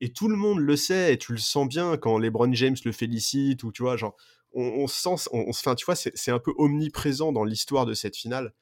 et 0.00 0.12
tout 0.12 0.28
le 0.28 0.36
monde 0.36 0.58
le 0.60 0.76
sait 0.76 1.12
et 1.12 1.18
tu 1.18 1.32
le 1.32 1.38
sens 1.38 1.68
bien 1.68 1.96
quand 1.96 2.18
LeBron 2.18 2.52
James 2.52 2.76
le 2.84 2.92
félicite 2.92 3.64
ou 3.64 3.72
tu 3.72 3.82
vois, 3.82 3.96
genre 3.96 4.16
on, 4.54 4.86
sent, 4.86 5.28
on, 5.32 5.48
enfin, 5.48 5.74
tu 5.74 5.84
vois, 5.84 5.96
c'est 5.96 6.30
un 6.30 6.38
peu 6.38 6.52
omniprésent 6.56 7.32
dans 7.32 7.44
l'histoire 7.44 7.86
de 7.86 7.94
cette 7.94 8.16
finale. 8.16 8.54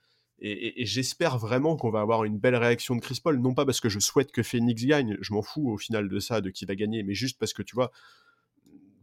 Et, 0.45 0.85
j'espère 0.85 1.39
vraiment 1.39 1.77
qu'on 1.77 1.91
va 1.91 2.01
avoir 2.01 2.25
une 2.25 2.39
belle 2.39 2.57
réaction 2.57 2.97
de 2.97 3.01
Chris 3.01 3.21
Paul, 3.23 3.39
non 3.39 3.55
pas 3.55 3.65
parce 3.65 3.81
que 3.81 3.89
je 3.89 4.01
souhaite 4.01 4.33
que 4.33 4.43
Phoenix 4.43 4.85
gagne, 4.85 5.17
je 5.21 5.33
m'en 5.33 5.43
fous 5.43 5.71
au 5.71 5.79
final 5.79 6.09
de 6.09 6.19
ça, 6.19 6.41
de 6.41 6.51
qui 6.51 6.65
va 6.65 6.75
gagner, 6.75 7.05
mais 7.05 7.15
juste 7.15 7.39
parce 7.39 7.53
que 7.53 7.63
tu 7.63 7.77
vois, 7.77 7.93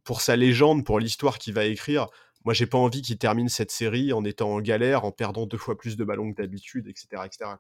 pour 0.04 0.22
sa 0.22 0.36
légende, 0.36 0.84
pour 0.84 1.00
l'histoire 1.00 1.38
qu'il 1.38 1.54
va 1.54 1.64
écrire, 1.66 2.08
moi 2.44 2.54
j'ai 2.54 2.66
pas 2.66 2.78
envie 2.78 3.02
qu'il 3.02 3.18
termine 3.18 3.48
cette 3.48 3.72
série 3.72 4.12
en 4.12 4.26
étant 4.26 4.52
en 4.52 4.60
galère, 4.60 5.06
en 5.06 5.14
perdant 5.14 5.46
deux 5.46 5.58
fois 5.58 5.78
plus 5.78 5.96
de 5.96 6.04
ballons 6.04 6.34
que 6.34 6.42
d'habitude, 6.42 6.88
etc. 6.88 7.24
etc. 7.26 7.52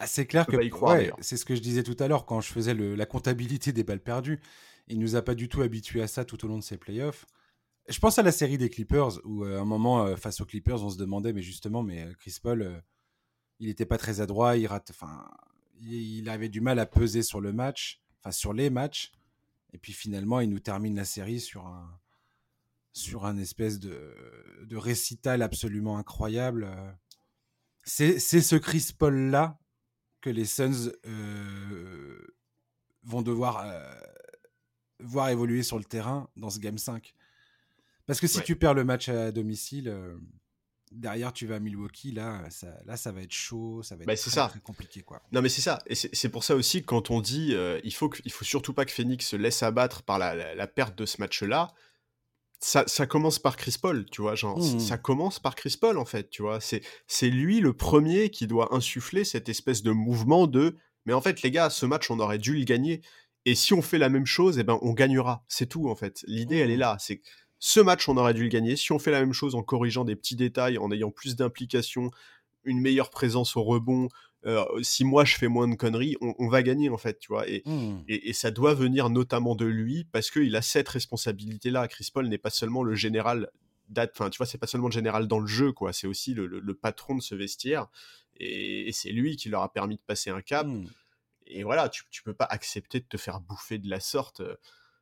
Ah, 0.00 0.06
c'est 0.08 0.26
clair 0.26 0.46
que 0.46 0.56
c'est 1.20 1.36
ce 1.36 1.44
que 1.44 1.54
je 1.54 1.60
disais 1.60 1.84
tout 1.84 1.96
à 2.00 2.08
l'heure 2.08 2.26
quand 2.26 2.40
je 2.40 2.48
faisais 2.48 2.74
la 2.74 3.06
comptabilité 3.06 3.72
des 3.72 3.84
balles 3.84 4.02
perdues. 4.02 4.40
Il 4.88 4.98
nous 4.98 5.14
a 5.14 5.22
pas 5.22 5.36
du 5.36 5.48
tout 5.48 5.62
habitués 5.62 6.02
à 6.02 6.08
ça 6.08 6.24
tout 6.24 6.44
au 6.44 6.48
long 6.48 6.58
de 6.58 6.64
ses 6.64 6.78
playoffs. 6.78 7.26
Je 7.88 7.98
pense 7.98 8.18
à 8.18 8.22
la 8.22 8.32
série 8.32 8.56
des 8.56 8.70
Clippers 8.70 9.20
où 9.24 9.44
euh, 9.44 9.58
à 9.58 9.60
un 9.60 9.66
moment 9.66 10.06
euh, 10.06 10.16
face 10.16 10.40
aux 10.40 10.46
Clippers 10.46 10.82
on 10.82 10.88
se 10.88 10.96
demandait 10.96 11.34
mais 11.34 11.42
justement 11.42 11.82
mais 11.82 12.04
euh, 12.04 12.14
Chris 12.14 12.38
Paul 12.42 12.82
il 13.60 13.68
n'était 13.68 13.84
pas 13.84 13.98
très 13.98 14.20
adroit, 14.20 14.56
il 14.56 14.66
rate 14.66 14.90
enfin 14.90 15.28
il 15.80 16.28
avait 16.30 16.48
du 16.48 16.60
mal 16.62 16.78
à 16.78 16.86
peser 16.86 17.22
sur 17.22 17.40
le 17.40 17.52
match, 17.52 18.00
enfin 18.20 18.30
sur 18.30 18.54
les 18.54 18.70
matchs 18.70 19.12
et 19.74 19.78
puis 19.78 19.92
finalement 19.92 20.40
il 20.40 20.48
nous 20.48 20.60
termine 20.60 20.96
la 20.96 21.04
série 21.04 21.40
sur 21.40 21.66
un 21.66 22.00
sur 22.92 23.26
un 23.26 23.36
espèce 23.36 23.80
de, 23.80 24.14
de 24.62 24.76
récital 24.76 25.42
absolument 25.42 25.98
incroyable. 25.98 26.72
C'est 27.82 28.18
ce 28.18 28.56
Chris 28.56 28.94
Paul 28.96 29.30
là 29.30 29.58
que 30.20 30.30
les 30.30 30.44
Suns 30.46 30.92
vont 33.02 33.22
devoir 33.22 33.66
voir 35.00 35.28
évoluer 35.28 35.64
sur 35.64 35.76
le 35.76 35.84
terrain 35.84 36.30
dans 36.36 36.50
ce 36.50 36.60
Game 36.60 36.78
5. 36.78 37.14
Parce 38.06 38.20
que 38.20 38.26
si 38.26 38.42
tu 38.42 38.56
perds 38.56 38.74
le 38.74 38.84
match 38.84 39.08
à 39.08 39.32
domicile, 39.32 39.88
euh, 39.88 40.16
derrière 40.92 41.32
tu 41.32 41.46
vas 41.46 41.56
à 41.56 41.60
Milwaukee, 41.60 42.12
là 42.12 42.48
ça, 42.50 42.68
là, 42.84 42.96
ça 42.96 43.12
va 43.12 43.22
être 43.22 43.32
chaud, 43.32 43.82
ça 43.82 43.96
va 43.96 44.02
être 44.02 44.06
bah, 44.06 44.16
très, 44.16 44.30
ça. 44.30 44.48
très, 44.48 44.60
compliqué. 44.60 45.02
Quoi. 45.02 45.22
Non, 45.32 45.42
mais 45.42 45.48
c'est 45.48 45.62
ça. 45.62 45.82
Et 45.86 45.94
c'est 45.94 46.28
pour 46.28 46.44
ça 46.44 46.54
aussi 46.54 46.82
que 46.82 46.86
quand 46.86 47.10
on 47.10 47.20
dit 47.20 47.54
euh, 47.54 47.80
il, 47.84 47.94
faut 47.94 48.10
il 48.24 48.32
faut 48.32 48.44
surtout 48.44 48.74
pas 48.74 48.84
que 48.84 48.92
Phoenix 48.92 49.26
se 49.26 49.36
laisse 49.36 49.62
abattre 49.62 50.02
par 50.02 50.18
la, 50.18 50.54
la, 50.54 50.66
perte 50.66 50.96
de 50.96 51.06
ce 51.06 51.20
match-là, 51.20 51.72
ça, 52.60 52.84
ça, 52.86 53.06
commence 53.06 53.38
par 53.38 53.56
Chris 53.56 53.76
Paul, 53.80 54.06
tu 54.10 54.22
vois. 54.22 54.34
Genre, 54.34 54.58
mmh. 54.58 54.80
ça 54.80 54.96
commence 54.98 55.38
par 55.38 55.54
Chris 55.54 55.76
Paul, 55.80 55.98
en 55.98 56.04
fait, 56.04 56.30
tu 56.30 56.42
vois. 56.42 56.58
C'est 56.60 57.30
lui 57.30 57.60
le 57.60 57.72
premier 57.72 58.30
qui 58.30 58.46
doit 58.46 58.74
insuffler 58.74 59.24
cette 59.24 59.48
espèce 59.48 59.82
de 59.82 59.90
mouvement 59.90 60.46
de 60.46 60.76
mais 61.06 61.12
en 61.12 61.20
fait, 61.20 61.42
les 61.42 61.50
gars, 61.50 61.70
ce 61.70 61.86
match, 61.86 62.10
on 62.10 62.18
aurait 62.18 62.38
dû 62.38 62.54
le 62.54 62.64
gagner. 62.64 63.02
Et 63.44 63.54
si 63.54 63.74
on 63.74 63.82
fait 63.82 63.98
la 63.98 64.08
même 64.08 64.26
chose, 64.26 64.58
eh 64.58 64.64
ben, 64.64 64.78
on 64.80 64.92
gagnera. 64.92 65.44
C'est 65.48 65.66
tout, 65.66 65.88
en 65.90 65.94
fait. 65.94 66.24
L'idée, 66.26 66.56
elle 66.58 66.70
est 66.70 66.76
mmh. 66.76 66.80
là. 66.80 66.96
C'est 66.98 67.20
ce 67.66 67.80
match, 67.80 68.10
on 68.10 68.18
aurait 68.18 68.34
dû 68.34 68.42
le 68.42 68.50
gagner. 68.50 68.76
Si 68.76 68.92
on 68.92 68.98
fait 68.98 69.10
la 69.10 69.20
même 69.20 69.32
chose 69.32 69.54
en 69.54 69.62
corrigeant 69.62 70.04
des 70.04 70.16
petits 70.16 70.36
détails, 70.36 70.76
en 70.76 70.92
ayant 70.92 71.10
plus 71.10 71.34
d'implication, 71.34 72.10
une 72.64 72.78
meilleure 72.78 73.08
présence 73.08 73.56
au 73.56 73.62
rebond, 73.62 74.10
euh, 74.44 74.66
si 74.82 75.02
moi 75.02 75.24
je 75.24 75.36
fais 75.36 75.48
moins 75.48 75.66
de 75.66 75.74
conneries, 75.74 76.14
on, 76.20 76.48
va 76.48 76.62
gagner 76.62 76.90
en 76.90 76.98
fait, 76.98 77.18
tu 77.18 77.28
vois. 77.28 77.46
Mmh. 77.64 78.02
Et, 78.06 78.28
et, 78.28 78.32
ça 78.34 78.50
doit 78.50 78.74
venir 78.74 79.08
notamment 79.08 79.54
de 79.54 79.64
lui 79.64 80.04
parce 80.12 80.30
qu'il 80.30 80.54
a 80.56 80.60
cette 80.60 80.90
responsabilité-là. 80.90 81.88
Chris 81.88 82.10
Paul 82.12 82.28
n'est 82.28 82.36
pas 82.36 82.50
seulement 82.50 82.82
le 82.82 82.94
général, 82.94 83.48
enfin 83.96 84.28
tu 84.28 84.36
vois, 84.36 84.44
c'est 84.44 84.58
pas 84.58 84.66
seulement 84.66 84.88
le 84.88 84.92
général 84.92 85.26
dans 85.26 85.40
le 85.40 85.46
jeu, 85.46 85.72
quoi. 85.72 85.94
C'est 85.94 86.06
aussi 86.06 86.34
le, 86.34 86.74
patron 86.74 87.14
de 87.14 87.22
ce 87.22 87.34
vestiaire 87.34 87.86
et, 88.36 88.90
c'est 88.92 89.10
lui 89.10 89.36
qui 89.36 89.48
leur 89.48 89.62
a 89.62 89.72
permis 89.72 89.96
de 89.96 90.02
passer 90.06 90.28
un 90.28 90.42
cap. 90.42 90.66
Mmh. 90.66 90.84
Et 91.46 91.62
voilà, 91.62 91.88
tu, 91.88 92.02
tu 92.10 92.22
peux 92.22 92.34
pas 92.34 92.44
accepter 92.50 93.00
de 93.00 93.06
te 93.06 93.16
faire 93.16 93.40
bouffer 93.40 93.78
de 93.78 93.88
la 93.88 94.00
sorte. 94.00 94.42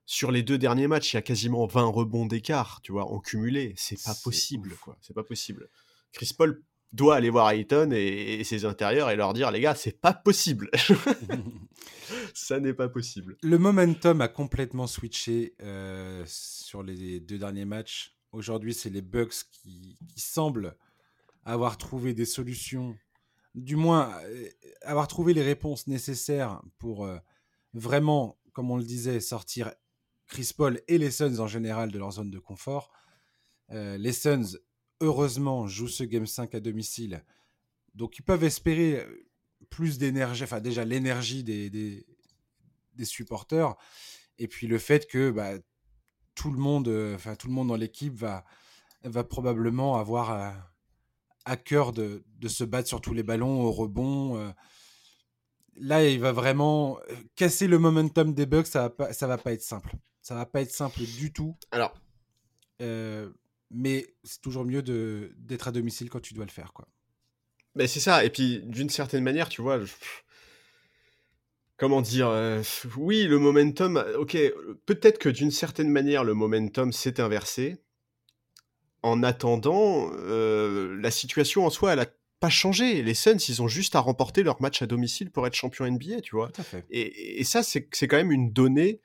Sur 0.04 0.32
les 0.32 0.42
deux 0.42 0.58
derniers 0.58 0.88
matchs, 0.88 1.12
il 1.12 1.16
y 1.16 1.18
a 1.18 1.22
quasiment 1.22 1.66
20 1.66 1.84
rebonds 1.84 2.26
d'écart, 2.26 2.80
tu 2.82 2.92
vois, 2.92 3.06
en 3.10 3.20
cumulé. 3.20 3.74
C'est 3.76 4.02
pas 4.02 4.14
possible, 4.24 4.74
quoi. 4.82 4.96
C'est 5.00 5.14
pas 5.14 5.24
possible. 5.24 5.68
Chris 6.12 6.32
Paul 6.36 6.62
doit 6.92 7.16
aller 7.16 7.30
voir 7.30 7.50
Ayton 7.50 7.90
et, 7.92 8.42
ses 8.44 8.64
intérieurs 8.64 9.10
et 9.10 9.16
leur 9.16 9.32
dire, 9.32 9.50
les 9.50 9.60
gars, 9.60 9.74
c'est 9.74 10.00
pas 10.00 10.12
possible. 10.12 10.70
Ça 12.34 12.60
n'est 12.60 12.74
pas 12.74 12.88
possible. 12.88 13.36
Le 13.42 13.58
momentum 13.58 14.20
a 14.20 14.28
complètement 14.28 14.86
switché 14.86 15.54
euh, 15.62 16.22
sur 16.26 16.82
les 16.82 17.20
deux 17.20 17.38
derniers 17.38 17.64
matchs. 17.64 18.16
Aujourd'hui, 18.32 18.74
c'est 18.74 18.90
les 18.90 19.02
Bucks 19.02 19.34
qui, 19.50 19.98
semblent 20.16 20.76
avoir 21.44 21.76
trouvé 21.76 22.14
des 22.14 22.24
solutions, 22.24 22.96
du 23.54 23.76
moins 23.76 24.14
euh, 24.24 24.48
avoir 24.82 25.08
trouvé 25.08 25.34
les 25.34 25.42
réponses 25.42 25.86
nécessaires 25.86 26.62
pour 26.78 27.04
euh, 27.04 27.18
vraiment, 27.74 28.38
comme 28.52 28.70
on 28.70 28.76
le 28.76 28.84
disait, 28.84 29.20
sortir 29.20 29.72
Chris 30.32 30.52
Paul 30.56 30.80
et 30.88 30.96
les 30.96 31.10
Suns 31.10 31.40
en 31.40 31.46
général 31.46 31.92
de 31.92 31.98
leur 31.98 32.12
zone 32.12 32.30
de 32.30 32.38
confort. 32.38 32.90
Euh, 33.70 33.98
les 33.98 34.14
Suns, 34.14 34.56
heureusement, 35.02 35.66
jouent 35.66 35.88
ce 35.88 36.04
Game 36.04 36.26
5 36.26 36.54
à 36.54 36.60
domicile. 36.60 37.22
Donc 37.94 38.16
ils 38.16 38.22
peuvent 38.22 38.42
espérer 38.42 39.00
euh, 39.00 39.28
plus 39.68 39.98
d'énergie, 39.98 40.42
enfin 40.42 40.60
déjà 40.60 40.86
l'énergie 40.86 41.44
des, 41.44 41.68
des 41.68 43.04
supporters. 43.04 43.74
Et 44.38 44.48
puis 44.48 44.66
le 44.66 44.78
fait 44.78 45.06
que 45.06 45.30
bah, 45.30 45.52
tout 46.34 46.50
le 46.50 46.58
monde, 46.58 46.88
enfin 47.14 47.36
tout 47.36 47.48
le 47.48 47.52
monde 47.52 47.68
dans 47.68 47.76
l'équipe 47.76 48.14
va, 48.14 48.42
va 49.04 49.24
probablement 49.24 49.98
avoir 49.98 50.30
à 51.44 51.56
cœur 51.58 51.92
de, 51.92 52.24
se 52.48 52.64
battre 52.64 52.88
sur 52.88 53.02
tous 53.02 53.12
les 53.12 53.22
ballons 53.22 53.60
au 53.60 53.70
rebond. 53.70 54.54
là, 55.76 56.08
il 56.08 56.20
va 56.20 56.32
vraiment 56.32 56.98
casser 57.36 57.66
le 57.66 57.78
momentum 57.78 58.32
des 58.32 58.46
Bucks. 58.46 58.66
Ça 58.66 58.94
va 58.98 59.12
ça 59.12 59.26
va 59.26 59.36
pas 59.36 59.52
être 59.52 59.62
simple. 59.62 59.94
Ça 60.22 60.36
va 60.36 60.46
pas 60.46 60.62
être 60.62 60.70
simple 60.70 61.00
du 61.00 61.32
tout. 61.32 61.56
Alors, 61.72 61.94
mais 63.70 64.06
c'est 64.24 64.40
toujours 64.40 64.64
mieux 64.64 64.82
de 64.82 65.32
d'être 65.36 65.68
à 65.68 65.72
domicile 65.72 66.10
quand 66.10 66.20
tu 66.20 66.34
dois 66.34 66.44
le 66.44 66.50
faire, 66.50 66.72
quoi. 66.72 66.86
Mais 67.74 67.86
c'est 67.86 68.00
ça. 68.00 68.24
Et 68.24 68.30
puis, 68.30 68.60
d'une 68.64 68.90
certaine 68.90 69.24
manière, 69.24 69.48
tu 69.48 69.62
vois, 69.62 69.80
comment 71.76 72.02
dire, 72.02 72.30
oui, 72.96 73.24
le 73.24 73.38
momentum. 73.38 74.04
Ok, 74.18 74.36
peut-être 74.86 75.18
que 75.18 75.28
d'une 75.28 75.50
certaine 75.50 75.88
manière, 75.88 76.22
le 76.22 76.34
momentum 76.34 76.92
s'est 76.92 77.20
inversé. 77.20 77.78
En 79.02 79.22
attendant, 79.22 80.10
la 80.12 81.10
situation 81.10 81.66
en 81.66 81.70
soi, 81.70 81.94
elle 81.94 82.00
a 82.00 82.06
pas 82.40 82.50
changé. 82.50 83.02
Les 83.02 83.14
Suns, 83.14 83.38
ils 83.48 83.62
ont 83.62 83.68
juste 83.68 83.96
à 83.96 84.00
remporter 84.00 84.42
leur 84.42 84.60
match 84.60 84.82
à 84.82 84.86
domicile 84.86 85.30
pour 85.30 85.46
être 85.46 85.54
champion 85.54 85.90
NBA, 85.90 86.20
tu 86.20 86.36
vois. 86.36 86.52
Et, 86.90 87.40
et, 87.40 87.44
ça, 87.44 87.62
c'est 87.62 87.88
quand 87.88 88.16
même 88.16 88.32
une 88.32 88.52
donnée 88.52 89.00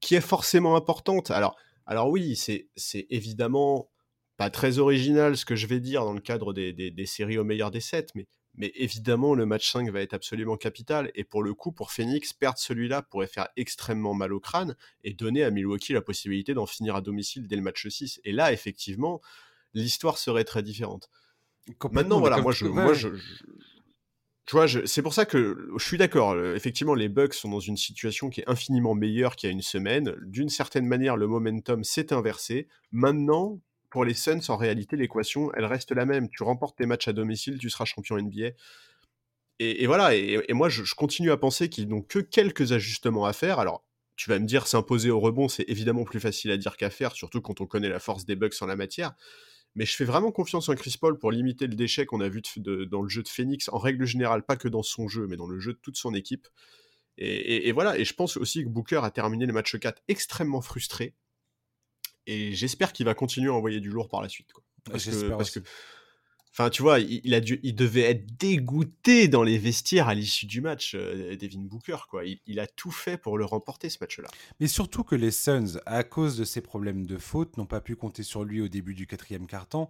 qui 0.00 0.14
est 0.14 0.20
forcément 0.20 0.76
importante. 0.76 1.30
Alors, 1.30 1.56
alors 1.86 2.10
oui, 2.10 2.36
c'est 2.36 2.66
évidemment 3.10 3.90
pas 4.36 4.50
très 4.50 4.78
original 4.78 5.36
ce 5.36 5.44
que 5.44 5.56
je 5.56 5.66
vais 5.66 5.80
dire 5.80 6.04
dans 6.04 6.12
le 6.12 6.20
cadre 6.20 6.52
des, 6.52 6.72
des, 6.72 7.06
séries 7.06 7.38
au 7.38 7.44
meilleur 7.44 7.70
des 7.70 7.80
7, 7.80 8.14
mais, 8.14 8.26
mais 8.54 8.70
évidemment, 8.76 9.34
le 9.34 9.46
match 9.46 9.72
5 9.72 9.90
va 9.90 10.00
être 10.00 10.14
absolument 10.14 10.56
capital. 10.56 11.10
Et 11.14 11.24
pour 11.24 11.42
le 11.42 11.54
coup, 11.54 11.72
pour 11.72 11.90
Phoenix, 11.90 12.32
perdre 12.32 12.58
celui-là 12.58 13.02
pourrait 13.02 13.26
faire 13.26 13.48
extrêmement 13.56 14.14
mal 14.14 14.32
au 14.32 14.38
crâne 14.38 14.76
et 15.02 15.12
donner 15.12 15.42
à 15.42 15.50
Milwaukee 15.50 15.92
la 15.92 16.02
possibilité 16.02 16.54
d'en 16.54 16.66
finir 16.66 16.94
à 16.94 17.00
domicile 17.00 17.48
dès 17.48 17.56
le 17.56 17.62
match 17.62 17.86
6. 17.88 18.20
Et 18.24 18.32
là, 18.32 18.52
effectivement, 18.52 19.20
l'histoire 19.74 20.18
serait 20.18 20.44
très 20.44 20.62
différente. 20.62 21.10
Maintenant, 21.90 22.20
voilà, 22.20 22.40
moi 22.40 22.52
je, 22.52 22.66
moi, 22.66 22.94
je, 22.94 23.08
tu 24.48 24.56
vois, 24.56 24.66
c'est 24.86 25.02
pour 25.02 25.12
ça 25.12 25.26
que 25.26 25.68
je 25.76 25.84
suis 25.84 25.98
d'accord. 25.98 26.34
Effectivement, 26.54 26.94
les 26.94 27.10
Bucks 27.10 27.34
sont 27.34 27.50
dans 27.50 27.60
une 27.60 27.76
situation 27.76 28.30
qui 28.30 28.40
est 28.40 28.48
infiniment 28.48 28.94
meilleure 28.94 29.36
qu'il 29.36 29.46
y 29.46 29.50
a 29.50 29.52
une 29.52 29.60
semaine. 29.60 30.16
D'une 30.22 30.48
certaine 30.48 30.86
manière, 30.86 31.18
le 31.18 31.26
momentum 31.26 31.84
s'est 31.84 32.14
inversé. 32.14 32.66
Maintenant, 32.90 33.60
pour 33.90 34.06
les 34.06 34.14
Suns, 34.14 34.40
en 34.48 34.56
réalité, 34.56 34.96
l'équation, 34.96 35.52
elle 35.52 35.66
reste 35.66 35.92
la 35.92 36.06
même. 36.06 36.30
Tu 36.30 36.44
remportes 36.44 36.78
tes 36.78 36.86
matchs 36.86 37.08
à 37.08 37.12
domicile, 37.12 37.58
tu 37.58 37.68
seras 37.68 37.84
champion 37.84 38.16
NBA. 38.16 38.52
Et, 39.58 39.86
voilà, 39.86 40.14
et, 40.14 40.42
moi, 40.54 40.70
je, 40.70 40.94
continue 40.94 41.30
à 41.30 41.36
penser 41.36 41.68
qu'ils 41.68 41.86
n'ont 41.86 42.00
que 42.00 42.18
quelques 42.18 42.72
ajustements 42.72 43.26
à 43.26 43.34
faire. 43.34 43.58
Alors, 43.58 43.84
tu 44.16 44.30
vas 44.30 44.38
me 44.38 44.46
dire, 44.46 44.66
s'imposer 44.66 45.10
au 45.10 45.20
rebond, 45.20 45.48
c'est 45.48 45.68
évidemment 45.68 46.04
plus 46.04 46.20
facile 46.20 46.52
à 46.52 46.56
dire 46.56 46.78
qu'à 46.78 46.88
faire, 46.88 47.12
surtout 47.12 47.42
quand 47.42 47.60
on 47.60 47.66
connaît 47.66 47.90
la 47.90 48.00
force 48.00 48.24
des 48.24 48.34
Bucks 48.34 48.54
en 48.62 48.66
la 48.66 48.76
matière. 48.76 49.12
Mais 49.78 49.86
je 49.86 49.94
fais 49.94 50.04
vraiment 50.04 50.32
confiance 50.32 50.68
en 50.68 50.74
Chris 50.74 50.96
Paul 51.00 51.16
pour 51.18 51.30
limiter 51.30 51.68
le 51.68 51.76
déchet 51.76 52.04
qu'on 52.04 52.20
a 52.20 52.28
vu 52.28 52.42
dans 52.90 53.00
le 53.00 53.08
jeu 53.08 53.22
de 53.22 53.28
Phoenix, 53.28 53.68
en 53.68 53.78
règle 53.78 54.06
générale, 54.06 54.42
pas 54.42 54.56
que 54.56 54.66
dans 54.66 54.82
son 54.82 55.06
jeu, 55.06 55.28
mais 55.28 55.36
dans 55.36 55.46
le 55.46 55.60
jeu 55.60 55.72
de 55.72 55.78
toute 55.78 55.96
son 55.96 56.14
équipe. 56.14 56.48
Et, 57.16 57.70
voilà, 57.70 57.96
et 57.96 58.04
je 58.04 58.12
pense 58.12 58.36
aussi 58.36 58.64
que 58.64 58.68
Booker 58.68 59.00
a 59.04 59.12
terminé 59.12 59.46
le 59.46 59.52
match 59.52 59.76
4 59.76 60.02
extrêmement 60.08 60.62
frustré. 60.62 61.14
Et 62.26 62.54
j'espère 62.54 62.92
qu'il 62.92 63.06
va 63.06 63.14
continuer 63.14 63.50
à 63.50 63.54
envoyer 63.54 63.78
du 63.78 63.90
lourd 63.90 64.08
par 64.08 64.20
la 64.20 64.28
suite. 64.28 64.50
Parce, 64.82 65.04
que, 65.04 65.28
parce 65.28 65.52
que, 65.52 65.60
Enfin, 66.58 66.70
tu 66.70 66.82
vois, 66.82 66.98
il, 66.98 67.34
a 67.34 67.40
dû, 67.40 67.60
il 67.62 67.76
devait 67.76 68.02
être 68.02 68.36
dégoûté 68.36 69.28
dans 69.28 69.44
les 69.44 69.58
vestiaires 69.58 70.08
à 70.08 70.14
l'issue 70.14 70.46
du 70.46 70.60
match, 70.60 70.96
euh, 70.96 71.36
Devin 71.36 71.60
Booker. 71.60 71.98
Quoi. 72.10 72.24
Il, 72.46 72.58
a 72.58 72.66
tout 72.66 72.90
fait 72.90 73.16
pour 73.16 73.38
le 73.38 73.44
remporter, 73.44 73.88
ce 73.88 73.98
match-là. 74.00 74.26
Mais 74.58 74.66
surtout 74.66 75.04
que 75.04 75.14
les 75.14 75.30
Suns, 75.30 75.78
à 75.86 76.02
cause 76.02 76.36
de 76.36 76.42
ses 76.42 76.60
problèmes 76.60 77.06
de 77.06 77.16
faute, 77.16 77.58
n'ont 77.58 77.66
pas 77.66 77.80
pu 77.80 77.94
compter 77.94 78.24
sur 78.24 78.42
lui 78.42 78.60
au 78.60 78.66
début 78.66 78.96
du 78.96 79.06
quatrième 79.06 79.46
quart-temps. 79.46 79.88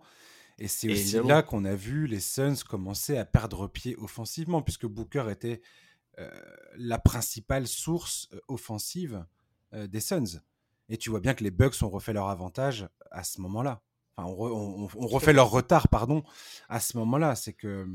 Et 0.58 0.68
c'est 0.68 0.92
aussi 0.92 1.16
là 1.24 1.42
qu'on 1.42 1.64
a 1.64 1.74
vu 1.74 2.06
les 2.06 2.20
Suns 2.20 2.56
commencer 2.68 3.16
à 3.16 3.24
perdre 3.24 3.66
pied 3.66 3.96
offensivement, 3.96 4.60
puisque 4.60 4.84
Booker 4.84 5.28
était 5.30 5.62
euh, 6.18 6.30
la 6.76 6.98
principale 6.98 7.66
source 7.66 8.28
euh, 8.34 8.40
offensive 8.46 9.24
des 9.72 10.00
Suns. 10.00 10.42
Et 10.90 10.98
tu 10.98 11.08
vois 11.08 11.20
bien 11.20 11.32
que 11.32 11.44
les 11.44 11.50
Bucks 11.50 11.82
ont 11.82 11.88
refait 11.88 12.12
leur 12.12 12.28
avantage 12.28 12.86
à 13.10 13.24
ce 13.24 13.40
moment-là 13.40 13.82
on, 14.26 14.86
refait 15.06 15.32
leur 15.32 15.50
retard, 15.50 15.88
pardon, 15.88 16.22
à 16.68 16.80
ce 16.80 16.96
moment-là. 16.98 17.34
C'est 17.34 17.52
que, 17.52 17.86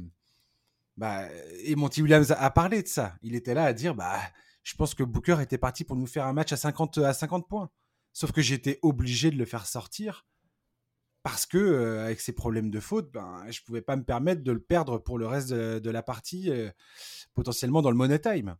bah, 0.98 1.28
et 1.64 1.76
Monty 1.76 2.02
Williams 2.02 2.32
a, 2.32 2.50
parlé 2.52 2.84
de 2.84 2.88
ça. 2.88 3.16
Il 3.22 3.36
était 3.36 3.54
là 3.54 3.66
à 3.66 3.74
dire, 3.74 3.96
bah, 3.96 4.20
je 4.64 4.76
pense 4.76 4.94
que 4.94 5.04
Booker 5.04 5.38
était 5.42 5.58
parti 5.58 5.84
pour 5.84 5.96
nous 5.96 6.08
faire 6.08 6.26
un 6.26 6.34
match 6.34 6.52
à 6.52 6.58
50, 6.58 7.00
à 7.00 7.14
50 7.14 7.48
points. 7.48 7.70
Sauf 8.14 8.32
que 8.32 8.42
j'étais 8.42 8.80
obligé 8.84 9.32
de 9.32 9.38
le 9.38 9.46
faire 9.46 9.66
sortir 9.66 10.26
parce 11.24 11.46
que, 11.46 11.58
euh, 11.58 12.06
avec 12.06 12.20
ses 12.20 12.34
problèmes 12.34 12.70
de 12.70 12.80
faute, 12.82 13.12
ben, 13.12 13.46
je 13.50 13.62
pouvais 13.62 13.82
pas 13.82 13.96
me 13.96 14.04
permettre 14.04 14.44
de 14.44 14.52
le 14.52 14.60
perdre 14.60 14.98
pour 14.98 15.18
le 15.18 15.26
reste 15.26 15.50
de, 15.50 15.90
la 15.90 16.04
partie, 16.04 16.52
euh, 16.52 16.70
potentiellement 17.34 17.82
dans 17.82 17.90
le 17.90 17.96
Money 17.96 18.20
Time. 18.20 18.58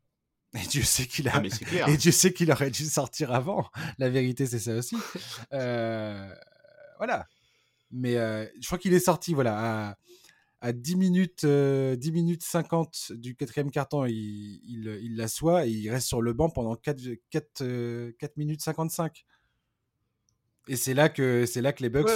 Et 0.56 0.68
Dieu 0.68 0.84
sait 0.84 1.06
qu'il 1.06 1.28
a. 1.28 1.34
Ah, 1.36 1.90
et 1.90 1.98
Dieu 1.98 2.12
sait 2.12 2.32
qu'il 2.32 2.52
aurait 2.52 2.70
dû 2.70 2.86
sortir 2.86 3.34
avant. 3.34 3.70
La 3.98 4.10
vérité, 4.10 4.46
c'est 4.46 4.60
ça 4.60 4.76
aussi. 4.76 4.98
Euh, 5.54 6.34
voilà. 6.98 7.28
Mais 7.94 8.18
euh, 8.18 8.46
je 8.60 8.66
crois 8.66 8.80
qu'il 8.80 8.94
est 8.94 9.00
sorti 9.00 9.34
voilà, 9.34 9.90
à, 9.90 9.98
à 10.62 10.74
10, 10.74 10.96
minutes, 10.96 11.46
10 11.46 11.48
euh, 11.48 11.96
minutes 12.12 12.44
50 12.44 13.14
du 13.14 13.36
quatrième 13.36 13.70
carton. 13.70 14.06
Il, 14.06 14.16
il, 14.16 15.00
il 15.04 15.16
l'assoit 15.16 15.68
et 15.68 15.70
il 15.70 15.90
reste 15.90 16.08
sur 16.08 16.22
le 16.22 16.34
banc 16.34 16.50
pendant 16.50 16.76
4, 16.76 17.00
4, 17.30 18.12
4 18.18 18.38
minutes 18.38 18.62
55. 18.62 19.26
Et 20.70 20.76
c'est 20.76 20.94
là 20.94 21.10
que 21.10 21.46
c'est 21.46 21.62
là 21.62 21.74
que 21.74 21.84
les 21.84 21.90
Bucks 21.90 22.10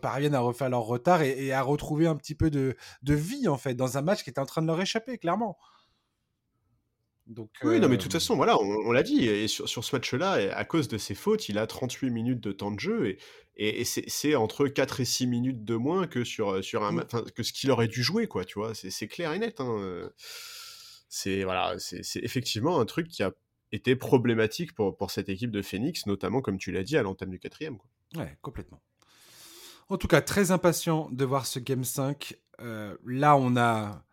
parviennent 0.00 0.34
à 0.34 0.40
refaire 0.40 0.68
leur 0.68 0.82
retard 0.82 1.22
et, 1.22 1.46
et, 1.46 1.52
à 1.52 1.62
retrouver 1.62 2.06
un 2.08 2.16
petit 2.16 2.34
peu 2.34 2.50
de, 2.50 2.76
de, 3.02 3.14
vie 3.14 3.46
en 3.46 3.56
fait 3.56 3.74
dans 3.74 3.96
un 3.98 4.02
match 4.02 4.24
qui 4.24 4.30
était 4.30 4.40
en 4.40 4.46
train 4.46 4.62
de 4.62 4.66
leur 4.66 4.80
échapper 4.80 5.16
clairement 5.16 5.56
oui, 7.62 7.80
non, 7.80 7.88
mais 7.88 7.96
de 7.96 8.02
toute 8.02 8.12
façon, 8.12 8.36
voilà, 8.36 8.58
on, 8.58 8.92
l'a 8.92 9.02
dit, 9.02 9.26
et 9.26 9.48
sur, 9.48 9.68
ce 9.68 9.96
match-là, 9.96 10.56
à 10.56 10.64
cause 10.64 10.88
de 10.88 10.98
ses 10.98 11.14
fautes, 11.14 11.48
il 11.48 11.58
a 11.58 11.66
38 11.66 12.10
minutes 12.10 12.40
de 12.40 12.52
temps 12.52 12.70
de 12.70 12.80
jeu, 12.80 13.16
et, 13.56 13.80
et, 13.80 13.84
c'est 13.84 14.34
entre 14.34 14.66
4 14.66 15.00
et 15.00 15.04
6 15.04 15.26
minutes 15.26 15.64
de 15.64 15.74
moins 15.74 16.06
que, 16.06 16.24
sur, 16.24 16.62
sur 16.64 16.84
un, 16.84 16.92
mmh. 16.92 17.30
que 17.34 17.42
ce 17.42 17.52
qu'il 17.52 17.70
aurait 17.70 17.88
dû 17.88 18.02
jouer, 18.02 18.26
quoi, 18.26 18.44
tu 18.44 18.58
vois, 18.58 18.74
c'est 18.74 19.08
clair 19.08 19.32
et 19.32 19.38
net. 19.38 19.60
Hein. 19.60 20.10
C'est 21.08 21.44
voilà, 21.44 21.74
c'est 21.78 22.22
effectivement 22.22 22.80
un 22.80 22.86
truc 22.86 23.08
qui 23.08 23.22
a 23.22 23.32
été 23.70 23.96
problématique 23.96 24.74
pour, 24.74 24.96
pour 24.96 25.10
cette 25.10 25.28
équipe 25.28 25.50
de 25.50 25.60
Phoenix, 25.60 26.06
notamment, 26.06 26.40
comme 26.40 26.58
tu 26.58 26.72
l'as 26.72 26.84
dit, 26.84 26.96
à 26.96 27.02
l'entame 27.02 27.30
du 27.30 27.38
quatrième. 27.38 27.76
Quoi. 27.76 28.22
Ouais, 28.22 28.38
complètement. 28.40 28.82
En 29.88 29.98
tout 29.98 30.08
cas, 30.08 30.22
très 30.22 30.52
impatient 30.52 31.10
de 31.10 31.24
voir 31.24 31.46
ce 31.46 31.58
Game 31.58 31.84
5. 31.84 32.34
là, 32.58 33.36
on 33.36 33.56
a 33.56 34.04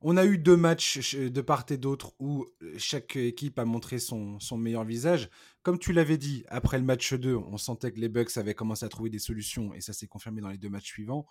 on 0.00 0.16
a 0.16 0.24
eu 0.24 0.38
deux 0.38 0.56
matchs 0.56 1.16
de 1.16 1.40
part 1.40 1.64
et 1.70 1.76
d'autre 1.76 2.12
où 2.20 2.46
euh, 2.62 2.74
chaque 2.78 3.16
équipe 3.16 3.58
a 3.58 3.64
montré 3.64 3.98
son, 3.98 4.38
meilleur 4.56 4.84
visage. 4.84 5.28
Comme 5.62 5.78
tu 5.78 5.92
l'avais 5.92 6.18
dit, 6.18 6.44
après 6.48 6.78
le 6.78 6.84
match 6.84 7.14
2, 7.14 7.34
on 7.34 7.58
sentait 7.58 7.90
que 7.90 7.98
les 7.98 8.08
Bucks 8.08 8.36
avaient 8.36 8.54
commencé 8.54 8.86
à 8.86 8.88
trouver 8.88 9.10
des 9.10 9.18
solutions 9.18 9.74
et 9.74 9.80
ça 9.80 9.92
s'est 9.92 10.06
confirmé 10.06 10.40
dans 10.40 10.50
les 10.50 10.58
deux 10.58 10.68
matchs 10.68 10.86
suivants. 10.86 11.26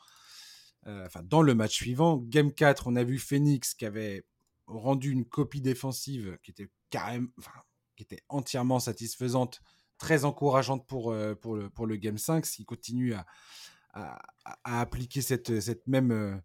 Euh, 0.85 1.05
enfin, 1.05 1.21
dans 1.23 1.41
le 1.41 1.55
match 1.55 1.75
suivant, 1.75 2.17
Game 2.17 2.51
4, 2.51 2.87
on 2.87 2.95
a 2.97 3.03
vu 3.03 3.17
Phoenix 3.19 3.73
qui 3.73 3.85
avait 3.85 4.25
rendu 4.67 5.11
une 5.11 5.23
copie 5.23 5.61
défensive 5.61 6.37
qui 6.43 6.51
était 6.51 8.23
entièrement 8.27 8.79
satisfaisante, 8.79 9.61
très 9.97 10.25
encourageante 10.25 10.85
pour, 10.85 11.13
euh, 11.13 11.35
le, 11.45 11.95
Game 11.95 12.17
5, 12.17 12.45
s'il 12.45 12.65
continue 12.65 13.13
à, 13.13 13.25
appliquer 14.63 15.21
cette 15.21 15.87
même 15.87 16.41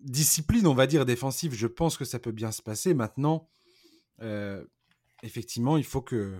discipline, 0.00 0.66
on 0.66 0.74
va 0.74 0.86
dire, 0.86 1.04
défensive, 1.04 1.54
je 1.54 1.66
pense 1.66 1.96
que 1.96 2.04
ça 2.04 2.18
peut 2.18 2.32
bien 2.32 2.52
se 2.52 2.62
passer. 2.62 2.94
Maintenant, 2.94 3.48
euh, 4.22 4.64
effectivement, 5.22 5.76
il 5.76 5.84
faut 5.84 6.02
que, 6.02 6.34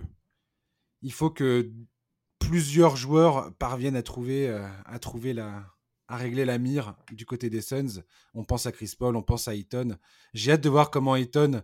plusieurs 2.39 2.95
joueurs 2.95 3.53
parviennent 3.55 3.97
à 3.97 4.01
trouver, 4.01 4.47
euh, 4.47 4.65
à 4.85 4.97
trouver 4.97 5.33
la, 5.33 5.65
à 6.07 6.17
régler 6.17 6.45
la 6.45 6.57
mire 6.57 6.95
du 7.11 7.25
côté 7.25 7.49
des 7.49 7.61
Suns. 7.61 8.01
On 8.33 8.43
pense 8.43 8.65
à 8.65 8.71
Chris 8.71 8.93
Paul, 8.97 9.15
on 9.15 9.21
pense 9.21 9.47
à 9.47 9.55
Eaton. 9.55 9.97
J'ai 10.33 10.53
hâte 10.53 10.61
de 10.61 10.69
voir 10.69 10.89
comment 10.89 11.15
Eaton, 11.15 11.61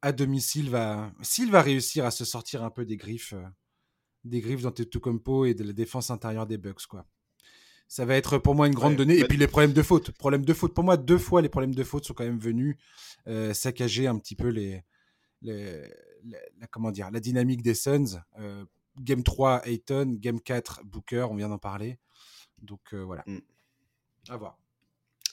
à 0.00 0.12
domicile, 0.12 0.70
va, 0.70 1.12
s'il 1.22 1.50
va 1.50 1.60
réussir 1.60 2.04
à 2.06 2.10
se 2.10 2.24
sortir 2.24 2.62
un 2.62 2.70
peu 2.70 2.84
des 2.84 2.96
griffes, 2.96 3.34
euh, 3.34 3.44
des 4.24 4.40
griffes 4.40 4.62
d'Antetokounmpo 4.62 5.44
et 5.44 5.54
de 5.54 5.64
la 5.64 5.72
défense 5.72 6.10
intérieure 6.10 6.46
des 6.46 6.58
Bucks, 6.58 6.86
quoi 6.86 7.06
ça 7.92 8.06
va 8.06 8.16
être 8.16 8.38
pour 8.38 8.54
moi 8.54 8.68
une 8.68 8.74
grande 8.74 8.96
donnée. 8.96 9.18
Et 9.18 9.24
puis 9.24 9.36
les 9.36 9.46
problèmes 9.46 9.74
de 9.74 9.82
faute. 9.82 10.12
Problèmes 10.12 10.46
de 10.46 10.54
faute. 10.54 10.72
Pour 10.72 10.82
moi, 10.82 10.96
deux 10.96 11.18
fois, 11.18 11.42
les 11.42 11.50
problèmes 11.50 11.74
de 11.74 11.84
faute 11.84 12.06
sont 12.06 12.14
quand 12.14 12.24
même 12.24 12.38
venus 12.38 12.78
euh, 13.26 13.52
saccager 13.52 14.06
un 14.06 14.16
petit 14.18 14.34
peu 14.34 14.48
les, 14.48 14.82
la, 15.42 16.66
comment 16.70 16.90
dire, 16.90 17.10
la 17.10 17.20
dynamique 17.20 17.60
des 17.60 17.74
Suns. 17.74 18.22
Euh, 18.38 18.64
game 18.98 19.22
3, 19.22 19.68
Ayton. 19.68 20.16
Game 20.18 20.40
4, 20.40 20.84
Booker. 20.84 21.26
On 21.30 21.34
vient 21.34 21.50
d'en 21.50 21.58
parler. 21.58 21.98
Donc 22.62 22.80
euh, 22.94 23.04
voilà. 23.04 23.24
Mm. 23.26 23.40
À 24.30 24.36
voir. 24.38 24.58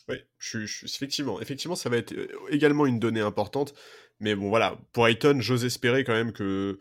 Oui, 0.09 0.17
je, 0.37 0.57
effectivement, 0.83 1.39
effectivement, 1.39 1.77
ça 1.77 1.87
va 1.87 1.95
être 1.95 2.13
également 2.49 2.85
une 2.85 2.99
donnée 2.99 3.21
importante. 3.21 3.73
Mais 4.19 4.35
bon, 4.35 4.49
voilà, 4.49 4.77
pour 4.91 5.07
Ayton, 5.07 5.39
j'ose 5.39 5.63
espérer 5.63 6.03
quand 6.03 6.11
même 6.11 6.33
que 6.33 6.77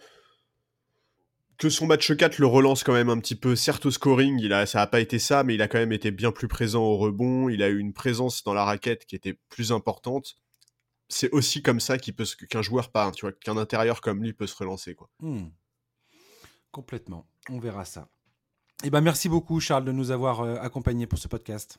que 1.58 1.68
son 1.68 1.86
match 1.86 2.14
4 2.16 2.38
le 2.38 2.46
relance 2.46 2.84
quand 2.84 2.92
même 2.92 3.10
un 3.10 3.18
petit 3.18 3.34
peu. 3.34 3.56
Certes, 3.56 3.86
au 3.86 3.90
scoring, 3.90 4.38
il 4.40 4.52
a, 4.52 4.64
ça 4.64 4.78
n'a 4.78 4.86
pas 4.86 5.00
été 5.00 5.18
ça, 5.18 5.42
mais 5.42 5.54
il 5.54 5.62
a 5.62 5.68
quand 5.68 5.78
même 5.78 5.92
été 5.92 6.10
bien 6.10 6.30
plus 6.30 6.48
présent 6.48 6.84
au 6.84 6.96
rebond. 6.96 7.48
Il 7.48 7.62
a 7.62 7.68
eu 7.68 7.78
une 7.78 7.92
présence 7.92 8.44
dans 8.44 8.54
la 8.54 8.64
raquette 8.64 9.04
qui 9.04 9.16
était 9.16 9.38
plus 9.48 9.72
importante. 9.72 10.36
C'est 11.08 11.30
aussi 11.30 11.62
comme 11.62 11.80
ça 11.80 11.98
qu'un 11.98 12.62
joueur, 12.62 12.90
pas, 12.90 13.10
tu 13.10 13.22
vois, 13.22 13.32
qu'un 13.32 13.56
intérieur 13.56 14.00
comme 14.00 14.22
lui 14.22 14.32
peut 14.32 14.46
se 14.46 14.56
relancer. 14.56 14.94
Quoi. 14.94 15.10
Hmm. 15.20 15.48
Complètement. 16.70 17.26
On 17.50 17.58
verra 17.58 17.84
ça. 17.84 18.08
Eh 18.84 18.90
ben, 18.90 19.00
merci 19.00 19.28
beaucoup, 19.28 19.58
Charles, 19.58 19.84
de 19.84 19.90
nous 19.90 20.12
avoir 20.12 20.42
euh, 20.42 20.56
accompagnés 20.60 21.08
pour 21.08 21.18
ce 21.18 21.26
podcast. 21.26 21.78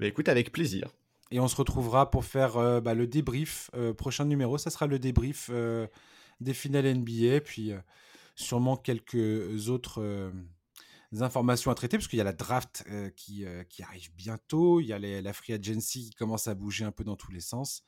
Bah, 0.00 0.06
écoute, 0.06 0.28
avec 0.28 0.50
plaisir. 0.50 0.90
Et 1.30 1.38
on 1.38 1.46
se 1.46 1.54
retrouvera 1.54 2.10
pour 2.10 2.24
faire 2.24 2.56
euh, 2.56 2.80
bah, 2.80 2.94
le 2.94 3.06
débrief. 3.06 3.70
Euh, 3.74 3.94
prochain 3.94 4.24
numéro, 4.24 4.58
ça 4.58 4.70
sera 4.70 4.88
le 4.88 4.98
débrief 4.98 5.50
des 6.40 6.54
finales 6.54 6.92
NBA. 6.92 7.40
Puis 7.42 7.72
sûrement 8.36 8.76
quelques 8.76 9.68
autres 9.68 10.00
euh, 10.02 10.30
informations 11.20 11.70
à 11.70 11.74
traiter, 11.74 11.96
parce 11.96 12.06
qu'il 12.06 12.18
y 12.18 12.22
a 12.22 12.24
la 12.24 12.34
draft 12.34 12.84
euh, 12.90 13.10
qui, 13.16 13.44
euh, 13.44 13.64
qui, 13.64 13.82
arrive 13.82 14.10
bientôt, 14.14 14.80
il 14.80 14.86
y 14.86 14.92
a 14.92 14.98
la 14.98 15.32
free 15.32 15.54
agency 15.54 16.10
qui 16.10 16.14
commence 16.14 16.46
à 16.46 16.54
bouger 16.54 16.84
un 16.84 16.92
peu 16.92 17.02
dans 17.02 17.16
tous 17.16 17.32
les 17.32 17.40
sens. 17.40 17.82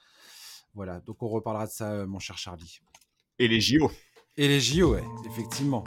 Voilà, 0.74 1.00
donc 1.00 1.22
on 1.22 1.28
reparlera 1.28 1.66
de 1.66 1.70
ça, 1.70 2.06
mon 2.06 2.18
cher 2.18 2.38
Charlie. 2.38 2.80
Et 3.38 3.46
les 3.46 3.60
JO. 3.60 3.90
Et 4.36 4.48
les 4.48 4.60
JO, 4.60 4.92
ouais, 4.92 5.04
effectivement. 5.26 5.84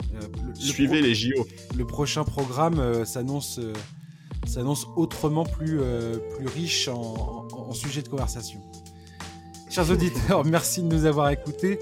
Suivez 0.54 1.00
les 1.00 1.14
JO. 1.14 1.46
Le 1.76 1.86
prochain 1.86 2.24
programme 2.24 3.04
s'annonce 3.04 3.60
s'annonce 4.44 4.88
autrement 4.96 5.44
plus, 5.44 5.80
plus 6.36 6.46
riche 6.48 6.88
en, 6.88 7.46
en, 7.52 7.72
sujet 7.72 8.02
de 8.02 8.08
conversation. 8.08 8.60
Chers 9.70 9.88
auditeurs, 9.90 10.44
merci 10.44 10.82
de 10.82 10.88
nous 10.88 11.06
avoir 11.06 11.30
écoutés. 11.30 11.78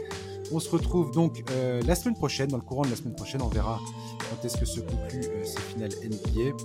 On 0.52 0.58
se 0.58 0.68
retrouve 0.70 1.12
donc 1.12 1.44
euh, 1.50 1.80
la 1.86 1.94
semaine 1.94 2.16
prochaine, 2.16 2.48
dans 2.48 2.56
le 2.56 2.62
courant 2.62 2.82
de 2.82 2.90
la 2.90 2.96
semaine 2.96 3.14
prochaine, 3.14 3.42
on 3.42 3.48
verra 3.48 3.78
quand 4.28 4.44
est-ce 4.44 4.56
que 4.56 4.64
se 4.64 4.80
conclut 4.80 5.24
euh, 5.24 5.44
ce 5.44 5.60
final 5.60 5.90
NBA. 6.02 6.56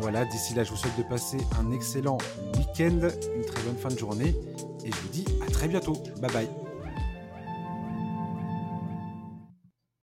Voilà, 0.00 0.24
d'ici 0.24 0.54
là, 0.54 0.64
je 0.64 0.70
vous 0.70 0.76
souhaite 0.76 0.96
de 0.98 1.02
passer 1.04 1.38
un 1.58 1.70
excellent 1.72 2.18
week-end, 2.56 3.08
une 3.36 3.44
très 3.44 3.62
bonne 3.62 3.76
fin 3.78 3.88
de 3.88 3.98
journée, 3.98 4.34
et 4.84 4.90
je 4.90 4.96
vous 4.96 5.08
dis 5.12 5.24
à 5.46 5.50
très 5.50 5.68
bientôt. 5.68 5.94
Bye 6.20 6.32
bye. 6.32 6.63